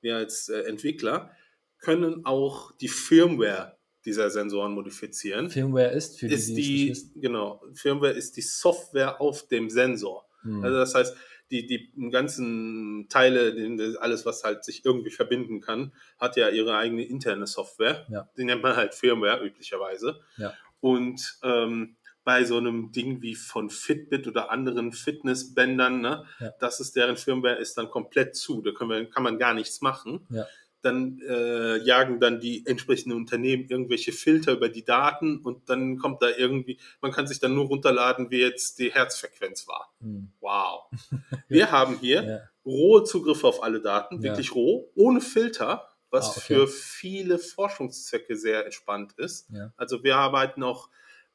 wir 0.00 0.16
als 0.16 0.48
äh, 0.48 0.62
Entwickler, 0.62 1.30
können 1.78 2.24
auch 2.26 2.72
die 2.76 2.88
Firmware 2.88 3.76
dieser 4.04 4.30
Sensoren 4.30 4.72
modifizieren. 4.72 5.50
Firmware 5.50 5.92
ist 5.92 6.18
für 6.18 6.28
die, 6.28 6.34
Ist 6.34 6.54
die 6.54 7.20
genau, 7.20 7.62
Firmware 7.74 8.12
ist 8.12 8.36
die 8.36 8.42
Software 8.42 9.20
auf 9.20 9.46
dem 9.48 9.68
Sensor. 9.68 10.26
Hm. 10.42 10.64
Also 10.64 10.76
das 10.78 10.94
heißt, 10.94 11.16
die, 11.50 11.66
die 11.66 11.90
ganzen 12.10 13.08
Teile, 13.08 13.96
alles, 13.98 14.24
was 14.24 14.44
halt 14.44 14.64
sich 14.64 14.84
irgendwie 14.84 15.10
verbinden 15.10 15.60
kann, 15.60 15.92
hat 16.18 16.36
ja 16.36 16.48
ihre 16.48 16.76
eigene 16.76 17.04
interne 17.04 17.46
Software. 17.46 18.06
Ja. 18.08 18.30
Die 18.36 18.44
nennt 18.44 18.62
man 18.62 18.76
halt 18.76 18.94
Firmware 18.94 19.44
üblicherweise. 19.44 20.20
Ja. 20.36 20.54
Und 20.80 21.38
ähm, 21.42 21.96
bei 22.24 22.44
so 22.44 22.58
einem 22.58 22.92
Ding 22.92 23.22
wie 23.22 23.34
von 23.34 23.70
Fitbit 23.70 24.26
oder 24.26 24.50
anderen 24.50 24.92
Fitnessbändern, 24.92 26.00
ne, 26.00 26.24
Ja. 26.38 26.52
das 26.60 26.80
ist 26.80 26.96
deren 26.96 27.16
Firmware 27.16 27.56
ist 27.56 27.76
dann 27.78 27.90
komplett 27.90 28.36
zu. 28.36 28.60
Da 28.62 28.72
können 28.72 28.90
wir, 28.90 29.08
kann 29.10 29.22
man 29.22 29.38
gar 29.38 29.54
nichts 29.54 29.80
machen. 29.80 30.26
Ja. 30.30 30.46
Dann 30.82 31.20
äh, 31.28 31.76
jagen 31.78 32.20
dann 32.20 32.40
die 32.40 32.64
entsprechenden 32.66 33.14
Unternehmen 33.18 33.66
irgendwelche 33.68 34.12
Filter 34.12 34.52
über 34.52 34.70
die 34.70 34.84
Daten 34.84 35.38
und 35.40 35.68
dann 35.68 35.98
kommt 35.98 36.22
da 36.22 36.28
irgendwie, 36.30 36.78
man 37.02 37.12
kann 37.12 37.26
sich 37.26 37.38
dann 37.38 37.54
nur 37.54 37.66
runterladen, 37.66 38.30
wie 38.30 38.40
jetzt 38.40 38.78
die 38.78 38.90
Herzfrequenz 38.90 39.68
war. 39.68 39.92
Hm. 40.00 40.30
Wow. 40.40 40.84
Wir 41.48 41.70
haben 41.70 41.98
hier 42.00 42.22
Ja. 42.24 42.38
rohe 42.64 43.04
Zugriffe 43.04 43.46
auf 43.46 43.62
alle 43.62 43.82
Daten, 43.82 44.22
wirklich 44.22 44.54
roh, 44.54 44.90
ohne 44.94 45.20
Filter, 45.20 45.86
was 46.10 46.26
Ah, 46.26 46.30
okay. 46.30 46.40
für 46.54 46.68
viele 46.68 47.38
Forschungszwecke 47.38 48.36
sehr 48.36 48.64
entspannt 48.64 49.12
ist. 49.16 49.48
Ja. 49.50 49.72
Also 49.76 50.02
wir 50.04 50.16
arbeiten 50.16 50.62
auch, 50.62 50.88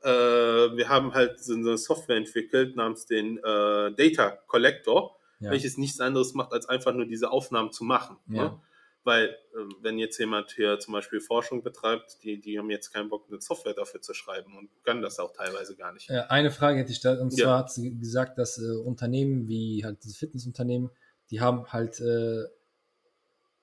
äh, 0.03 0.07
wir 0.09 0.89
haben 0.89 1.13
halt 1.13 1.39
so 1.43 1.53
eine 1.53 1.77
Software 1.77 2.17
entwickelt 2.17 2.75
namens 2.75 3.05
den 3.05 3.37
äh, 3.37 3.41
Data 3.95 4.31
Collector, 4.47 5.17
Ja. 5.39 5.51
welches 5.51 5.77
nichts 5.77 5.99
anderes 5.99 6.33
macht, 6.33 6.51
als 6.53 6.67
einfach 6.67 6.93
nur 6.93 7.05
diese 7.05 7.31
Aufnahmen 7.31 7.71
zu 7.71 7.83
machen. 7.83 8.17
Ja. 8.27 8.43
Ne? 8.43 8.61
Weil, 9.03 9.37
ähm, 9.55 9.69
wenn 9.81 9.99
jetzt 9.99 10.17
jemand 10.17 10.51
hier 10.51 10.79
zum 10.79 10.93
Beispiel 10.93 11.19
Forschung 11.21 11.61
betreibt, 11.61 12.17
die, 12.23 12.41
die 12.41 12.57
haben 12.57 12.71
jetzt 12.71 12.91
keinen 12.91 13.07
Bock, 13.09 13.27
eine 13.29 13.39
Software 13.39 13.75
dafür 13.75 14.01
zu 14.01 14.15
schreiben 14.15 14.57
und 14.57 14.69
können 14.83 15.03
das 15.03 15.19
auch 15.19 15.31
teilweise 15.31 15.75
gar 15.75 15.93
nicht. 15.93 16.09
Äh, 16.09 16.23
Eine 16.27 16.49
Frage 16.49 16.79
hätte 16.79 16.91
ich 16.91 17.01
da, 17.01 17.21
und 17.21 17.29
zwar 17.31 17.59
hat 17.59 17.71
sie 17.71 17.95
gesagt, 17.99 18.39
dass 18.39 18.57
äh, 18.57 18.71
Unternehmen 18.83 19.47
wie 19.47 19.83
halt 19.85 20.03
diese 20.03 20.17
Fitnessunternehmen, 20.17 20.89
die 21.29 21.39
haben 21.39 21.71
halt 21.71 21.99
äh, 21.99 22.45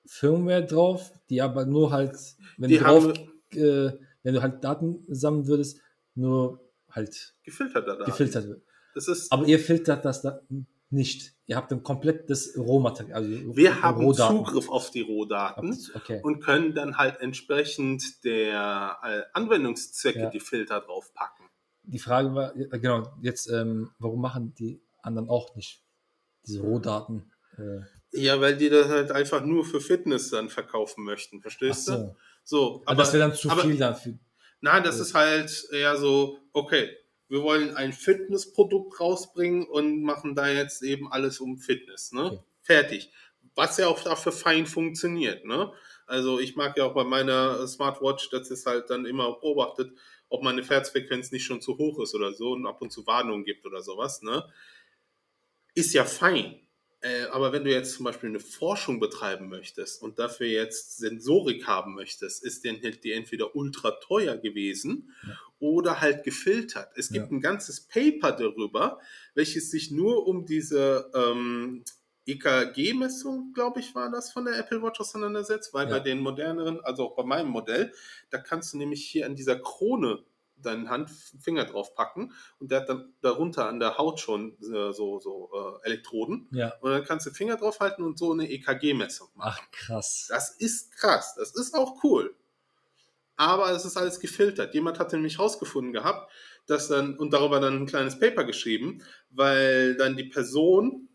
Firmware 0.05 0.65
drauf, 0.65 1.11
die 1.29 1.41
aber 1.41 1.65
nur 1.65 1.91
halt, 1.91 2.15
wenn 2.57 2.69
Die 2.69 2.77
du 2.77 2.83
drauf, 2.83 3.13
äh, 3.53 3.91
wenn 4.23 4.33
du 4.33 4.41
halt 4.41 4.63
Daten 4.63 5.03
sammeln 5.07 5.47
würdest, 5.47 5.79
nur 6.15 6.59
halt 6.89 7.35
Gefilterter 7.43 7.97
Daten. 7.97 8.05
gefiltert 8.05 8.47
wird. 8.47 8.63
Das 8.95 9.07
ist, 9.07 9.31
Aber 9.31 9.45
ihr 9.47 9.59
filtert 9.59 10.05
das 10.05 10.21
da 10.21 10.41
nicht. 10.89 11.33
Ihr 11.47 11.55
habt 11.55 11.71
dann 11.71 11.81
komplett 11.81 12.29
das 12.29 12.55
Rohmaterial. 12.55 13.15
Also 13.23 13.55
wir 13.55 13.81
haben 13.81 14.03
Rohdaten. 14.05 14.37
Zugriff 14.37 14.69
auf 14.69 14.91
die 14.91 15.01
Rohdaten. 15.01 15.75
Okay. 15.95 16.19
und 16.21 16.39
können 16.41 16.75
dann 16.75 16.97
halt 16.97 17.19
entsprechend 17.19 18.23
der 18.23 18.97
äh, 19.03 19.21
Anwendungszwecke 19.33 20.19
Ja. 20.19 20.29
die 20.29 20.39
Filter 20.39 20.81
draufpacken. 20.81 21.47
Die 21.85 21.99
Frage 21.99 22.33
war, 22.35 22.55
äh, 22.55 22.67
genau, 22.79 23.11
jetzt, 23.21 23.49
ähm, 23.49 23.89
warum 23.97 24.21
machen 24.21 24.53
die 24.53 24.81
anderen 25.01 25.27
auch 25.29 25.55
nicht 25.55 25.83
diese 26.45 26.61
Rohdaten? 26.61 27.31
Äh, 27.57 27.81
Ja, 28.13 28.39
weil 28.39 28.55
die 28.55 28.69
das 28.69 28.87
halt 28.87 29.11
einfach 29.11 29.43
nur 29.43 29.65
für 29.65 29.81
Fitness 29.81 30.29
dann 30.29 30.49
verkaufen 30.49 31.03
möchten, 31.03 31.41
verstehst 31.41 31.87
du? 31.87 31.91
so. 31.93 32.15
So, 32.43 32.83
Aber 32.85 32.97
das 32.97 33.13
wäre 33.13 33.29
dann 33.29 33.35
zu 33.35 33.49
aber, 33.49 33.63
viel 33.63 33.77
dafür. 33.77 34.19
Nein, 34.61 34.83
das 34.83 34.99
ist 34.99 35.13
halt 35.13 35.67
eher 35.71 35.97
so, 35.97 36.39
okay, 36.51 36.89
wir 37.29 37.41
wollen 37.41 37.75
ein 37.75 37.93
Fitnessprodukt 37.93 38.99
rausbringen 38.99 39.65
und 39.65 40.03
machen 40.03 40.35
da 40.35 40.49
jetzt 40.49 40.83
eben 40.83 41.11
alles 41.11 41.39
um 41.39 41.57
Fitness, 41.57 42.11
ne? 42.11 42.25
Okay. 42.25 42.39
Fertig. 42.61 43.11
Was 43.55 43.77
ja 43.77 43.87
auch 43.87 44.01
dafür 44.03 44.31
fein 44.31 44.65
funktioniert, 44.65 45.45
ne? 45.45 45.71
Also 46.05 46.39
ich 46.39 46.55
mag 46.55 46.77
ja 46.77 46.85
auch 46.85 46.93
bei 46.93 47.03
meiner 47.03 47.65
Smartwatch, 47.67 48.29
dass 48.29 48.51
es 48.51 48.65
halt 48.65 48.89
dann 48.89 49.05
immer 49.05 49.39
beobachtet, 49.39 49.93
ob 50.29 50.43
meine 50.43 50.63
Herzfrequenz 50.63 51.31
nicht 51.31 51.45
schon 51.45 51.61
zu 51.61 51.77
hoch 51.77 51.99
ist 52.01 52.13
oder 52.13 52.33
so 52.33 52.51
und 52.51 52.65
ab 52.65 52.81
und 52.81 52.91
zu 52.91 53.05
Warnungen 53.07 53.45
gibt 53.45 53.65
oder 53.65 53.81
sowas, 53.81 54.21
ne? 54.21 54.45
Ist 55.75 55.93
ja 55.93 56.05
fein. 56.05 56.59
Äh, 57.03 57.25
aber 57.33 57.51
wenn 57.51 57.65
du 57.65 57.69
jetzt 57.69 57.95
zum 57.95 58.05
Beispiel 58.05 58.29
eine 58.29 58.39
Forschung 58.39 59.01
betreiben 59.01 59.49
möchtest 59.49 60.01
und 60.01 60.19
dafür 60.19 60.47
jetzt 60.47 60.97
Sensorik 60.97 61.67
haben 61.67 61.95
möchtest, 61.95 62.41
ist 62.45 62.63
denn 62.63 62.79
die 63.03 63.11
entweder 63.11 63.57
ultra 63.57 63.91
teuer 63.91 64.37
gewesen 64.37 65.13
Ja. 65.27 65.37
oder 65.59 65.99
halt 65.99 66.23
gefiltert. 66.23 66.91
Es 66.95 67.09
gibt 67.09 67.29
Ja. 67.29 67.31
ein 67.37 67.41
ganzes 67.41 67.81
Paper 67.81 68.31
darüber, 68.31 68.99
welches 69.35 69.69
sich 69.69 69.91
nur 69.91 70.25
um 70.27 70.45
diese 70.45 71.11
ähm, 71.13 71.83
EKG-Messung, 72.25 73.51
glaube 73.53 73.81
ich, 73.81 73.93
war 73.95 74.09
das 74.09 74.31
von 74.31 74.45
der 74.45 74.57
Apple 74.57 74.81
Watch 74.81 75.01
auseinandersetzt, 75.01 75.73
weil 75.73 75.87
Ja. 75.89 75.97
bei 75.97 75.99
den 75.99 76.19
moderneren, 76.19 76.79
also 76.85 77.03
auch 77.09 77.15
bei 77.17 77.23
meinem 77.23 77.49
Modell, 77.49 77.91
da 78.29 78.37
kannst 78.37 78.73
du 78.73 78.77
nämlich 78.77 79.05
hier 79.05 79.25
an 79.25 79.35
dieser 79.35 79.59
Krone 79.59 80.23
deinen 80.65 80.89
Hand, 80.89 81.09
Finger 81.41 81.65
drauf 81.65 81.93
packen 81.95 82.33
und 82.59 82.71
der 82.71 82.81
hat 82.81 82.89
dann 82.89 83.13
darunter 83.21 83.67
an 83.67 83.79
der 83.79 83.97
Haut 83.97 84.19
schon 84.19 84.57
äh, 84.61 84.91
so, 84.93 85.19
so 85.19 85.51
äh, 85.83 85.85
Elektroden 85.87 86.47
Ja. 86.51 86.73
und 86.81 86.91
dann 86.91 87.03
kannst 87.03 87.25
du 87.25 87.31
Finger 87.31 87.57
drauf 87.57 87.79
halten 87.79 88.03
und 88.03 88.17
so 88.17 88.31
eine 88.31 88.49
EKG-Messung 88.49 89.29
machen. 89.35 89.61
Ach, 89.65 89.71
krass. 89.71 90.27
Das 90.29 90.49
ist 90.57 90.91
krass, 90.97 91.35
das 91.35 91.55
ist 91.55 91.75
auch 91.75 92.03
cool. 92.03 92.35
Aber 93.35 93.71
es 93.71 93.83
ist 93.83 93.97
alles 93.97 94.19
gefiltert. 94.19 94.73
Jemand 94.75 94.99
hat 94.99 95.11
nämlich 95.11 95.39
rausgefunden 95.39 95.91
gehabt, 95.91 96.31
dass 96.67 96.87
dann, 96.87 97.17
und 97.17 97.33
darüber 97.33 97.59
dann 97.59 97.75
ein 97.81 97.85
kleines 97.87 98.19
Paper 98.19 98.43
geschrieben, 98.43 99.03
weil 99.31 99.95
dann 99.95 100.15
die 100.15 100.25
Person 100.25 101.09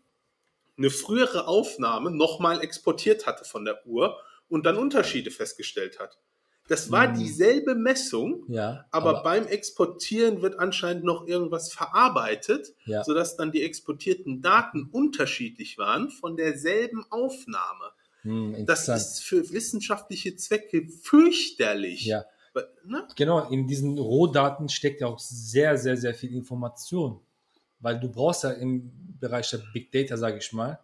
eine 0.77 0.89
frühere 0.89 1.47
Aufnahme 1.47 2.11
nochmal 2.11 2.61
exportiert 2.61 3.25
hatte 3.25 3.45
von 3.45 3.65
der 3.65 3.85
Uhr 3.85 4.17
und 4.49 4.65
dann 4.65 4.77
Unterschiede 4.77 5.31
festgestellt 5.31 5.99
hat. 5.99 6.17
Das 6.69 6.91
war 6.91 7.09
Mhm. 7.09 7.17
dieselbe 7.19 7.75
Messung, 7.75 8.45
Ja, 8.47 8.85
aber, 8.91 9.23
beim 9.23 9.47
Exportieren 9.47 10.41
wird 10.41 10.57
anscheinend 10.59 11.03
noch 11.03 11.27
irgendwas 11.27 11.73
verarbeitet, 11.73 12.73
ja. 12.85 13.03
sodass 13.03 13.35
dann 13.35 13.51
die 13.51 13.63
exportierten 13.63 14.41
Daten 14.41 14.87
unterschiedlich 14.91 15.77
waren 15.77 16.09
von 16.11 16.37
derselben 16.37 17.03
Aufnahme. 17.09 17.85
Hm, 18.21 18.65
Das 18.65 18.87
ist 18.87 19.23
für 19.23 19.49
wissenschaftliche 19.51 20.35
Zwecke 20.35 20.87
fürchterlich. 20.87 22.05
ja, 22.05 22.25
Ne? 22.85 23.07
genau. 23.15 23.49
In 23.49 23.67
diesen 23.67 23.97
Rohdaten 23.97 24.67
steckt 24.69 25.01
ja 25.01 25.07
auch 25.07 25.19
sehr, 25.19 25.77
sehr, 25.77 25.95
sehr 25.97 26.13
viel 26.13 26.33
Information. 26.35 27.19
Weil 27.79 27.99
du 27.99 28.09
brauchst 28.09 28.43
ja 28.43 28.51
im 28.51 28.91
Bereich 29.19 29.49
der 29.51 29.61
Big 29.73 29.91
Data, 29.91 30.17
sage 30.17 30.37
ich 30.39 30.51
mal. 30.51 30.79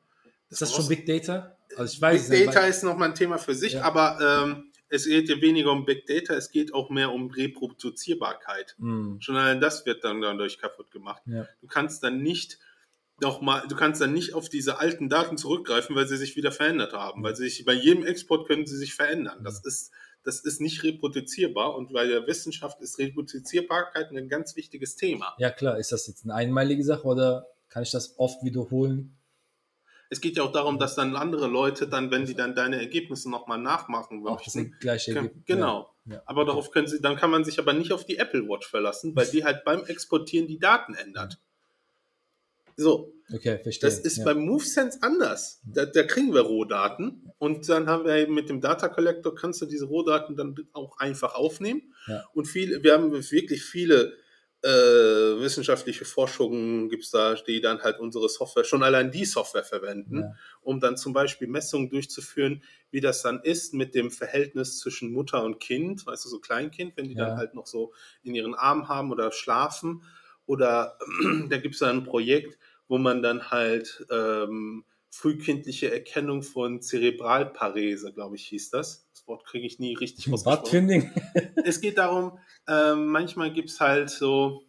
Ist 0.50 0.62
das 0.62 0.70
schon 0.70 0.86
brauchst- 0.86 0.90
Big 0.90 1.06
Data? 1.06 1.56
Also 1.76 1.94
ich 1.94 2.02
weiß 2.02 2.30
Big 2.30 2.40
nicht, 2.46 2.56
Data 2.56 2.66
ist 2.68 2.84
nochmal 2.84 3.10
ein 3.10 3.16
Thema 3.16 3.38
für 3.38 3.54
sich, 3.56 3.74
Ja. 3.74 3.82
aber 3.84 4.46
ähm, 4.48 4.72
es 4.96 5.06
geht 5.06 5.30
ja 5.30 5.40
weniger 5.42 5.72
um 5.72 5.86
Big 5.86 6.06
Data, 6.08 6.34
es 6.34 6.50
geht 6.50 6.74
auch 6.74 6.90
mehr 6.90 7.12
um 7.12 7.30
Reproduzierbarkeit. 7.30 8.76
Hm, 8.80 9.18
Schon 9.22 9.36
allein 9.36 9.62
das 9.62 9.86
wird 9.86 10.04
dann 10.04 10.22
dadurch 10.22 10.58
kaputt 10.58 10.92
gemacht. 10.92 11.22
ja. 11.26 11.48
Du 11.62 11.68
kannst 11.68 12.04
dann 12.04 12.22
nicht 12.22 12.60
noch 13.22 13.42
mal, 13.42 13.66
du 13.68 13.76
kannst 13.76 14.02
dann 14.02 14.12
nicht 14.14 14.34
auf 14.34 14.50
diese 14.50 14.80
alten 14.80 15.08
Daten 15.08 15.38
zurückgreifen, 15.38 15.96
weil 15.96 16.08
sie 16.08 16.18
sich 16.18 16.36
wieder 16.36 16.52
verändert 16.52 16.94
haben, 16.94 17.24
weil 17.24 17.36
sie 17.36 17.44
sich 17.46 17.64
bei 17.64 17.74
jedem 17.74 18.06
Export 18.06 18.48
können 18.48 18.66
sie 18.66 18.78
sich 18.78 18.94
verändern. 18.94 19.44
Das 19.44 19.64
ist 19.66 19.92
das 20.24 20.40
ist 20.40 20.60
nicht 20.60 20.84
reproduzierbar 20.84 21.76
und 21.76 21.94
bei 21.94 22.08
der 22.08 22.26
Wissenschaft 22.26 22.82
ist 22.82 22.98
Reproduzierbarkeit 22.98 24.10
ein 24.12 24.28
ganz 24.28 24.56
wichtiges 24.56 24.96
Thema. 24.96 25.36
ja, 25.38 25.52
klar. 25.52 25.78
Ist 25.78 25.92
das 25.92 26.08
jetzt 26.08 26.24
eine 26.24 26.34
einmalige 26.34 26.84
Sache 26.84 27.04
oder 27.04 27.48
kann 27.70 27.84
ich 27.84 27.92
das 27.92 28.18
oft 28.18 28.44
wiederholen? 28.44 29.18
Es 30.10 30.22
geht 30.22 30.38
ja 30.38 30.44
auch 30.44 30.52
darum, 30.52 30.80
dass 30.80 30.96
dann 30.96 31.16
andere 31.16 31.48
Leute 31.48 31.88
dann, 31.88 32.12
wenn 32.12 32.26
die 32.26 32.36
dann 32.36 32.56
deine 32.56 32.80
Ergebnisse 32.80 33.30
nochmal 33.30 33.58
nachmachen 33.58 34.26
Auch 34.28 34.42
das 34.42 34.58
gleiche 34.80 35.16
Ergebnis. 35.16 35.44
Genau. 35.46 35.90
Ja. 36.06 36.16
Ja. 36.16 36.24
Aber 36.26 36.46
darauf 36.46 36.72
können 36.72 36.88
sie, 36.88 37.02
dann 37.02 37.16
kann 37.16 37.32
man 37.32 37.44
sich 37.44 37.58
aber 37.58 37.74
nicht 37.74 37.92
auf 37.92 38.06
die 38.06 38.18
Apple 38.18 38.48
Watch 38.48 38.68
verlassen, 38.70 39.16
weil 39.16 39.26
die 39.28 39.44
halt 39.44 39.64
beim 39.66 39.84
Exportieren 39.86 40.48
die 40.48 40.60
Daten 40.60 40.94
ändert. 40.94 41.40
So, 42.78 43.14
Okay, 43.34 43.58
verstehe. 43.64 43.90
das 43.90 44.00
ist 44.00 44.18
ja. 44.18 44.26
beim 44.26 44.46
MoveSense 44.46 45.00
anders. 45.02 45.62
Da, 45.66 45.86
da 45.86 46.04
kriegen 46.04 46.34
wir 46.34 46.42
Rohdaten 46.42 47.32
und 47.40 47.68
dann 47.70 47.88
haben 47.88 48.06
wir 48.06 48.16
eben 48.18 48.36
mit 48.36 48.50
dem 48.50 48.62
Data 48.62 48.88
Collector 48.88 49.34
kannst 49.34 49.62
du 49.62 49.66
diese 49.66 49.86
Rohdaten 49.86 50.36
dann 50.36 50.56
auch 50.74 51.00
einfach 51.00 51.34
aufnehmen. 51.34 51.94
Und 52.34 52.46
viele, 52.46 52.84
wir 52.84 52.94
haben 52.94 53.12
wirklich 53.12 53.64
viele 53.64 54.14
äh, 54.66 55.40
wissenschaftliche 55.42 56.06
Forschungen 56.06 56.90
gibt's 56.90 57.12
da, 57.12 57.36
die 57.36 57.62
dann 57.62 57.82
halt 57.84 58.00
unsere 58.00 58.30
Software, 58.30 58.64
schon 58.66 58.84
allein 58.84 59.12
die 59.12 59.26
Software 59.26 59.64
verwenden, 59.64 60.26
Ja. 60.26 60.38
um 60.62 60.80
dann 60.80 60.98
zum 60.98 61.14
Beispiel 61.14 61.48
Messungen 61.48 61.90
durchzuführen, 61.90 62.64
wie 62.92 63.02
das 63.02 63.22
dann 63.22 63.42
ist 63.44 63.74
mit 63.74 63.96
dem 63.96 64.12
Verhältnis 64.12 64.80
zwischen 64.80 65.12
Mutter 65.14 65.44
und 65.44 65.60
Kind, 65.60 66.06
weißt 66.06 66.26
du, 66.26 66.30
so 66.30 66.40
Kleinkind, 66.40 66.98
wenn 66.98 67.08
die 67.08 67.16
Ja. 67.16 67.26
dann 67.26 67.36
halt 67.36 67.54
noch 67.54 67.68
so 67.68 67.94
in 68.24 68.36
ihren 68.36 68.56
Armen 68.56 68.88
haben 68.90 69.12
oder 69.12 69.32
schlafen. 69.32 70.04
Oder 70.46 70.98
da 71.50 71.58
gibt's 71.58 71.80
da 71.80 71.90
ein 71.90 72.04
Projekt, 72.04 72.58
wo 72.88 72.98
man 72.98 73.22
dann 73.22 73.52
halt 73.52 74.06
ähm, 74.12 74.86
frühkindliche 75.10 75.92
Erkennung 75.92 76.44
von 76.44 76.82
Zerebralparese, 76.82 78.14
glaube 78.14 78.36
ich, 78.36 78.46
hieß 78.48 78.70
das. 78.72 79.05
Das 79.26 79.28
Wort 79.28 79.46
kriege 79.46 79.66
ich 79.66 79.80
nie 79.80 79.96
richtig 79.96 80.32
ausgesprochen. 80.32 81.12
Es 81.66 81.82
geht 81.82 81.98
darum, 81.98 82.38
ähm, 82.68 83.08
manchmal 83.08 83.52
gibt's 83.52 83.80
halt 83.80 84.10
so, 84.12 84.62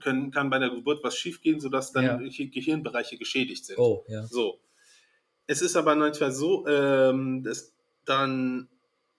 können, 0.00 0.30
kann 0.30 0.48
bei 0.48 0.58
der 0.58 0.70
Geburt 0.70 1.04
was 1.04 1.16
schiefgehen, 1.18 1.60
sodass 1.60 1.92
dann 1.92 2.04
Ja. 2.04 2.16
Ge- 2.16 2.46
Gehirnbereiche 2.48 3.18
geschädigt 3.18 3.66
sind. 3.66 3.78
Oh, 3.78 4.04
ja. 4.08 4.24
So. 4.26 4.58
Es 5.46 5.60
ist 5.60 5.76
aber 5.76 5.94
manchmal 5.96 6.32
so, 6.32 6.66
ähm, 6.66 7.42
dass 7.42 7.74
dann 8.06 8.68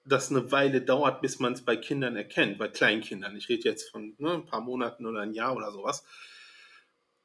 das 0.03 0.31
eine 0.31 0.51
Weile 0.51 0.81
dauert, 0.81 1.21
bis 1.21 1.39
man 1.39 1.53
es 1.53 1.61
bei 1.63 1.75
Kindern 1.77 2.15
erkennt, 2.15 2.57
bei 2.57 2.67
Kleinkindern. 2.67 3.35
Ich 3.37 3.47
rede 3.49 3.69
jetzt 3.69 3.89
von 3.91 4.15
ne, 4.17 4.31
ein 4.33 4.45
paar 4.47 4.61
Monaten 4.61 5.05
oder 5.05 5.21
ein 5.21 5.33
Jahr 5.33 5.55
oder 5.55 5.71
sowas. 5.71 6.03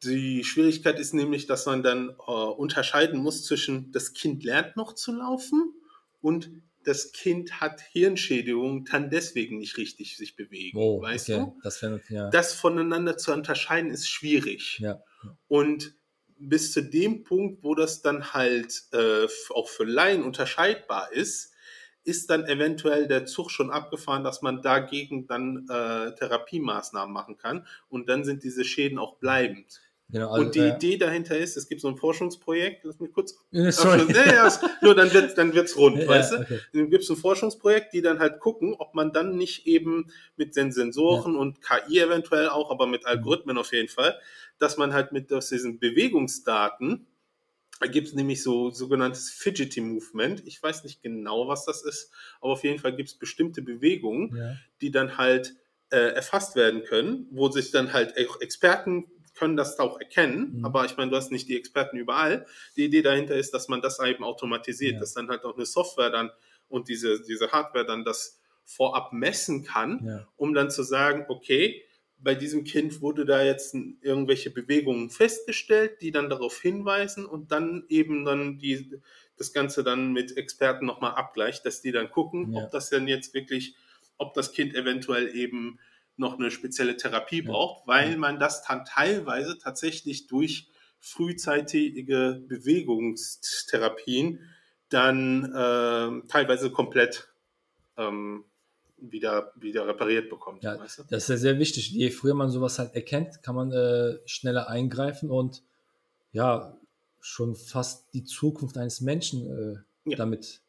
Die 0.04 0.44
Schwierigkeit 0.44 0.98
ist 0.98 1.12
nämlich, 1.14 1.46
dass 1.46 1.64
man 1.66 1.82
dann 1.82 2.10
äh, 2.10 2.30
unterscheiden 2.32 3.20
muss 3.20 3.44
zwischen 3.44 3.92
das 3.92 4.12
Kind 4.12 4.44
lernt 4.44 4.76
noch 4.76 4.94
zu 4.94 5.12
laufen 5.12 5.74
und 6.22 6.50
das 6.84 7.12
Kind 7.12 7.60
hat 7.60 7.80
Hirnschädigung, 7.92 8.84
kann 8.84 9.10
deswegen 9.10 9.58
nicht 9.58 9.76
richtig 9.76 10.16
sich 10.16 10.36
bewegen. 10.36 10.78
Oh, 10.78 11.02
weißt 11.02 11.30
okay. 11.30 11.38
du? 11.38 11.60
Das 11.62 11.82
wäre, 11.82 12.00
ja. 12.08 12.30
Das 12.30 12.54
voneinander 12.54 13.16
zu 13.16 13.32
unterscheiden 13.32 13.90
ist 13.90 14.08
schwierig. 14.08 14.78
ja. 14.80 15.02
Und 15.48 15.94
bis 16.38 16.72
zu 16.72 16.82
dem 16.82 17.22
Punkt, 17.22 17.62
wo 17.62 17.74
das 17.74 18.00
dann 18.00 18.32
halt 18.32 18.84
äh, 18.92 19.26
auch 19.50 19.68
für 19.68 19.84
Laien 19.84 20.22
unterscheidbar 20.22 21.12
ist, 21.12 21.52
ist 22.02 22.30
dann 22.30 22.46
eventuell 22.46 23.06
der 23.06 23.26
Zug 23.26 23.50
schon 23.50 23.70
abgefahren, 23.70 24.24
dass 24.24 24.40
man 24.40 24.62
dagegen 24.62 25.26
dann 25.26 25.66
äh, 25.68 26.14
Therapiemaßnahmen 26.14 27.12
machen 27.12 27.36
kann. 27.36 27.66
Und 27.88 28.08
dann 28.08 28.24
sind 28.24 28.42
diese 28.42 28.64
Schäden 28.64 28.98
auch 28.98 29.18
bleibend. 29.18 29.82
Genau, 30.12 30.30
also, 30.30 30.44
und 30.46 30.54
die 30.54 30.60
äh, 30.60 30.74
Idee 30.74 30.96
dahinter 30.96 31.36
ist, 31.38 31.56
es 31.56 31.68
gibt 31.68 31.80
so 31.80 31.88
ein 31.88 31.96
Forschungsprojekt, 31.96 32.84
lass 32.84 32.98
mich 33.00 33.12
kurz 33.12 33.38
sorry. 33.52 34.12
Ja, 34.12 34.26
ja, 34.26 34.60
nur 34.82 34.94
dann 34.94 35.12
wird 35.12 35.36
dann 35.38 35.54
wird's 35.54 35.76
rund, 35.76 35.98
Ja, 35.98 36.08
weißt 36.08 36.32
du? 36.32 36.36
okay. 36.40 36.60
Dann 36.72 36.90
gibt 36.90 37.04
es 37.04 37.10
ein 37.10 37.16
Forschungsprojekt, 37.16 37.92
die 37.92 38.02
dann 38.02 38.18
halt 38.18 38.40
gucken, 38.40 38.74
ob 38.78 38.94
man 38.94 39.12
dann 39.12 39.36
nicht 39.36 39.66
eben 39.66 40.10
mit 40.36 40.56
den 40.56 40.72
Sensoren 40.72 41.36
und 41.36 41.60
KI 41.62 41.98
eventuell 42.00 42.48
auch, 42.48 42.70
aber 42.70 42.86
mit 42.86 43.06
Algorithmen 43.06 43.58
auf 43.58 43.72
jeden 43.72 43.88
Fall, 43.88 44.18
dass 44.58 44.76
man 44.76 44.92
halt 44.92 45.12
mit 45.12 45.32
aus 45.32 45.48
diesen 45.48 45.78
Bewegungsdaten, 45.78 47.06
da 47.80 47.86
gibt 47.86 48.08
es 48.08 48.14
nämlich 48.14 48.42
so 48.42 48.70
sogenanntes 48.70 49.30
Fidgety 49.30 49.80
Movement. 49.80 50.42
Ich 50.46 50.62
weiß 50.62 50.84
nicht 50.84 51.02
genau, 51.02 51.48
was 51.48 51.64
das 51.64 51.82
ist, 51.82 52.10
aber 52.40 52.52
auf 52.52 52.62
jeden 52.64 52.78
Fall 52.78 52.94
gibt 52.94 53.08
es 53.08 53.14
bestimmte 53.14 53.62
Bewegungen, 53.62 54.36
Ja. 54.36 54.56
die 54.82 54.90
dann 54.90 55.16
halt 55.16 55.54
äh, 55.90 56.12
erfasst 56.14 56.56
werden 56.56 56.84
können, 56.84 57.26
wo 57.30 57.48
sich 57.50 57.70
dann 57.70 57.92
halt 57.92 58.14
auch 58.18 58.40
Experten 58.40 59.06
können 59.40 59.56
das 59.56 59.78
auch 59.80 59.98
erkennen, 59.98 60.58
Mhm. 60.58 60.64
aber 60.66 60.84
ich 60.84 60.96
meine, 60.98 61.10
du 61.10 61.16
hast 61.16 61.32
nicht 61.32 61.48
die 61.48 61.56
Experten 61.56 61.96
überall. 61.96 62.46
Die 62.76 62.84
Idee 62.84 63.02
dahinter 63.02 63.34
ist, 63.34 63.52
dass 63.54 63.68
man 63.68 63.80
das 63.80 63.98
eben 63.98 64.22
automatisiert, 64.22 64.94
Ja. 64.94 65.00
dass 65.00 65.14
dann 65.14 65.28
halt 65.28 65.44
auch 65.44 65.56
eine 65.56 65.66
Software 65.66 66.10
dann 66.10 66.30
und 66.68 66.88
diese, 66.88 67.22
diese 67.22 67.50
Hardware 67.50 67.86
dann 67.86 68.04
das 68.04 68.38
vorab 68.64 69.12
messen 69.12 69.64
kann, 69.64 70.00
Ja. 70.06 70.28
um 70.36 70.52
dann 70.54 70.70
zu 70.70 70.82
sagen, 70.84 71.24
okay, 71.28 71.82
bei 72.22 72.34
diesem 72.34 72.64
Kind 72.64 73.00
wurde 73.00 73.24
da 73.24 73.42
jetzt 73.42 73.74
irgendwelche 74.02 74.50
Bewegungen 74.50 75.08
festgestellt, 75.08 76.02
die 76.02 76.10
dann 76.12 76.28
darauf 76.28 76.60
hinweisen 76.60 77.24
und 77.24 77.50
dann 77.50 77.84
eben 77.88 78.26
dann 78.26 78.58
die, 78.58 79.00
das 79.38 79.54
Ganze 79.54 79.82
dann 79.82 80.12
mit 80.12 80.36
Experten 80.36 80.84
nochmal 80.84 81.12
abgleicht, 81.14 81.64
dass 81.64 81.80
die 81.80 81.92
dann 81.92 82.10
gucken, 82.10 82.52
Ja. 82.52 82.64
ob 82.64 82.70
das 82.72 82.90
denn 82.90 83.08
jetzt 83.08 83.32
wirklich, 83.32 83.74
ob 84.18 84.34
das 84.34 84.52
Kind 84.52 84.74
eventuell 84.74 85.34
eben 85.34 85.78
noch 86.20 86.38
eine 86.38 86.50
spezielle 86.52 86.96
Therapie 86.96 87.42
braucht, 87.42 87.86
weil 87.88 88.16
man 88.16 88.38
das 88.38 88.62
dann 88.62 88.84
teilweise 88.84 89.58
tatsächlich 89.58 90.28
durch 90.28 90.68
frühzeitige 91.00 92.42
Bewegungstherapien 92.46 94.40
dann 94.90 95.52
ähm, 95.56 96.24
teilweise 96.28 96.70
komplett 96.70 97.28
ähm, 97.96 98.44
wieder, 98.98 99.52
wieder 99.56 99.86
repariert 99.86 100.28
bekommt. 100.28 100.62
Ja, 100.62 100.78
weißt 100.78 100.98
du? 100.98 101.02
Das 101.10 101.24
ist 101.24 101.28
ja 101.28 101.36
sehr 101.36 101.58
wichtig. 101.58 101.90
Je 101.90 102.10
früher 102.10 102.34
man 102.34 102.50
sowas 102.50 102.78
halt 102.78 102.94
erkennt, 102.94 103.42
kann 103.42 103.54
man 103.54 103.72
äh, 103.72 104.18
schneller 104.26 104.68
eingreifen 104.68 105.30
und 105.30 105.62
ja, 106.32 106.76
schon 107.20 107.54
fast 107.56 108.12
die 108.14 108.24
Zukunft 108.24 108.76
eines 108.78 109.00
Menschen 109.00 109.84
äh, 110.06 110.10
Ja. 110.10 110.16
damit 110.16 110.60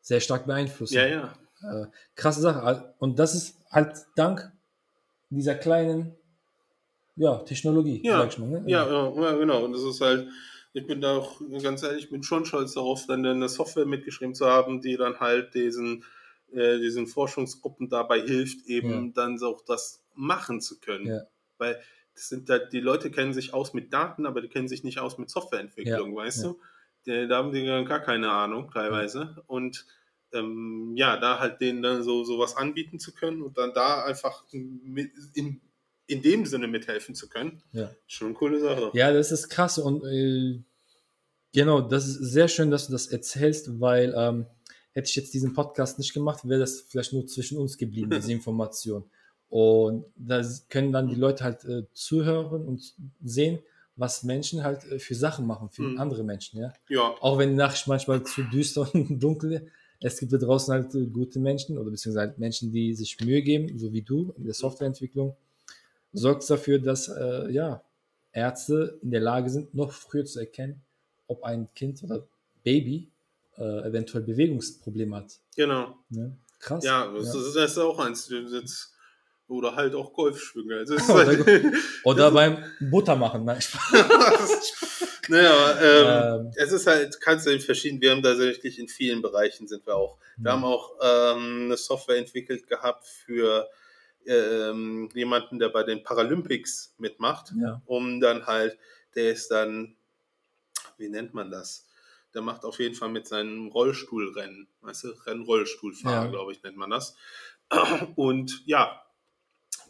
sehr 0.00 0.20
stark 0.20 0.46
beeinflussen. 0.46 0.94
ja, 0.94 1.06
ja. 1.06 1.34
Äh, 1.62 1.86
krasse 2.14 2.40
Sache. 2.40 2.94
Und 2.98 3.18
das 3.18 3.34
ist 3.34 3.56
halt 3.70 4.06
dank 4.16 4.50
dieser 5.30 5.54
kleinen 5.54 6.16
ja, 7.16 7.36
Technologie, 7.38 8.00
Ja, 8.04 8.18
sag 8.18 8.32
ich 8.32 8.38
mal. 8.38 8.48
Ne? 8.48 8.62
Ja, 8.66 8.86
ja, 8.86 9.22
ja, 9.22 9.32
genau. 9.36 9.64
Und 9.64 9.72
das 9.72 9.82
ist 9.82 10.00
halt, 10.00 10.28
ich 10.72 10.86
bin 10.86 11.00
da 11.00 11.16
auch 11.16 11.40
ganz 11.62 11.82
ehrlich, 11.82 12.04
ich 12.04 12.10
bin 12.10 12.22
schon 12.22 12.44
stolz 12.44 12.74
darauf, 12.74 13.06
dann 13.06 13.24
eine 13.26 13.48
Software 13.48 13.86
mitgeschrieben 13.86 14.34
zu 14.34 14.46
haben, 14.46 14.80
die 14.80 14.96
dann 14.96 15.20
halt 15.20 15.54
diesen, 15.54 16.04
äh, 16.52 16.78
diesen 16.78 17.06
Forschungsgruppen 17.06 17.88
dabei 17.88 18.20
hilft, 18.20 18.66
eben 18.66 19.06
Ja. 19.06 19.12
dann 19.14 19.38
so 19.38 19.48
auch 19.48 19.64
das 19.64 20.02
machen 20.14 20.60
zu 20.60 20.80
können. 20.80 21.06
Ja. 21.06 21.20
Weil 21.58 21.80
das 22.14 22.28
sind 22.28 22.48
halt, 22.48 22.72
die 22.72 22.80
Leute 22.80 23.10
kennen 23.10 23.32
sich 23.34 23.54
aus 23.54 23.74
mit 23.74 23.92
Daten, 23.92 24.26
aber 24.26 24.40
die 24.40 24.48
kennen 24.48 24.68
sich 24.68 24.82
nicht 24.84 24.98
aus 24.98 25.18
mit 25.18 25.30
Softwareentwicklung, 25.30 26.14
weißt 26.14 26.44
du? 26.44 26.60
Die, 27.06 27.28
da 27.28 27.38
haben 27.38 27.52
die 27.52 27.64
gar 27.64 28.00
keine 28.00 28.30
Ahnung 28.30 28.70
teilweise. 28.72 29.42
Und 29.46 29.86
ähm, 30.32 30.92
ja, 30.96 31.16
da 31.18 31.38
halt 31.38 31.60
denen 31.60 31.82
dann 31.82 32.02
so 32.02 32.24
sowas 32.24 32.56
anbieten 32.56 32.98
zu 32.98 33.12
können 33.12 33.42
und 33.42 33.56
dann 33.58 33.72
da 33.74 34.04
einfach 34.04 34.44
mit, 34.52 35.10
in, 35.34 35.60
in 36.06 36.22
dem 36.22 36.46
Sinne 36.46 36.66
mithelfen 36.68 37.14
zu 37.14 37.28
können, 37.28 37.62
Ja. 37.72 37.90
schon 38.06 38.28
eine 38.28 38.34
coole 38.36 38.60
Sache. 38.60 38.90
Ja, 38.94 39.12
das 39.12 39.32
ist 39.32 39.48
krass 39.48 39.78
und 39.78 40.04
äh, 40.04 40.60
genau, 41.52 41.80
das 41.80 42.06
ist 42.08 42.18
sehr 42.32 42.48
schön, 42.48 42.70
dass 42.70 42.86
du 42.86 42.92
das 42.92 43.06
erzählst, 43.08 43.80
weil 43.80 44.12
ähm, 44.16 44.46
hätte 44.92 45.08
ich 45.08 45.16
jetzt 45.16 45.34
diesen 45.34 45.54
Podcast 45.54 45.98
nicht 45.98 46.12
gemacht, 46.14 46.48
wäre 46.48 46.60
das 46.60 46.80
vielleicht 46.82 47.12
nur 47.12 47.26
zwischen 47.26 47.58
uns 47.58 47.76
geblieben, 47.78 48.10
diese 48.10 48.32
Information. 48.32 49.04
Und 49.48 50.04
da 50.14 50.42
können 50.68 50.92
dann 50.92 51.08
die 51.08 51.16
Leute 51.16 51.42
halt 51.42 51.64
äh, 51.64 51.82
zuhören 51.92 52.64
und 52.66 52.94
sehen, 53.24 53.58
was 53.96 54.22
Menschen 54.22 54.62
halt 54.62 54.84
äh, 54.84 54.98
für 55.00 55.14
Sachen 55.16 55.46
machen, 55.46 55.70
für 55.70 55.82
Mhm. 55.82 55.98
andere 55.98 56.22
Menschen, 56.24 56.60
ja. 56.60 56.72
Ja, 56.88 57.14
Auch 57.20 57.36
wenn 57.38 57.50
die 57.50 57.56
Nachricht 57.56 57.86
manchmal 57.88 58.22
zu 58.24 58.42
düster 58.44 58.88
und 58.94 59.18
dunkel 59.20 59.70
es 60.00 60.18
gibt 60.18 60.32
da 60.32 60.38
draußen 60.38 60.72
halt 60.72 60.94
äh, 60.94 61.06
gute 61.06 61.38
Menschen 61.38 61.78
oder 61.78 61.90
beziehungsweise 61.90 62.28
halt 62.28 62.38
Menschen, 62.38 62.72
die 62.72 62.94
sich 62.94 63.18
Mühe 63.20 63.42
geben, 63.42 63.78
so 63.78 63.92
wie 63.92 64.02
du 64.02 64.34
in 64.36 64.44
der 64.44 64.54
Softwareentwicklung, 64.54 65.36
sorgt 66.12 66.48
dafür, 66.48 66.78
dass 66.78 67.08
äh, 67.08 67.50
ja, 67.50 67.82
Ärzte 68.32 68.98
in 69.02 69.10
der 69.10 69.20
Lage 69.20 69.50
sind, 69.50 69.74
noch 69.74 69.92
früher 69.92 70.24
zu 70.24 70.40
erkennen, 70.40 70.80
ob 71.26 71.44
ein 71.44 71.68
Kind 71.74 72.02
oder 72.02 72.26
Baby 72.64 73.10
äh, 73.58 73.88
eventuell 73.88 74.24
Bewegungsprobleme 74.24 75.16
hat. 75.16 75.38
Genau. 75.56 75.96
Ne? 76.08 76.36
Krass. 76.58 76.84
Ja, 76.84 77.12
das, 77.12 77.34
Ist, 77.34 77.54
das 77.54 77.72
ist 77.72 77.78
auch 77.78 77.98
eins. 77.98 78.28
Jetzt, 78.28 78.92
oder 79.48 79.74
halt 79.74 79.94
auch 79.94 80.12
Golfschwünge. 80.12 80.76
Also 80.76 80.94
ist 80.96 81.10
Oder, 81.10 81.26
halt, 81.26 81.74
oder 82.04 82.30
beim 82.30 82.58
Butter 82.80 83.16
machen. 83.16 83.44
Nein, 83.44 83.60
naja, 85.30 85.80
ähm, 85.80 86.46
Ähm. 86.46 86.52
es 86.56 86.72
ist 86.72 86.86
halt, 86.86 87.20
kannst 87.20 87.46
du 87.46 87.50
in 87.50 87.60
verschiedenen, 87.60 88.02
wir 88.02 88.10
haben 88.10 88.22
tatsächlich 88.22 88.78
in 88.78 88.88
vielen 88.88 89.22
Bereichen 89.22 89.66
sind 89.68 89.86
wir 89.86 89.96
auch. 89.96 90.18
Wir 90.36 90.50
Ja. 90.50 90.56
haben 90.56 90.64
auch 90.64 90.92
ähm, 91.02 91.64
eine 91.66 91.76
Software 91.76 92.16
entwickelt 92.18 92.66
gehabt 92.66 93.06
für 93.06 93.68
ähm, 94.26 95.08
jemanden, 95.14 95.58
der 95.58 95.70
bei 95.70 95.82
den 95.82 96.02
Paralympics 96.02 96.94
mitmacht, 96.98 97.52
ja. 97.60 97.80
um 97.86 98.20
dann 98.20 98.46
halt, 98.46 98.78
der 99.14 99.30
ist 99.32 99.50
dann, 99.50 99.96
wie 100.98 101.08
nennt 101.08 101.32
man 101.34 101.50
das? 101.50 101.86
Der 102.34 102.42
macht 102.42 102.64
auf 102.64 102.78
jeden 102.78 102.94
Fall 102.94 103.08
mit 103.08 103.26
seinem 103.26 103.68
Rollstuhlrennen, 103.68 104.68
weißt 104.82 105.04
du, 105.04 105.08
Rennrollstuhlfahrer, 105.26 106.26
Ja. 106.26 106.30
glaube 106.30 106.52
ich, 106.52 106.62
nennt 106.62 106.76
man 106.76 106.90
das. 106.90 107.16
Und 108.16 108.62
ja, 108.66 109.02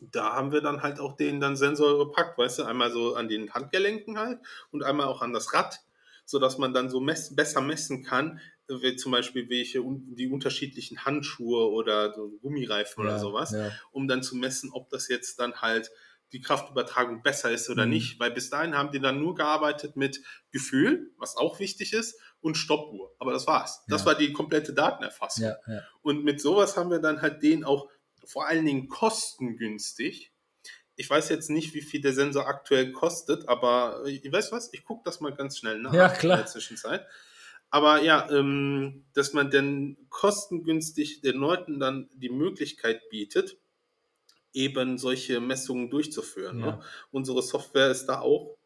da 0.00 0.32
haben 0.34 0.52
wir 0.52 0.60
dann 0.60 0.82
halt 0.82 0.98
auch 1.00 1.16
den 1.16 1.40
dann 1.40 1.56
Sensor 1.56 1.98
gepackt, 2.06 2.38
weißt 2.38 2.60
du, 2.60 2.64
einmal 2.64 2.90
so 2.90 3.14
an 3.14 3.28
den 3.28 3.52
Handgelenken 3.52 4.18
halt 4.18 4.38
und 4.70 4.82
einmal 4.82 5.06
auch 5.06 5.22
an 5.22 5.32
das 5.32 5.52
Rad, 5.52 5.80
sodass 6.24 6.58
man 6.58 6.72
dann 6.74 6.88
so 6.90 7.00
mess 7.00 7.34
besser 7.34 7.60
messen 7.60 8.02
kann, 8.02 8.40
wie 8.68 8.96
zum 8.96 9.12
Beispiel 9.12 9.48
welche 9.50 9.82
die 9.84 10.28
unterschiedlichen 10.28 11.04
Handschuhe 11.04 11.68
oder 11.70 12.14
so 12.14 12.30
Gummireifen 12.40 13.02
oder 13.02 13.12
ja, 13.14 13.18
sowas, 13.18 13.52
Ja. 13.52 13.72
um 13.90 14.08
dann 14.08 14.22
zu 14.22 14.36
messen, 14.36 14.70
ob 14.72 14.88
das 14.90 15.08
jetzt 15.08 15.38
dann 15.40 15.54
halt 15.60 15.90
die 16.32 16.40
Kraftübertragung 16.40 17.22
besser 17.24 17.50
ist 17.50 17.68
oder 17.68 17.86
Mhm. 17.86 17.90
nicht, 17.90 18.20
weil 18.20 18.30
bis 18.30 18.50
dahin 18.50 18.76
haben 18.76 18.92
die 18.92 19.00
dann 19.00 19.18
nur 19.18 19.34
gearbeitet 19.34 19.96
mit 19.96 20.20
Gefühl, 20.52 21.10
was 21.18 21.36
auch 21.36 21.58
wichtig 21.58 21.92
ist, 21.92 22.20
und 22.40 22.56
Stoppuhr. 22.56 23.10
Aber 23.18 23.32
das 23.32 23.48
war's. 23.48 23.84
Das 23.88 24.02
Ja. 24.02 24.06
war 24.06 24.14
die 24.14 24.32
komplette 24.32 24.72
Datenerfassung. 24.72 25.52
Und 26.02 26.22
mit 26.24 26.40
sowas 26.40 26.76
haben 26.76 26.90
wir 26.90 27.00
dann 27.00 27.20
halt 27.20 27.42
den 27.42 27.64
auch 27.64 27.88
vor 28.30 28.46
allen 28.46 28.64
Dingen 28.64 28.88
kostengünstig. 28.88 30.32
Ich 30.94 31.10
weiß 31.10 31.30
jetzt 31.30 31.50
nicht, 31.50 31.74
wie 31.74 31.80
viel 31.80 32.00
der 32.00 32.12
Sensor 32.12 32.46
aktuell 32.46 32.92
kostet, 32.92 33.48
aber 33.48 34.02
äh, 34.06 34.10
ich 34.10 34.32
weiß 34.32 34.52
was, 34.52 34.72
ich 34.72 34.84
gucke 34.84 35.02
das 35.04 35.20
mal 35.20 35.34
ganz 35.34 35.58
schnell 35.58 35.80
nach 35.80 35.92
Ja, 35.92 36.08
klar. 36.08 36.38
in 36.38 36.44
der 36.44 36.50
Zwischenzeit. 36.50 37.06
Aber 37.70 38.02
ja, 38.02 38.30
ähm, 38.30 39.04
dass 39.14 39.32
man 39.32 39.50
dann 39.50 39.96
kostengünstig 40.10 41.22
den 41.22 41.36
Leuten 41.36 41.80
dann 41.80 42.08
die 42.14 42.28
Möglichkeit 42.28 43.08
bietet, 43.10 43.56
eben 44.52 44.98
solche 44.98 45.40
Messungen 45.40 45.90
durchzuführen. 45.90 46.60
Ja. 46.60 46.66
Ne? 46.66 46.82
Unsere 47.10 47.42
Software 47.42 47.90
ist 47.90 48.06
da 48.06 48.20
auch 48.20 48.56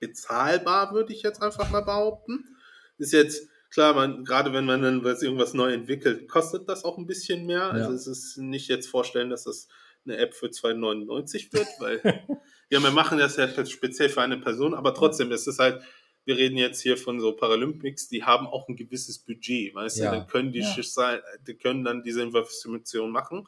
bezahlbar, 0.00 0.92
würde 0.92 1.12
ich 1.12 1.22
jetzt 1.22 1.42
einfach 1.42 1.70
mal 1.70 1.82
behaupten. 1.82 2.56
Ist 2.98 3.12
jetzt 3.12 3.48
klar, 3.70 3.94
man, 3.94 4.24
gerade 4.24 4.52
wenn 4.52 4.64
man 4.64 4.82
dann 4.82 5.04
was, 5.04 5.22
irgendwas 5.22 5.54
neu 5.54 5.72
entwickelt, 5.72 6.28
kostet 6.28 6.68
das 6.68 6.84
auch 6.84 6.98
ein 6.98 7.06
bisschen 7.06 7.46
mehr. 7.46 7.70
Also 7.72 7.90
Ja. 7.90 7.94
es 7.96 8.06
ist 8.06 8.36
nicht 8.38 8.68
jetzt 8.68 8.88
vorstellen, 8.88 9.30
dass 9.30 9.44
das 9.44 9.68
eine 10.04 10.18
App 10.18 10.34
für 10.34 10.46
2,99 10.46 11.52
wird, 11.52 11.66
weil 11.80 12.00
ja, 12.70 12.82
wir 12.82 12.90
machen 12.90 13.18
das 13.18 13.36
ja 13.36 13.46
jetzt 13.46 13.72
speziell 13.72 14.08
für 14.08 14.22
eine 14.22 14.38
Person, 14.38 14.74
aber 14.74 14.94
trotzdem, 14.94 15.32
es 15.32 15.46
ist 15.46 15.58
halt, 15.58 15.82
wir 16.24 16.36
reden 16.36 16.56
jetzt 16.56 16.80
hier 16.80 16.96
von 16.96 17.20
so 17.20 17.32
Paralympics, 17.32 18.08
die 18.08 18.24
haben 18.24 18.46
auch 18.48 18.68
ein 18.68 18.76
gewisses 18.76 19.18
Budget, 19.18 19.74
weißt 19.74 19.98
Ja. 19.98 20.10
du, 20.10 20.16
dann 20.18 20.26
können 20.26 20.52
die, 20.52 20.60
Ja. 20.60 20.72
Schicksal- 20.74 21.22
die 21.46 21.54
können 21.54 21.84
dann 21.84 22.02
diese 22.02 22.22
Investition 22.22 23.10
machen, 23.10 23.46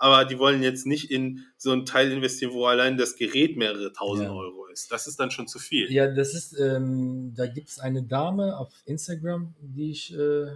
aber 0.00 0.24
die 0.24 0.38
wollen 0.38 0.62
jetzt 0.62 0.86
nicht 0.86 1.10
in 1.10 1.44
so 1.56 1.72
ein 1.72 1.84
Teil 1.84 2.10
investieren, 2.10 2.52
wo 2.52 2.64
allein 2.66 2.96
das 2.96 3.16
Gerät 3.16 3.56
mehrere 3.56 3.92
tausend 3.92 4.28
Ja. 4.28 4.34
Euro 4.34 4.66
ist. 4.66 4.90
Das 4.90 5.06
ist 5.06 5.20
dann 5.20 5.30
schon 5.30 5.46
zu 5.46 5.58
viel. 5.58 5.92
Ja, 5.92 6.10
das 6.12 6.34
ist, 6.34 6.58
ähm, 6.58 7.32
da 7.36 7.46
gibt 7.46 7.68
es 7.68 7.78
eine 7.78 8.02
Dame 8.02 8.56
auf 8.58 8.72
Instagram, 8.86 9.54
die 9.60 9.90
ich, 9.90 10.12
äh, 10.16 10.46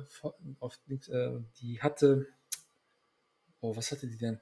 auf, 0.60 0.78
äh, 0.88 1.30
die 1.60 1.80
hatte, 1.80 2.26
oh, 3.60 3.76
was 3.76 3.90
hatte 3.92 4.06
die 4.06 4.16
denn? 4.18 4.40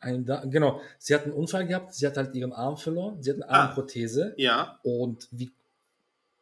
Eine 0.00 0.22
da 0.22 0.44
genau, 0.44 0.80
sie 0.98 1.14
hat 1.14 1.24
einen 1.24 1.32
Unfall 1.32 1.66
gehabt, 1.66 1.92
sie 1.94 2.06
hat 2.06 2.16
halt 2.16 2.34
ihren 2.34 2.52
Arm 2.52 2.76
verloren, 2.76 3.22
sie 3.22 3.30
hat 3.30 3.36
eine 3.42 3.50
Ah. 3.50 3.62
Armprothese 3.66 4.32
Ja, 4.38 4.78
und 4.84 5.28
wie, 5.32 5.50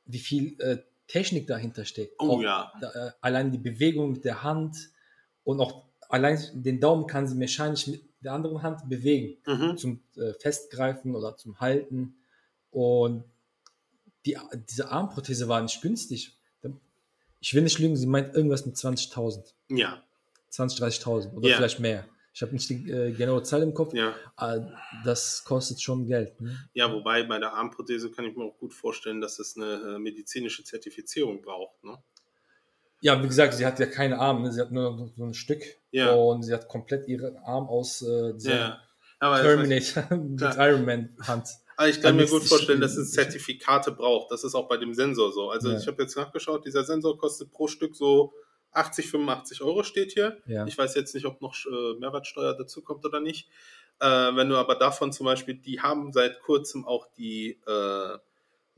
wie 0.05 0.19
viel 0.19 0.61
äh, 0.61 0.79
Technik 1.09 1.47
dahinter 1.47 1.85
steckt. 1.85 2.15
oh 2.19 2.33
Auch 2.33 2.43
ja. 2.43 2.71
da, 2.81 2.91
äh, 2.93 3.11
allein 3.21 3.51
die 3.51 3.59
Bewegung 3.59 4.13
mit 4.13 4.25
der 4.25 4.43
Hand 4.43 4.77
und 5.45 5.61
auch 5.61 5.86
allein 6.09 6.39
den 6.55 6.81
Daumen 6.81 7.07
kann 7.07 7.27
sie 7.29 7.35
mechanisch 7.35 7.87
mit 7.87 8.03
der 8.21 8.33
anderen 8.33 8.63
Hand 8.63 8.89
bewegen 8.89 9.37
Mhm. 9.47 9.77
zum 9.77 10.01
äh, 10.17 10.33
Festgreifen 10.35 11.15
oder 11.15 11.37
zum 11.37 11.61
Halten. 11.61 12.17
Und 12.71 13.25
die, 14.25 14.37
diese 14.69 14.89
Armprothese 14.91 15.49
war 15.49 15.63
nicht 15.63 15.81
günstig. 15.83 16.33
Ich 17.41 17.55
will 17.55 17.63
nicht 17.63 17.79
lügen, 17.79 17.97
sie 17.97 18.07
meint 18.07 18.35
irgendwas 18.35 18.67
mit 18.67 18.77
20.000, 18.77 19.55
Ja, 19.69 20.03
20.000, 20.51 20.81
30.000 21.03 21.35
oder 21.35 21.49
Ja. 21.49 21.57
vielleicht 21.57 21.79
mehr. 21.81 22.07
Ich 22.33 22.43
habe 22.43 22.53
nicht 22.53 22.69
die 22.69 22.91
äh, 22.91 23.13
genaue 23.13 23.43
Zahl 23.45 23.63
im 23.63 23.73
Kopf, 23.73 23.95
ja. 23.95 24.15
das 25.05 25.45
kostet 25.45 25.81
schon 25.81 26.07
Geld. 26.07 26.39
Ne? 26.41 26.55
Ja, 26.75 26.93
wobei 26.93 27.23
bei 27.23 27.39
der 27.39 27.53
Armprothese 27.55 28.11
kann 28.11 28.25
ich 28.27 28.37
mir 28.37 28.45
auch 28.45 28.59
gut 28.59 28.75
vorstellen, 28.75 29.21
dass 29.21 29.39
es 29.39 29.57
eine 29.57 29.95
äh, 29.95 29.99
medizinische 29.99 30.63
Zertifizierung 30.65 31.41
braucht. 31.41 31.83
Ne? 31.85 31.97
Ja, 33.07 33.23
wie 33.23 33.29
gesagt, 33.29 33.55
sie 33.55 33.65
hat 33.65 33.79
ja 33.79 33.87
keine 33.87 34.19
Arme, 34.19 34.41
ne? 34.41 34.53
sie 34.53 34.61
hat 34.61 34.73
nur 34.73 35.11
so 35.17 35.25
ein 35.25 35.33
Stück 35.35 35.63
Ja. 35.93 36.13
und 36.13 36.43
sie 36.43 36.53
hat 36.53 36.67
komplett 36.67 37.07
ihren 37.07 37.37
Arm 37.39 37.69
aus 37.69 38.03
äh, 38.03 38.35
dieser 38.35 38.57
Ja. 38.57 39.41
Terminator 39.43 40.17
mit. 40.17 40.41
Iron 40.59 40.85
Man 40.85 41.17
Hand. 41.23 41.49
aber 41.77 41.89
ich 41.89 42.01
kann 42.03 42.17
mir 42.17 42.23
Alles 42.23 42.33
gut 42.33 42.43
vorstellen, 42.45 42.81
dass 42.81 42.97
es 42.97 43.13
Zertifikate 43.13 43.93
braucht. 43.93 44.33
Das 44.33 44.43
ist 44.45 44.55
auch 44.57 44.67
bei 44.69 44.77
dem 44.77 44.93
Sensor 44.93 45.33
so. 45.33 45.51
Also 45.51 45.71
Ja. 45.71 45.79
ich 45.79 45.87
habe 45.87 46.03
jetzt 46.03 46.17
nachgeschaut, 46.17 46.67
dieser 46.67 46.83
Sensor 46.85 47.17
kostet 47.17 47.53
pro 47.53 47.69
Stück 47.69 47.95
so 47.95 48.33
80, 48.73 49.09
85 49.09 49.63
Euro 49.63 49.83
steht 49.85 50.13
hier. 50.13 50.37
Ja. 50.47 50.67
Ich 50.67 50.77
weiß 50.77 50.95
jetzt 50.97 51.15
nicht, 51.15 51.27
ob 51.27 51.41
noch 51.41 51.55
äh, 51.65 51.99
Mehrwertsteuer 52.01 52.55
dazu 52.59 52.83
kommt 52.83 53.05
oder 53.07 53.21
nicht. 53.21 53.49
Äh, 54.01 54.07
wenn 54.37 54.49
du 54.49 54.57
aber 54.57 54.75
davon 54.75 55.13
zum 55.13 55.25
Beispiel, 55.27 55.55
die 55.55 55.81
haben 55.81 56.13
seit 56.13 56.41
kurzem 56.43 56.85
auch 56.87 57.07
die 57.17 57.59
äh, 57.67 58.19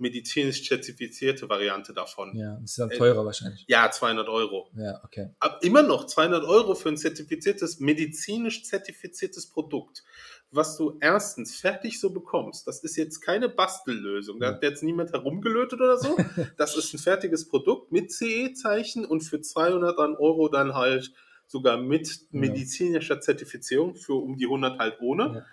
medizinisch 0.01 0.67
zertifizierte 0.67 1.49
Variante 1.49 1.93
davon. 1.93 2.35
Ja, 2.37 2.45
Ja, 2.55 2.59
das 2.61 2.71
ist 2.71 2.79
dann 2.79 2.91
Äh, 2.91 2.97
teurer 2.99 3.25
wahrscheinlich. 3.25 3.67
200 3.91 4.29
Euro. 4.29 4.71
Ja, 4.77 5.01
okay. 5.05 5.31
Aber 5.41 5.63
immer 5.63 5.83
noch 5.83 6.07
200 6.07 6.45
Euro 6.45 6.75
für 6.75 6.89
ein 6.89 6.97
zertifiziertes, 6.97 7.81
medizinisch 7.81 8.65
zertifiziertes 8.65 9.49
Produkt, 9.51 10.05
was 10.51 10.77
du 10.77 10.97
erstens 11.01 11.57
fertig 11.57 12.01
so 12.01 12.11
bekommst. 12.11 12.67
Das 12.67 12.83
ist 12.85 12.97
jetzt 12.97 13.21
keine 13.21 13.49
Bastellösung. 13.49 14.41
Da 14.41 14.47
Ja. 14.49 14.55
hat 14.55 14.63
jetzt 14.63 14.83
niemand 14.83 15.13
herumgelötet 15.13 15.81
oder 15.81 15.99
so. 15.99 16.17
Das 16.57 16.77
ist 16.77 16.95
ein 16.95 16.99
fertiges 16.99 17.49
Produkt 17.49 17.93
mit 17.93 18.11
CE-Zeichen 18.13 19.05
und 19.05 19.21
für 19.23 19.41
200 19.41 19.99
dann 19.99 20.15
Euro 20.17 20.49
dann 20.49 20.75
halt 20.75 21.13
sogar 21.47 21.77
mit 21.79 22.09
Ja. 22.09 22.15
medizinischer 22.31 23.21
Zertifizierung 23.21 23.95
für 23.97 24.15
um 24.15 24.37
die 24.37 24.47
100 24.47 24.79
halt 24.79 25.01
ohne. 25.01 25.23
Ja. 25.35 25.47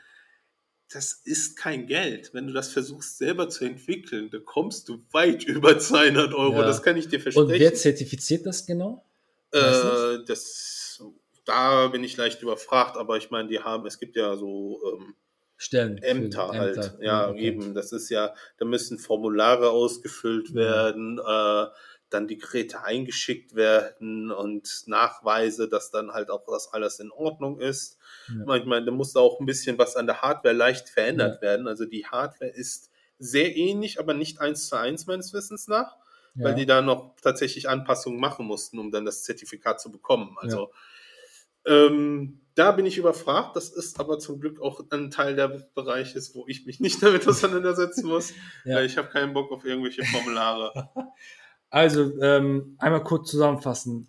Das 0.92 1.14
ist 1.24 1.58
kein 1.58 1.88
Geld. 1.88 2.34
Wenn 2.34 2.48
du 2.48 2.54
das 2.54 2.70
versuchst 2.70 3.18
selber 3.18 3.50
zu 3.50 3.66
entwickeln, 3.66 4.30
da 4.30 4.38
kommst 4.40 4.88
du 4.90 5.04
weit 5.12 5.44
über 5.48 5.78
200 5.80 6.34
Euro. 6.34 6.58
Ja. 6.58 6.66
Das 6.66 6.84
kann 6.84 6.98
ich 6.98 7.08
dir 7.08 7.20
versprechen. 7.20 7.52
Und 7.52 7.60
wer 7.60 7.74
zertifiziert 7.74 8.46
das 8.46 8.66
genau? 8.66 9.04
Äh, 9.52 10.20
das, 10.28 11.02
da 11.46 11.88
bin 11.88 12.04
ich 12.04 12.18
leicht 12.18 12.42
überfragt, 12.42 12.98
aber 12.98 13.18
ich 13.18 13.32
meine, 13.32 13.48
die 13.50 13.60
haben, 13.60 13.86
es 13.86 14.00
gibt 14.00 14.16
ja 14.16 14.36
so 14.36 14.80
ähm, 14.94 15.16
Stellen. 15.58 15.98
Ämter 16.00 16.50
halt. 16.50 16.76
Ämter. 16.76 16.98
Ja, 17.02 17.30
okay. 17.30 17.40
eben. 17.40 17.74
Das 17.74 17.94
ist 17.94 18.10
ja, 18.10 18.34
da 18.58 18.66
müssen 18.66 19.00
Formulare 19.00 19.70
ausgefüllt 19.70 20.50
Ja. 20.50 20.56
werden, 20.56 21.18
äh, 21.20 21.66
dann 22.16 22.28
die 22.28 22.38
Geräte 22.38 22.84
eingeschickt 22.84 23.56
werden 23.56 24.32
und 24.32 24.84
Nachweise, 24.88 25.70
dass 25.70 25.92
dann 25.92 26.12
halt 26.12 26.30
auch 26.32 26.46
das 26.48 26.74
alles 26.74 27.00
in 27.00 27.12
Ordnung 27.12 27.60
ist. 27.60 27.98
Ja. 28.30 28.46
Manchmal, 28.46 28.84
da 28.86 28.92
muss 28.92 29.14
da 29.14 29.20
auch 29.20 29.40
ein 29.40 29.46
bisschen 29.46 29.78
was 29.78 29.96
an 29.96 30.08
der 30.08 30.22
Hardware 30.22 30.56
leicht 30.56 30.90
verändert 30.90 31.42
werden. 31.42 31.68
Also 31.68 31.86
die 31.86 32.06
Hardware 32.08 32.50
ist 32.52 32.90
sehr 33.20 33.56
ähnlich, 33.56 34.00
aber 34.00 34.14
nicht 34.14 34.40
eins 34.42 34.68
zu 34.68 34.76
eins 34.78 35.06
meines 35.06 35.34
Wissens 35.34 35.68
nach 35.68 35.96
Ja. 36.36 36.46
weil 36.46 36.56
die 36.56 36.66
da 36.66 36.82
noch 36.82 37.16
tatsächlich 37.22 37.70
Anpassungen 37.70 38.20
machen 38.20 38.46
mussten, 38.46 38.80
um 38.80 38.92
dann 38.92 39.06
das 39.06 39.24
Zertifikat 39.24 39.80
zu 39.80 39.92
bekommen. 39.92 40.36
Also 40.40 40.72
ähm, 41.66 42.42
da 42.56 42.72
bin 42.72 42.86
ich 42.86 42.98
überfragt. 42.98 43.56
Das 43.56 43.70
ist 43.70 44.00
aber 44.00 44.20
zum 44.20 44.40
Glück 44.40 44.62
auch 44.62 44.82
ein 44.92 45.12
Teil 45.12 45.36
der 45.36 45.48
Bereiches, 45.76 46.36
wo 46.36 46.46
ich 46.48 46.66
mich 46.66 46.80
nicht 46.80 47.02
damit 47.02 47.28
auseinandersetzen 47.28 48.08
muss. 48.08 48.34
Ja. 48.66 48.82
Ich 48.82 48.98
habe 48.98 49.10
keinen 49.10 49.34
Bock 49.34 49.52
auf 49.52 49.66
irgendwelche 49.66 50.04
Formulare. 50.06 50.90
Also, 51.76 52.18
ähm, 52.22 52.78
einmal 52.80 53.04
kurz 53.04 53.30
zusammenfassen. 53.30 54.08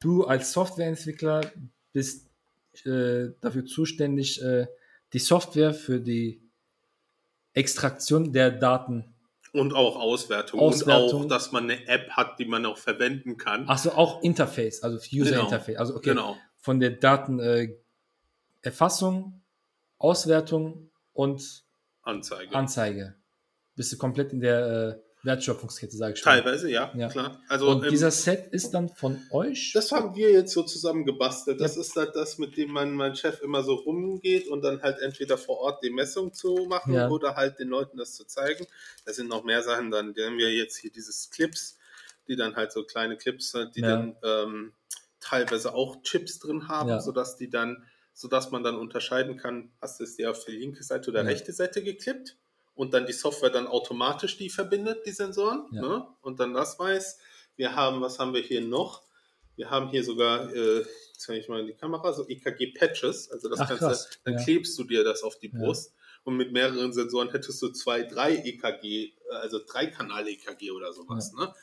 Du 0.00 0.24
als 0.24 0.52
Softwareentwickler 0.52 1.52
bist 1.92 2.28
äh, 2.84 3.28
dafür 3.40 3.64
zuständig, 3.64 4.42
äh, 4.42 4.66
die 5.12 5.20
Software 5.20 5.72
für 5.72 6.00
die 6.00 6.42
Extraktion 7.54 8.32
der 8.32 8.50
Daten 8.50 9.14
Und 9.52 9.72
auch 9.72 10.00
Auswertung. 10.00 10.58
Auswertung. 10.58 11.20
Und 11.20 11.26
auch, 11.26 11.28
dass 11.28 11.52
man 11.52 11.70
eine 11.70 11.86
App 11.86 12.10
hat, 12.10 12.40
die 12.40 12.44
man 12.44 12.66
auch 12.66 12.76
verwenden 12.76 13.36
kann. 13.36 13.68
Achso, 13.68 13.90
auch 13.90 14.20
Interface, 14.24 14.82
also 14.82 14.98
User 15.12 15.30
Genau. 15.30 15.44
Interface. 15.44 15.76
Also 15.76 15.94
okay, 15.94 16.10
Genau. 16.10 16.36
von 16.58 16.80
der 16.80 16.90
Datenerfassung, 16.90 19.32
äh, 19.32 19.36
Auswertung 19.98 20.90
und 21.12 21.62
Anzeige. 22.02 22.52
Anzeige. 22.52 23.14
Bist 23.76 23.92
du 23.92 23.96
komplett 23.96 24.32
in 24.32 24.40
der 24.40 24.66
äh, 24.66 25.05
Wertschöpfungskette, 25.22 25.96
sage 25.96 26.14
ich 26.14 26.20
schon. 26.20 26.32
Teilweise, 26.32 26.70
ja, 26.70 26.92
Ja. 26.96 27.08
klar. 27.08 27.40
Also 27.48 27.68
Und 27.68 27.84
ähm, 27.84 27.90
dieser 27.90 28.10
Set 28.10 28.48
ist 28.52 28.70
dann 28.72 28.88
von 28.88 29.20
euch? 29.30 29.72
Das 29.74 29.90
haben 29.92 30.14
wir 30.14 30.30
jetzt 30.30 30.52
so 30.52 30.62
zusammen 30.62 31.04
gebastelt. 31.04 31.60
Das 31.60 31.76
ist 31.76 31.96
halt 31.96 32.14
das, 32.14 32.38
mit 32.38 32.56
dem 32.56 32.70
mein, 32.70 32.92
mein 32.92 33.16
Chef 33.16 33.40
immer 33.42 33.64
so 33.64 33.74
rumgeht 33.74 34.46
und 34.48 34.62
dann 34.62 34.82
halt 34.82 35.00
entweder 35.00 35.36
vor 35.36 35.58
Ort 35.58 35.82
die 35.82 35.90
Messung 35.90 36.32
zu 36.32 36.66
machen 36.68 36.94
Ja. 36.94 37.08
oder 37.08 37.34
halt 37.34 37.58
den 37.58 37.68
Leuten 37.68 37.96
das 37.96 38.14
zu 38.14 38.24
zeigen. 38.24 38.66
Da 39.04 39.12
sind 39.12 39.28
noch 39.28 39.42
mehr 39.44 39.62
Sachen 39.62 39.90
dann. 39.90 40.14
Die 40.14 40.22
haben 40.22 40.38
wir 40.38 40.52
jetzt 40.52 40.76
hier 40.76 40.90
dieses 40.92 41.30
Clips, 41.30 41.76
die 42.28 42.36
dann 42.36 42.54
halt 42.54 42.72
so 42.72 42.84
kleine 42.84 43.16
Clips, 43.16 43.50
sind, 43.50 43.74
die 43.74 43.80
Ja. 43.80 43.88
dann 43.96 44.16
ähm, 44.22 44.72
teilweise 45.20 45.74
auch 45.74 46.02
Chips 46.02 46.38
drin 46.38 46.68
haben, 46.68 46.88
Ja. 46.88 47.00
sodass 47.00 47.36
die 47.36 47.50
dann, 47.50 47.84
sodass 48.14 48.50
man 48.52 48.62
dann 48.62 48.76
unterscheiden 48.76 49.36
kann, 49.36 49.72
hast 49.80 49.98
du 49.98 50.04
es 50.04 50.14
dir 50.16 50.30
auf 50.30 50.44
die 50.44 50.52
linke 50.52 50.84
Seite 50.84 51.10
oder 51.10 51.22
Ja. 51.22 51.26
rechte 51.28 51.52
Seite 51.52 51.82
geklippt 51.82 52.36
und 52.76 52.94
dann 52.94 53.06
die 53.06 53.12
Software 53.12 53.50
dann 53.50 53.66
automatisch 53.66 54.36
die 54.38 54.50
verbindet, 54.50 55.04
die 55.06 55.10
Sensoren, 55.10 55.66
Ja. 55.72 55.82
ne? 55.82 56.06
und 56.22 56.38
dann 56.38 56.54
das 56.54 56.78
weiß. 56.78 57.18
Wir 57.56 57.74
haben, 57.74 58.00
was 58.00 58.18
haben 58.20 58.32
wir 58.34 58.42
hier 58.42 58.60
noch? 58.60 59.02
Wir 59.56 59.70
haben 59.70 59.88
hier 59.88 60.04
sogar, 60.04 60.54
äh, 60.54 60.84
zeige 61.16 61.40
ich 61.40 61.48
mal 61.48 61.60
in 61.60 61.66
die 61.66 61.74
Kamera, 61.74 62.12
so 62.12 62.28
EKG-Patches. 62.28 63.30
Also 63.30 63.48
das 63.48 63.60
Ach, 63.60 63.68
kannst 63.68 63.82
krass. 63.82 64.10
du, 64.10 64.16
dann 64.24 64.34
Ja. 64.34 64.44
klebst 64.44 64.78
du 64.78 64.84
dir 64.84 65.02
das 65.02 65.22
auf 65.22 65.38
die 65.38 65.50
Ja. 65.50 65.58
Brust. 65.58 65.94
Und 66.24 66.36
mit 66.36 66.52
mehreren 66.52 66.92
Sensoren 66.92 67.30
hättest 67.30 67.62
du 67.62 67.68
zwei, 67.70 68.02
drei 68.02 68.36
EKG, 68.36 68.84
äh, 69.30 69.34
also 69.34 69.58
drei 69.66 69.86
Kanal-EKG 69.86 70.70
oder 70.72 70.92
sowas, 70.92 71.32
ne? 71.32 71.54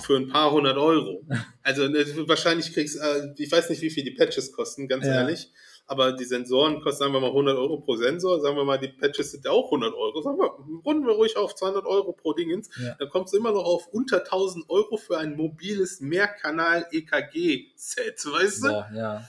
Für 0.00 0.16
ein 0.16 0.28
paar 0.28 0.50
hundert 0.52 0.76
Euro. 0.76 1.24
Also 1.62 1.88
ne, 1.88 2.04
wahrscheinlich 2.28 2.72
kriegst 2.74 3.00
äh, 3.00 3.32
ich 3.38 3.50
weiß 3.50 3.70
nicht, 3.70 3.80
wie 3.80 3.90
viel 3.90 4.04
die 4.04 4.10
Patches 4.10 4.52
kosten, 4.52 4.86
ganz 4.86 5.06
Ja. 5.06 5.14
ehrlich. 5.14 5.50
Aber 5.86 6.12
die 6.12 6.24
Sensoren 6.24 6.80
kosten, 6.80 7.00
sagen 7.00 7.12
wir 7.12 7.20
mal, 7.20 7.26
100 7.28 7.58
Euro 7.58 7.80
pro 7.80 7.96
Sensor. 7.96 8.40
Sagen 8.40 8.56
wir 8.56 8.64
mal, 8.64 8.78
die 8.78 8.88
Patches 8.88 9.32
sind 9.32 9.44
ja 9.44 9.50
auch 9.50 9.66
100 9.66 9.92
Euro. 9.92 10.22
Sagen 10.22 10.38
wir, 10.38 10.46
runden 10.84 11.06
wir 11.06 11.12
ruhig 11.12 11.36
auf 11.36 11.54
200 11.54 11.84
Euro 11.84 12.12
pro 12.12 12.32
Dingens. 12.32 12.70
Ja. 12.80 12.94
Dann 12.98 13.10
kommst 13.10 13.34
du 13.34 13.36
immer 13.36 13.52
noch 13.52 13.64
auf 13.64 13.88
unter 13.88 14.20
1000 14.20 14.70
Euro 14.70 14.96
für 14.96 15.18
ein 15.18 15.36
mobiles 15.36 16.00
Mehrkanal-EKG-Set, 16.00 18.26
weißt 18.26 18.64
du? 18.64 18.68
Boah, 18.68 18.90
ja. 18.94 19.28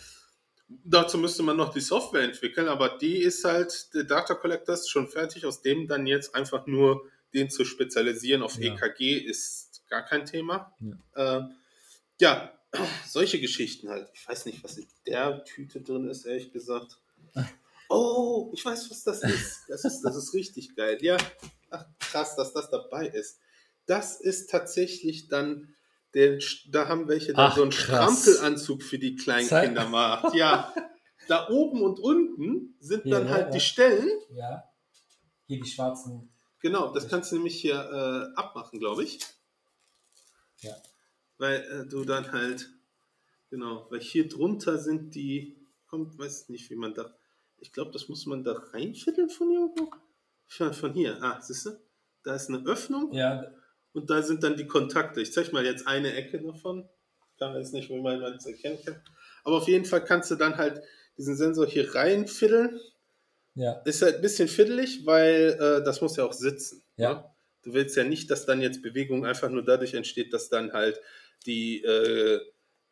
Dazu 0.68 1.18
müsste 1.18 1.44
man 1.44 1.58
noch 1.58 1.74
die 1.74 1.82
Software 1.82 2.24
entwickeln, 2.24 2.68
aber 2.68 2.98
die 2.98 3.18
ist 3.18 3.44
halt, 3.44 3.94
der 3.94 4.06
Data 4.06 4.34
Collector 4.34 4.74
ist 4.74 4.90
schon 4.90 5.08
fertig, 5.08 5.46
aus 5.46 5.62
dem 5.62 5.88
dann 5.88 6.08
jetzt 6.08 6.34
einfach 6.34 6.66
nur 6.66 7.04
den 7.34 7.50
zu 7.50 7.66
spezialisieren 7.66 8.42
auf 8.42 8.58
Ja. 8.58 8.74
EKG 8.74 9.18
ist 9.18 9.84
gar 9.90 10.04
kein 10.04 10.26
Thema. 10.26 10.74
Ja. 10.80 11.38
Ähm, 11.38 11.52
ja, 12.20 12.52
solche 13.08 13.40
Geschichten 13.40 13.90
halt. 13.90 14.10
Ich 14.14 14.28
weiß 14.28 14.46
nicht, 14.46 14.64
was 14.64 14.78
in 14.78 14.88
der 15.08 15.44
Tüte 15.46 15.82
drin 15.82 16.08
ist, 16.10 16.26
ehrlich 16.26 16.52
gesagt. 16.52 16.98
Oh, 17.88 18.50
ich 18.52 18.66
weiß, 18.66 18.90
was 18.90 19.04
das 19.04 19.22
ist. 19.22 19.66
Das 19.68 19.86
ist, 19.86 20.02
das 20.02 20.16
ist 20.16 20.34
richtig 20.34 20.76
geil. 20.76 20.98
Ja, 21.02 21.18
ach, 21.70 21.86
krass, 22.00 22.36
dass 22.36 22.52
das 22.52 22.72
dabei 22.72 23.06
ist. 23.08 23.38
Das 23.86 24.20
ist 24.20 24.50
tatsächlich 24.50 25.28
dann, 25.28 25.76
der, 26.16 26.40
da 26.72 26.88
haben 26.88 27.08
welche 27.08 27.34
dann 27.34 27.52
Ach, 27.52 27.56
so 27.56 27.62
einen 27.62 27.70
krass. 27.70 28.24
Strampelanzug 28.24 28.82
für 28.82 28.98
die 28.98 29.16
kleinen 29.16 29.48
Zeig- 29.48 29.66
Kinder 29.68 29.84
gemacht. 29.84 30.34
Ja, 30.34 30.74
da 31.28 31.48
oben 31.50 31.84
und 31.84 32.00
unten 32.00 32.76
sind 32.80 33.04
Hier, 33.04 33.12
dann 33.20 33.28
ja, 33.28 33.34
halt 33.34 33.46
ja. 33.46 33.52
die 33.52 33.60
Stellen. 33.60 34.10
Ja. 34.32 34.64
Hier 35.46 35.62
die 35.62 35.70
schwarzen. 35.70 36.34
Genau, 36.62 36.92
das 36.92 37.08
kannst 37.08 37.32
du 37.32 37.36
nämlich 37.36 37.62
hier 37.62 37.76
äh, 37.76 38.36
abmachen, 38.36 38.80
glaube 38.80 39.04
ich. 39.04 39.20
Ja. 40.62 40.76
Weil 41.38 41.62
äh, 41.62 41.86
du 41.90 42.06
dann 42.06 42.32
halt, 42.32 42.70
genau, 43.50 43.88
weil 43.90 44.00
hier 44.00 44.28
drunter 44.28 44.78
sind 44.78 45.16
die, 45.16 45.58
kommt, 45.88 46.18
weiß 46.18 46.50
nicht, 46.50 46.70
wie 46.70 46.76
man 46.76 46.94
da, 46.94 47.14
ich 47.58 47.72
glaube, 47.72 47.92
das 47.92 48.08
muss 48.10 48.26
man 48.26 48.44
da 48.44 48.54
reinfiddeln 48.54 49.30
von 49.30 49.52
irgendwo. 49.52 49.92
Von, 50.48 50.74
von 50.74 50.94
hier, 50.94 51.22
ah, 51.22 51.42
siehst 51.42 51.66
du? 51.66 51.72
Da 52.24 52.36
ist 52.36 52.50
eine 52.50 52.66
Öffnung 52.66 53.14
Ja, 53.14 53.52
und 53.96 54.10
da 54.10 54.22
sind 54.22 54.44
dann 54.44 54.58
die 54.58 54.68
Kontakte. 54.68 55.22
Ich 55.22 55.32
zeige 55.32 55.54
mal 55.54 55.66
jetzt 55.66 55.88
eine 55.88 56.14
Ecke 56.14 56.42
davon. 56.42 56.88
Kann 57.40 57.56
jetzt 57.56 57.74
nicht, 57.74 57.90
wie 57.90 58.02
man 58.02 58.22
es 58.22 58.46
erkennen 58.46 58.78
kann. 58.84 59.02
Aber 59.46 59.56
auf 59.56 59.70
jeden 59.70 59.86
Fall 59.86 60.04
kannst 60.04 60.30
du 60.30 60.36
dann 60.36 60.58
halt 60.58 60.82
diesen 61.18 61.38
Sensor 61.38 61.66
hier 61.66 61.96
reinfiddeln. 61.96 62.78
ja. 63.54 63.82
Ist 63.86 64.02
halt 64.02 64.16
ein 64.18 64.22
bisschen 64.22 64.50
fiddelig, 64.50 65.06
weil 65.06 65.58
äh, 65.58 65.84
das 65.86 66.02
muss 66.02 66.18
ja 66.18 66.26
auch 66.26 66.34
sitzen. 66.34 66.84
Ja. 66.98 67.14
Ne? 67.14 67.26
Du 67.64 67.74
willst 67.74 67.96
ja 67.96 68.04
nicht, 68.04 68.30
dass 68.30 68.46
dann 68.46 68.60
jetzt 68.60 68.82
Bewegung 68.84 69.26
einfach 69.26 69.50
nur 69.50 69.64
dadurch 69.64 69.94
entsteht, 69.94 70.34
dass 70.34 70.50
dann 70.50 70.74
halt 70.74 71.00
die, 71.46 71.84
äh, 71.84 72.42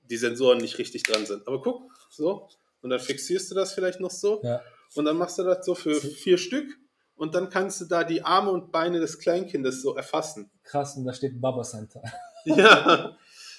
die 0.09 0.17
Sensoren 0.17 0.59
nicht 0.59 0.77
richtig 0.77 1.03
dran 1.03 1.25
sind. 1.25 1.47
Aber 1.47 1.61
guck, 1.61 1.91
so. 2.09 2.47
Und 2.81 2.89
dann 2.89 2.99
fixierst 2.99 3.49
du 3.49 3.55
das 3.55 3.73
vielleicht 3.73 3.99
noch 3.99 4.11
so. 4.11 4.41
Ja. 4.43 4.61
Und 4.95 5.05
dann 5.05 5.17
machst 5.17 5.39
du 5.39 5.43
das 5.43 5.65
so 5.65 5.75
für 5.75 5.95
vier 5.95 6.37
Stück. 6.37 6.67
Und 7.15 7.35
dann 7.35 7.49
kannst 7.49 7.79
du 7.79 7.85
da 7.85 8.03
die 8.03 8.23
Arme 8.23 8.51
und 8.51 8.71
Beine 8.71 8.99
des 8.99 9.19
Kleinkindes 9.19 9.81
so 9.81 9.95
erfassen. 9.95 10.51
Krass, 10.63 10.97
und 10.97 11.05
da 11.05 11.13
steht 11.13 11.39
Baba 11.39 11.63
Center. 11.63 12.01
Ja, 12.45 13.17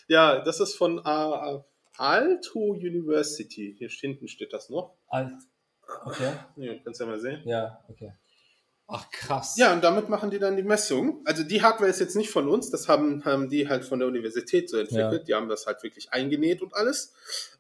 ja 0.09 0.41
das 0.45 0.61
ist 0.61 0.75
von 0.75 0.99
äh, 0.99 1.59
Alto 1.97 2.73
University. 2.73 3.75
Hier 3.79 3.89
hinten 3.89 4.29
steht 4.29 4.53
das 4.53 4.69
noch. 4.69 4.95
Alt. 5.09 5.33
Okay. 6.05 6.35
Ja, 6.57 6.75
kannst 6.85 7.01
ja 7.01 7.07
mal 7.07 7.19
sehen. 7.19 7.41
Ja, 7.47 7.83
okay. 7.89 8.13
Ach, 8.87 9.11
krass. 9.11 9.57
Ja, 9.57 9.73
und 9.73 9.83
damit 9.83 10.11
machen 10.11 10.31
die 10.31 10.39
dann 10.39 10.57
die 10.57 10.63
Messung. 10.63 11.23
Also 11.25 11.43
die 11.43 11.63
Hardware 11.63 11.89
ist 11.89 12.01
jetzt 12.01 12.17
nicht 12.17 12.31
von 12.31 12.49
uns, 12.49 12.71
das 12.71 12.87
haben, 12.87 13.25
haben 13.25 13.49
die 13.49 13.67
halt 13.67 13.85
von 13.85 13.99
der 13.99 14.09
Universität 14.09 14.69
so 14.69 14.77
entwickelt. 14.77 15.23
Ja. 15.23 15.25
Die 15.25 15.35
haben 15.35 15.49
das 15.49 15.67
halt 15.67 15.83
wirklich 15.83 16.13
eingenäht 16.13 16.61
und 16.61 16.75
alles. 16.75 17.15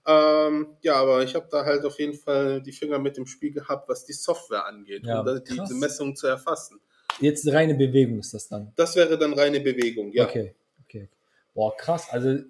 Ähm, 0.06 0.76
ja, 0.82 0.96
aber 0.96 1.22
ich 1.22 1.34
habe 1.34 1.48
da 1.50 1.64
halt 1.64 1.84
auf 1.86 1.98
jeden 1.98 2.12
Fall 2.12 2.60
die 2.60 2.72
Finger 2.72 2.98
mit 2.98 3.16
dem 3.16 3.26
Spiel 3.26 3.52
gehabt, 3.52 3.88
was 3.88 4.04
die 4.04 4.12
Software 4.12 4.66
angeht, 4.66 5.06
Ja, 5.06 5.20
um 5.20 5.26
da 5.26 5.38
die, 5.38 5.58
diese 5.58 5.74
Messung 5.74 6.14
zu 6.14 6.26
erfassen. 6.26 6.78
Jetzt 7.20 7.50
reine 7.50 7.74
Bewegung 7.74 8.18
ist 8.18 8.34
das 8.34 8.48
dann. 8.48 8.72
Das 8.76 8.94
wäre 8.94 9.16
dann 9.16 9.32
reine 9.32 9.60
Bewegung, 9.60 10.12
ja. 10.12 10.24
Okay, 10.24 10.54
okay. 10.84 11.08
Boah, 11.54 11.74
krass. 11.74 12.08
Also 12.10 12.40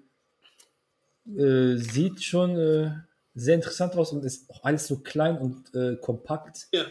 äh, 1.37 1.77
sieht 1.77 2.23
schon 2.23 2.57
äh, 2.57 2.91
sehr 3.35 3.55
interessant 3.55 3.95
aus 3.95 4.11
und 4.11 4.25
ist 4.25 4.49
auch 4.49 4.63
alles 4.63 4.87
so 4.87 4.97
klein 4.99 5.37
und 5.37 5.73
äh, 5.73 5.95
kompakt. 5.95 6.67
Ja, 6.73 6.85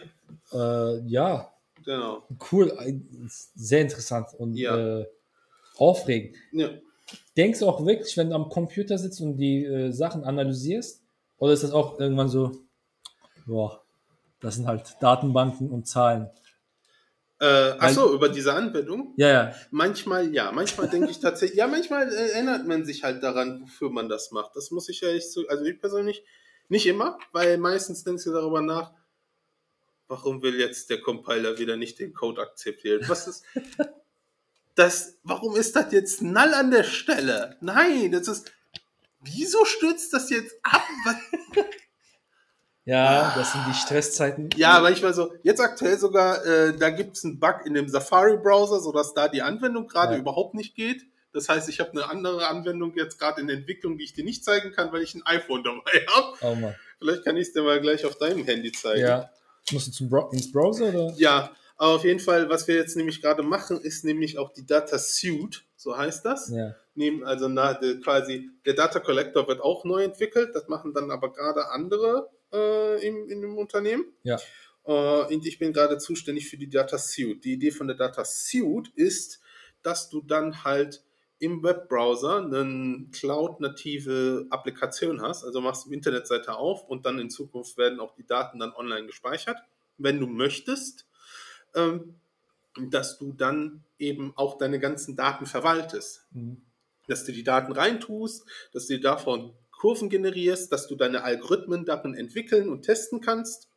Äh, 0.51 0.99
ja, 1.07 1.51
genau. 1.85 2.27
cool. 2.51 2.71
äh, 2.79 2.99
Sehr 3.27 3.81
interessant 3.81 4.27
und 4.37 4.55
Ja. 4.55 4.99
äh, 5.01 5.05
aufregend. 5.77 6.35
Ja. 6.51 6.69
Denkst 7.37 7.59
du 7.59 7.67
auch 7.67 7.85
wirklich, 7.85 8.15
wenn 8.17 8.29
du 8.29 8.35
am 8.35 8.49
Computer 8.49 8.97
sitzt 8.97 9.21
und 9.21 9.37
die 9.37 9.63
äh, 9.65 9.91
Sachen 9.91 10.23
analysierst? 10.23 11.03
Oder 11.37 11.53
ist 11.53 11.63
das 11.63 11.71
auch 11.71 11.99
irgendwann 11.99 12.29
so, 12.29 12.51
boah, 13.45 13.83
das 14.39 14.55
sind 14.55 14.67
halt 14.67 14.95
Datenbanken 15.01 15.69
und 15.69 15.87
Zahlen? 15.87 16.29
Äh, 17.39 17.45
achso, 17.79 18.13
über 18.13 18.29
diese 18.29 18.53
Anwendung? 18.53 19.13
Ja, 19.17 19.27
ja. 19.27 19.55
Manchmal 19.69 20.33
ja, 20.33 20.51
manchmal 20.53 20.87
denke 20.87 21.11
ich 21.11 21.19
tatsächlich, 21.19 21.57
ja, 21.57 21.67
manchmal 21.67 22.07
äh, 22.07 22.31
erinnert 22.31 22.65
man 22.65 22.85
sich 22.85 23.03
halt 23.03 23.21
daran, 23.21 23.61
wofür 23.61 23.89
man 23.89 24.07
das 24.07 24.31
macht. 24.31 24.55
Das 24.55 24.71
muss 24.71 24.87
ich 24.87 25.01
ja 25.01 25.09
echt 25.09 25.31
so, 25.31 25.45
also 25.47 25.65
ich 25.65 25.79
persönlich 25.79 26.23
nicht 26.69 26.85
immer, 26.87 27.17
weil 27.33 27.57
meistens 27.57 28.03
denkst 28.05 28.23
du 28.23 28.31
darüber 28.31 28.61
nach, 28.61 28.93
warum 30.07 30.41
will 30.41 30.59
jetzt 30.59 30.89
der 30.89 31.01
Compiler 31.01 31.57
wieder 31.57 31.77
nicht 31.77 31.99
den 31.99 32.13
Code 32.13 32.41
akzeptieren? 32.41 33.01
Was 33.07 33.27
ist 33.27 33.43
das? 34.75 35.17
Warum 35.23 35.55
ist 35.55 35.75
das 35.75 35.91
jetzt 35.91 36.21
null 36.21 36.53
an 36.53 36.71
der 36.71 36.83
Stelle? 36.83 37.57
Nein, 37.61 38.11
das 38.11 38.27
ist. 38.27 38.51
Wieso 39.21 39.65
stürzt 39.65 40.13
das 40.13 40.29
jetzt 40.29 40.55
ab? 40.63 40.83
Ja, 42.87 43.33
das 43.35 43.51
sind 43.51 43.63
die 43.67 43.73
Stresszeiten. 43.73 44.51
Ja, 44.57 44.79
manchmal 44.79 45.11
so, 45.15 45.33
jetzt 45.41 45.59
aktuell 45.59 45.97
sogar, 45.97 46.45
äh, 46.45 46.77
da 46.77 46.91
gibt 46.91 47.17
es 47.17 47.25
einen 47.25 47.39
Bug 47.39 47.61
in 47.65 47.73
dem 47.73 47.89
Safari-Browser, 47.89 48.79
sodass 48.79 49.15
da 49.15 49.27
die 49.27 49.41
Anwendung 49.41 49.87
gerade 49.87 50.13
Ja. 50.13 50.19
überhaupt 50.19 50.53
nicht 50.53 50.75
geht. 50.75 51.01
Das 51.33 51.49
heißt, 51.49 51.67
ich 51.67 51.79
habe 51.79 51.89
eine 51.93 52.07
andere 52.07 52.47
Anwendung 52.47 52.93
jetzt 52.95 53.17
gerade 53.17 53.41
in 53.41 53.49
Entwicklung, 53.49 53.97
die 53.97 54.03
ich 54.03 54.13
dir 54.13 54.23
nicht 54.23 54.45
zeigen 54.45 54.71
kann, 54.71 54.91
weil 54.93 55.01
ich 55.01 55.15
ein 55.15 55.25
iPhone 55.25 55.63
dabei 55.63 56.05
habe. 56.13 56.37
Oh. 56.41 56.73
Vielleicht 56.99 57.25
kann 57.25 57.35
ich 57.37 57.47
es 57.47 57.53
dir 57.53 57.63
mal 57.63 57.81
gleich 57.81 58.05
auf 58.05 58.19
deinem 58.19 58.45
Handy 58.45 58.71
zeigen. 58.71 59.01
Ja. 59.01 59.31
Musst 59.71 59.87
du 59.87 59.91
zum 59.91 60.09
Bro 60.09 60.29
ins 60.31 60.51
Browser 60.51 60.89
oder? 60.89 61.13
Ja, 61.17 61.51
aber 61.77 61.95
auf 61.95 62.03
jeden 62.03 62.19
Fall, 62.19 62.49
was 62.49 62.67
wir 62.67 62.75
jetzt 62.75 62.95
nämlich 62.95 63.21
gerade 63.21 63.43
machen, 63.43 63.79
ist 63.81 64.05
nämlich 64.05 64.37
auch 64.37 64.53
die 64.53 64.65
Data 64.65 64.97
Suite, 64.97 65.65
so 65.75 65.97
heißt 65.97 66.23
das. 66.25 66.49
Ja. 66.49 66.75
Nehmen 66.93 67.25
also 67.25 67.49
na, 67.49 67.73
de, 67.73 67.99
quasi 67.99 68.49
der 68.65 68.73
Data 68.73 68.99
Collector 68.99 69.47
wird 69.47 69.59
auch 69.61 69.83
neu 69.83 70.03
entwickelt, 70.03 70.51
das 70.53 70.67
machen 70.67 70.93
dann 70.93 71.11
aber 71.11 71.33
gerade 71.33 71.69
andere 71.69 72.29
äh, 72.53 73.05
im, 73.05 73.29
in 73.29 73.41
dem 73.41 73.57
Unternehmen. 73.57 74.05
Ja. 74.23 74.39
Äh, 74.85 75.33
und 75.33 75.45
ich 75.45 75.59
bin 75.59 75.73
gerade 75.73 75.97
zuständig 75.97 76.47
für 76.47 76.57
die 76.57 76.69
Data 76.69 76.97
Suite. 76.97 77.43
Die 77.43 77.53
Idee 77.53 77.71
von 77.71 77.87
der 77.87 77.97
Data 77.97 78.23
Suite 78.23 78.89
ist, 78.95 79.41
dass 79.81 80.09
du 80.09 80.21
dann 80.21 80.63
halt 80.63 81.03
im 81.39 81.63
Webbrowser 81.63 82.37
eine 82.37 83.07
Cloud-native 83.11 84.47
Applikation 84.49 85.21
hast. 85.21 85.43
Also 85.43 85.61
machst 85.61 85.85
du 85.85 85.89
die 85.89 85.95
Internetseite 85.95 86.55
auf 86.55 86.87
und 86.87 87.05
dann 87.05 87.19
in 87.19 87.29
Zukunft 87.29 87.77
werden 87.77 87.99
auch 87.99 88.15
die 88.15 88.25
Daten 88.25 88.59
dann 88.59 88.73
online 88.73 89.05
gespeichert, 89.05 89.57
wenn 89.97 90.19
du 90.19 90.27
möchtest. 90.27 91.05
Ähm, 91.73 92.15
dass 92.77 93.17
du 93.17 93.31
dann 93.31 93.83
eben 93.99 94.33
auch 94.35 94.57
deine 94.57 94.79
ganzen 94.79 95.15
Daten 95.15 95.45
verwaltest. 95.45 96.25
Mhm. 96.31 96.61
Dass 97.07 97.23
du 97.23 97.31
die 97.31 97.43
Daten 97.43 97.71
reintust, 97.71 98.45
dass 98.73 98.87
du 98.87 98.99
davon 98.99 99.53
Kurven 99.71 100.09
generierst, 100.09 100.71
dass 100.71 100.87
du 100.87 100.95
deine 100.95 101.23
Algorithmen 101.23 101.85
darin 101.85 102.15
entwickeln 102.15 102.69
und 102.69 102.83
testen 102.83 103.21
kannst, 103.21 103.69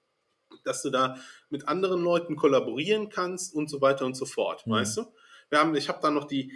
dass 0.64 0.82
du 0.82 0.90
da 0.90 1.16
mit 1.50 1.68
anderen 1.68 2.02
Leuten 2.02 2.36
kollaborieren 2.36 3.08
kannst 3.08 3.54
und 3.54 3.68
so 3.68 3.80
weiter 3.80 4.04
und 4.04 4.16
so 4.16 4.26
fort, 4.26 4.66
Mhm. 4.66 4.72
weißt 4.72 4.96
du? 4.98 5.02
Wir 5.50 5.60
haben, 5.60 5.74
ich 5.74 5.88
habe 5.88 6.00
da 6.02 6.10
noch 6.10 6.24
die 6.26 6.52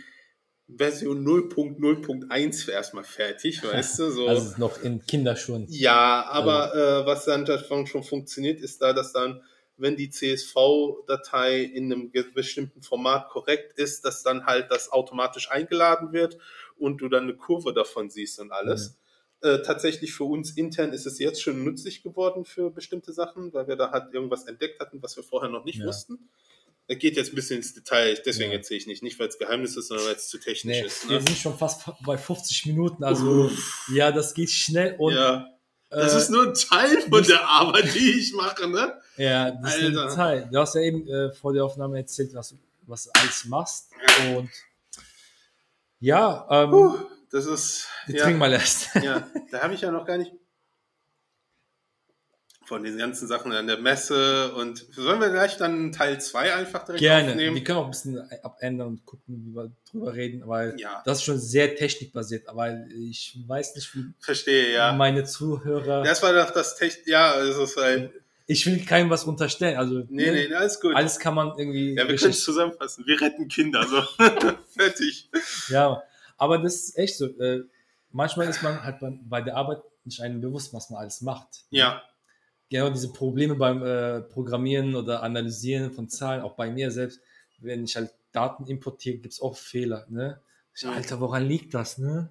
Version 0.76 1.24
0.0.1 1.24 2.70
erstmal 2.70 3.04
fertig, 3.04 3.62
weißt 3.64 3.98
du, 3.98 4.10
so. 4.10 4.26
Also 4.28 4.50
ist 4.50 4.58
noch 4.58 4.82
in 4.82 5.04
Kinderschuhen. 5.04 5.66
Ja, 5.68 6.24
aber 6.28 6.74
äh, 6.74 7.06
was 7.06 7.24
dann 7.24 7.46
schon 7.86 8.02
funktioniert, 8.02 8.60
ist 8.60 8.82
da, 8.82 8.92
dass 8.92 9.12
dann, 9.12 9.42
wenn 9.76 9.96
die 9.96 10.10
CSV-Datei 10.10 11.62
in 11.62 11.92
einem 11.92 12.12
bestimmten 12.34 12.82
Format 12.82 13.30
korrekt 13.30 13.78
ist, 13.78 14.04
dass 14.04 14.22
dann 14.22 14.46
halt 14.46 14.70
das 14.70 14.92
automatisch 14.92 15.50
eingeladen 15.50 16.12
wird 16.12 16.38
und 16.76 16.98
du 17.00 17.08
dann 17.08 17.24
eine 17.24 17.36
Kurve 17.36 17.72
davon 17.72 18.10
siehst 18.10 18.38
und 18.40 18.52
alles. 18.52 18.96
Äh, 19.40 19.62
tatsächlich 19.62 20.12
für 20.12 20.24
uns 20.24 20.52
intern 20.56 20.92
ist 20.92 21.04
es 21.04 21.18
jetzt 21.18 21.42
schon 21.42 21.64
nützlich 21.64 22.04
geworden 22.04 22.44
für 22.44 22.70
bestimmte 22.70 23.12
Sachen, 23.12 23.52
weil 23.52 23.66
wir 23.66 23.74
da 23.74 23.90
halt 23.90 24.14
irgendwas 24.14 24.44
entdeckt 24.44 24.78
hatten, 24.78 25.02
was 25.02 25.16
wir 25.16 25.24
vorher 25.24 25.50
noch 25.50 25.64
nicht 25.64 25.80
Ja. 25.80 25.86
wussten. 25.86 26.28
Er 26.88 26.96
geht 26.96 27.16
jetzt 27.16 27.32
ein 27.32 27.36
bisschen 27.36 27.56
ins 27.58 27.72
Detail, 27.74 28.20
deswegen 28.26 28.50
Ja. 28.50 28.58
erzähle 28.58 28.78
ich 28.80 28.86
nicht. 28.86 29.02
Nicht, 29.02 29.18
weil 29.18 29.28
es 29.28 29.38
Geheimnis 29.38 29.76
ist, 29.76 29.88
sondern 29.88 30.06
weil 30.06 30.14
es 30.16 30.28
zu 30.28 30.38
technisch 30.38 30.64
Nee, 30.64 30.84
ist. 30.86 31.08
wir 31.08 31.20
Ne? 31.20 31.26
sind 31.26 31.38
schon 31.38 31.56
fast 31.56 31.82
bei 32.04 32.18
50 32.18 32.66
Minuten, 32.66 33.04
also 33.04 33.50
ja, 33.94 34.10
das 34.12 34.34
geht 34.34 34.50
schnell 34.50 34.96
und 34.98 35.14
ja, 35.14 35.48
das 35.90 36.14
äh, 36.14 36.18
ist 36.18 36.30
nur 36.30 36.48
ein 36.48 36.54
Teil 36.54 37.00
von 37.02 37.18
nicht- 37.20 37.30
der 37.30 37.48
Arbeit, 37.48 37.94
die 37.94 38.18
ich 38.18 38.32
mache, 38.34 38.66
ne? 38.68 39.00
Ja, 39.16 39.50
das 39.52 39.76
ist 39.76 39.82
Alter. 39.84 40.08
ein 40.08 40.14
Teil. 40.16 40.48
Du 40.52 40.58
hast 40.58 40.74
ja 40.74 40.80
eben 40.80 41.06
äh, 41.08 41.32
vor 41.34 41.52
der 41.52 41.64
Aufnahme 41.64 41.98
erzählt, 41.98 42.34
was, 42.34 42.54
was 42.86 43.04
du 43.04 43.10
alles 43.14 43.44
machst. 43.44 43.90
Und 44.34 44.50
ja, 46.00 46.46
ähm, 46.50 46.70
Puh, 46.70 46.98
das 47.30 47.46
ist. 47.46 47.86
wir 48.06 48.16
Ja, 48.16 48.22
trinken 48.24 48.38
mal 48.40 48.52
erst. 48.52 48.88
ja, 49.02 49.26
da 49.50 49.60
habe 49.62 49.74
ich 49.74 49.80
ja 49.82 49.90
noch 49.90 50.04
gar 50.06 50.18
nicht 50.18 50.32
von 52.72 52.84
den 52.84 52.96
ganzen 52.96 53.28
Sachen 53.28 53.52
an 53.52 53.66
der 53.66 53.76
Messe 53.76 54.50
und 54.54 54.78
sollen 54.92 55.20
wir 55.20 55.28
gleich 55.28 55.58
dann 55.58 55.92
Teil 55.92 56.18
2 56.18 56.54
einfach 56.54 56.82
direkt 56.86 57.00
Gerne. 57.00 57.32
aufnehmen? 57.32 57.54
Wir 57.54 57.64
können 57.64 57.78
auch 57.80 57.84
ein 57.84 57.90
bisschen 57.90 58.18
abändern 58.42 58.88
und 58.88 59.04
gucken, 59.04 59.44
wie 59.44 59.54
wir 59.54 59.70
drüber 59.90 60.14
reden, 60.14 60.42
weil 60.48 60.80
Ja. 60.80 61.02
das 61.04 61.18
ist 61.18 61.24
schon 61.24 61.38
sehr 61.38 61.76
technikbasiert, 61.76 62.48
aber 62.48 62.74
ich 62.98 63.38
weiß 63.46 63.74
nicht, 63.74 63.94
wie 63.94 64.04
Verstehe, 64.20 64.72
ja. 64.72 64.92
meine 64.94 65.24
Zuhörer. 65.24 66.02
Das 66.02 66.22
war 66.22 66.32
doch 66.32 66.50
das 66.50 66.76
Technik. 66.78 67.06
Ja, 67.08 67.38
es 67.42 67.58
ist 67.58 67.76
halt. 67.76 68.10
ich 68.46 68.64
will 68.64 68.82
keinem 68.86 69.10
was 69.10 69.24
unterstellen. 69.24 69.76
Also 69.76 70.04
Nee, 70.08 70.30
ne, 70.30 70.32
nee, 70.48 70.54
alles 70.54 70.80
gut. 70.80 70.94
alles 70.96 71.18
kann 71.18 71.34
man 71.34 71.52
irgendwie. 71.58 71.94
ja, 71.94 72.08
wir 72.08 72.16
können 72.16 72.30
es 72.30 72.42
zusammenfassen. 72.42 73.04
Wir 73.06 73.20
retten 73.20 73.48
Kinder. 73.48 73.86
So. 73.86 74.00
Fertig. 74.74 75.28
Ja, 75.68 76.02
aber 76.38 76.56
das 76.56 76.74
ist 76.76 76.96
echt 76.96 77.18
so. 77.18 77.26
Äh, 77.38 77.64
manchmal 78.12 78.48
ist 78.48 78.62
man 78.62 78.82
halt 78.82 78.98
bei, 78.98 79.12
bei 79.28 79.42
der 79.42 79.56
Arbeit 79.58 79.82
nicht 80.04 80.22
einem 80.22 80.40
bewusst, 80.40 80.72
was 80.72 80.88
man 80.88 81.02
alles 81.02 81.20
macht. 81.20 81.48
Ja, 81.68 82.02
Genau 82.72 82.88
diese 82.88 83.12
Probleme 83.12 83.54
beim 83.54 83.84
äh, 83.84 84.22
Programmieren 84.22 84.94
oder 84.96 85.22
Analysieren 85.22 85.92
von 85.92 86.08
Zahlen, 86.08 86.40
auch 86.40 86.54
bei 86.54 86.70
mir 86.70 86.90
selbst, 86.90 87.20
wenn 87.58 87.84
ich 87.84 87.96
halt 87.96 88.10
Daten 88.32 88.66
importiere, 88.66 89.18
gibt 89.18 89.34
es 89.34 89.42
auch 89.42 89.58
Fehler. 89.58 90.06
Ne? 90.08 90.40
Ich, 90.74 90.80
Ja. 90.80 90.92
Alter, 90.92 91.20
woran 91.20 91.46
liegt 91.46 91.74
das? 91.74 91.98
Ne? 91.98 92.30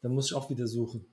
Dann 0.00 0.12
muss 0.12 0.26
ich 0.26 0.34
auch 0.34 0.48
wieder 0.48 0.68
suchen. 0.68 1.04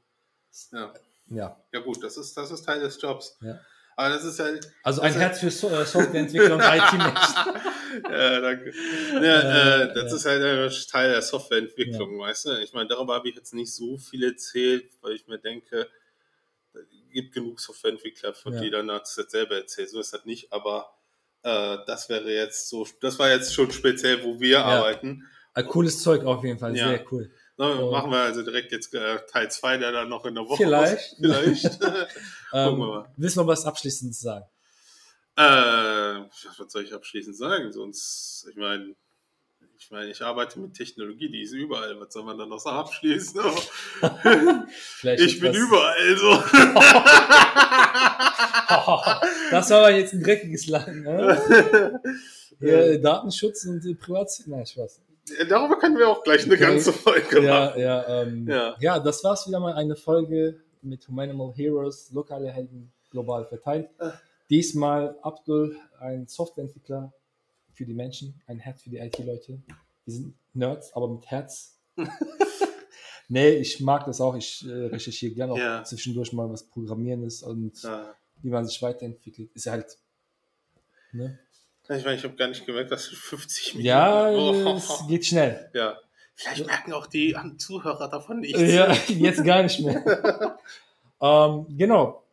ja. 0.72 0.93
Ja, 1.32 1.57
Ja, 1.74 1.80
gut, 1.80 2.03
das 2.03 2.18
ist, 2.18 2.38
das 2.38 2.51
ist 2.51 2.64
Teil 2.64 2.82
des 2.82 3.01
Jobs. 3.01 3.36
Ja. 3.41 3.59
Aber 3.95 4.09
das 4.09 4.26
ist 4.26 4.39
halt. 4.39 4.72
also 4.84 5.01
ein 5.01 5.14
Herz 5.14 5.39
für 5.39 5.49
so 5.49 5.68
äh, 5.70 5.84
Softwareentwickler 5.84 6.53
und 6.53 6.62
IT-Menschen. 6.62 7.36
ja, 8.12 8.39
danke. 8.41 8.74
Ja, 9.14 9.39
Äh, 9.41 9.84
äh, 9.86 9.93
das 9.95 10.12
ja. 10.12 10.18
ist 10.18 10.26
halt 10.26 10.89
Teil 10.91 11.12
der 11.14 11.22
Softwareentwicklung, 11.24 12.20
weißt 12.20 12.45
du? 12.45 12.62
Ich 12.62 12.74
meine, 12.74 12.89
darüber 12.89 13.16
habe 13.16 13.28
ich 13.28 13.36
jetzt 13.36 13.55
nicht 13.55 13.74
so 13.74 13.97
viel 13.97 14.24
erzählt, 14.24 14.91
weil 15.01 15.14
ich 15.14 15.26
mir 15.28 15.39
denke, 15.39 15.88
gibt 17.11 17.34
genug 17.34 17.59
Softwareentwickler, 17.59 18.34
von 18.34 18.53
Ja. 18.53 18.61
die 18.61 18.69
dann 18.69 18.88
das 18.88 19.13
selber 19.15 19.55
erzählen. 19.55 19.88
So 19.89 19.99
ist 19.99 20.13
das 20.13 20.26
nicht, 20.26 20.51
aber 20.53 20.93
äh, 21.43 21.78
das 21.88 22.09
wäre 22.09 22.32
jetzt 22.32 22.69
so, 22.69 22.88
das 23.01 23.19
war 23.19 23.30
jetzt 23.30 23.53
schon 23.53 23.72
speziell, 23.72 24.24
wo 24.24 24.39
wir 24.39 24.63
arbeiten. 24.63 25.28
Ein 25.53 25.67
cooles 25.67 26.01
Zeug 26.01 26.24
auf 26.24 26.43
jeden 26.43 26.59
Fall, 26.59 26.76
Ja. 26.76 26.88
sehr 26.88 27.05
cool. 27.11 27.32
So. 27.57 27.91
Machen 27.91 28.09
wir 28.11 28.19
also 28.22 28.41
direkt 28.41 28.72
jetzt 28.72 28.93
äh, 28.93 29.19
Teil 29.30 29.51
2, 29.51 29.78
der 29.78 29.91
dann 29.91 30.09
noch 30.09 30.26
in 30.26 30.34
der 30.36 30.45
Woche 30.47 30.63
Vielleicht. 30.63 31.13
Ist. 31.13 31.17
Vielleicht. 31.19 31.80
Ähm, 32.53 32.78
wir 32.80 32.86
mal. 32.86 33.13
willst 33.15 33.38
du 33.38 33.41
noch 33.41 33.47
was 33.47 33.65
Abschließendes 33.65 34.19
sagen? 34.19 34.45
Äh, 35.38 35.41
was 36.57 36.72
soll 36.72 36.84
ich 36.84 36.93
abschließend 36.93 37.38
sagen? 37.38 37.72
Sonst, 37.72 38.45
ich 38.49 38.57
meine, 38.57 38.93
ich 39.84 39.90
meine, 39.90 40.12
ich 40.12 40.22
arbeite 40.22 40.60
mit 40.60 40.76
Technologie, 40.76 41.28
die 41.30 41.42
ist 41.42 41.54
überall. 41.54 42.00
Was 42.00 42.14
soll 42.14 42.24
man 42.24 42.38
dann 42.38 42.50
noch 42.50 42.60
so 42.60 42.70
abschließen? 42.70 43.42
Ich 45.04 45.40
bin 45.40 45.54
überall 45.56 46.18
so. 46.18 46.32
das 49.52 49.70
war 49.72 49.80
aber 49.80 49.92
jetzt 49.92 50.14
ein 50.14 50.22
dreckiges 50.24 50.68
Lachen. 50.68 51.02
Ne? 51.04 52.00
Ja, 52.64 52.96
Datenschutz 52.96 53.66
und 53.66 53.84
äh, 53.88 53.96
Privatsphäre. 53.96 54.52
Nein, 54.52 54.68
Spaß. 54.68 55.02
Darüber 55.50 55.80
können 55.80 55.98
wir 55.98 56.08
auch 56.08 56.22
gleich 56.24 56.44
eine 56.44 56.54
Okay. 56.54 56.62
ganze 56.64 56.94
Folge 56.94 57.44
Ja, 57.44 57.66
machen. 57.66 57.82
ja, 57.82 58.22
ähm, 58.22 58.48
Ja. 58.48 58.76
ja. 58.80 59.00
das 59.00 59.24
war's 59.24 59.48
wieder 59.48 59.60
mal 59.60 59.74
eine 59.74 59.96
Folge 59.96 60.62
mit 60.84 61.08
Humanimal 61.08 61.52
Heroes, 61.56 62.12
lokale 62.12 62.52
Helden 62.52 62.92
global 63.10 63.46
verteilt. 63.48 63.90
Äh. 63.98 64.12
Diesmal 64.52 65.16
Abdul, 65.24 65.76
ein 66.00 66.28
Softwareentwickler 66.28 67.12
für 67.82 67.88
die 67.88 67.94
Menschen, 67.96 68.40
ein 68.46 68.60
Herz 68.60 68.84
für 68.84 68.92
die 68.92 68.98
IT-Leute. 68.98 69.60
Wir 70.06 70.14
sind 70.14 70.36
Nerds, 70.54 70.94
aber 70.94 71.08
mit 71.10 71.26
Herz. 71.26 71.80
nee, 73.28 73.50
ich 73.56 73.80
mag 73.80 74.06
das 74.06 74.22
auch. 74.22 74.36
Ich 74.36 74.64
äh, 74.68 74.72
recherchiere 74.88 75.34
gerne 75.34 75.54
auch 75.54 75.58
Ja. 75.58 75.84
zwischendurch 75.84 76.32
mal, 76.32 76.48
was 76.52 76.64
Programmieren 76.64 77.24
ist 77.24 77.42
und 77.42 77.82
Ja. 77.82 78.14
wie 78.44 78.50
man 78.50 78.68
sich 78.68 78.80
weiterentwickelt. 78.84 79.50
Ist 79.56 79.66
halt. 79.66 79.98
Ne? 81.12 81.40
Ich 81.90 82.06
meine, 82.06 82.16
ich 82.18 82.24
habe 82.24 82.36
gar 82.36 82.48
nicht 82.50 82.66
gemerkt, 82.68 82.92
dass 82.92 83.12
es 83.12 83.18
50 83.18 83.74
Minuten 83.74 83.88
Ja, 83.88 84.30
Oh. 84.30 84.76
es 84.76 85.04
geht 85.08 85.26
schnell. 85.26 85.72
ja. 85.74 85.98
Vielleicht 86.36 86.66
merken 86.66 86.94
auch 86.94 87.08
die 87.08 87.36
Zuhörer 87.58 88.10
davon 88.10 88.42
nichts. 88.42 88.60
Ja, 88.62 88.92
jetzt 89.08 89.44
gar 89.44 89.64
nicht 89.64 89.80
mehr. 89.80 90.58
ähm, 91.22 91.66
genau. 91.78 92.24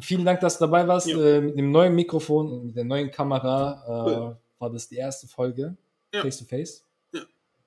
Vielen 0.00 0.24
Dank, 0.24 0.40
dass 0.40 0.58
du 0.58 0.64
dabei 0.64 0.86
warst. 0.88 1.06
Ja. 1.08 1.18
Äh, 1.18 1.40
mit 1.42 1.58
dem 1.58 1.70
neuen 1.72 1.94
Mikrofon 1.94 2.50
und 2.52 2.66
mit 2.66 2.76
der 2.76 2.84
neuen 2.84 3.10
Kamera 3.10 3.84
äh, 3.86 4.10
Cool. 4.10 4.36
War 4.58 4.70
das 4.70 4.88
die 4.88 4.96
erste 4.96 5.26
Folge. 5.26 5.76
Ja. 6.12 6.22
Face 6.22 6.38
to 6.38 6.44
face. 6.44 6.84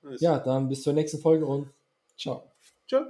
Alles 0.04 0.20
Ja, 0.20 0.38
dann 0.38 0.68
bis 0.68 0.82
zur 0.82 0.92
nächsten 0.92 1.18
Folge 1.18 1.46
und 1.46 1.68
ciao. 2.16 2.50
Tschö. 2.86 3.04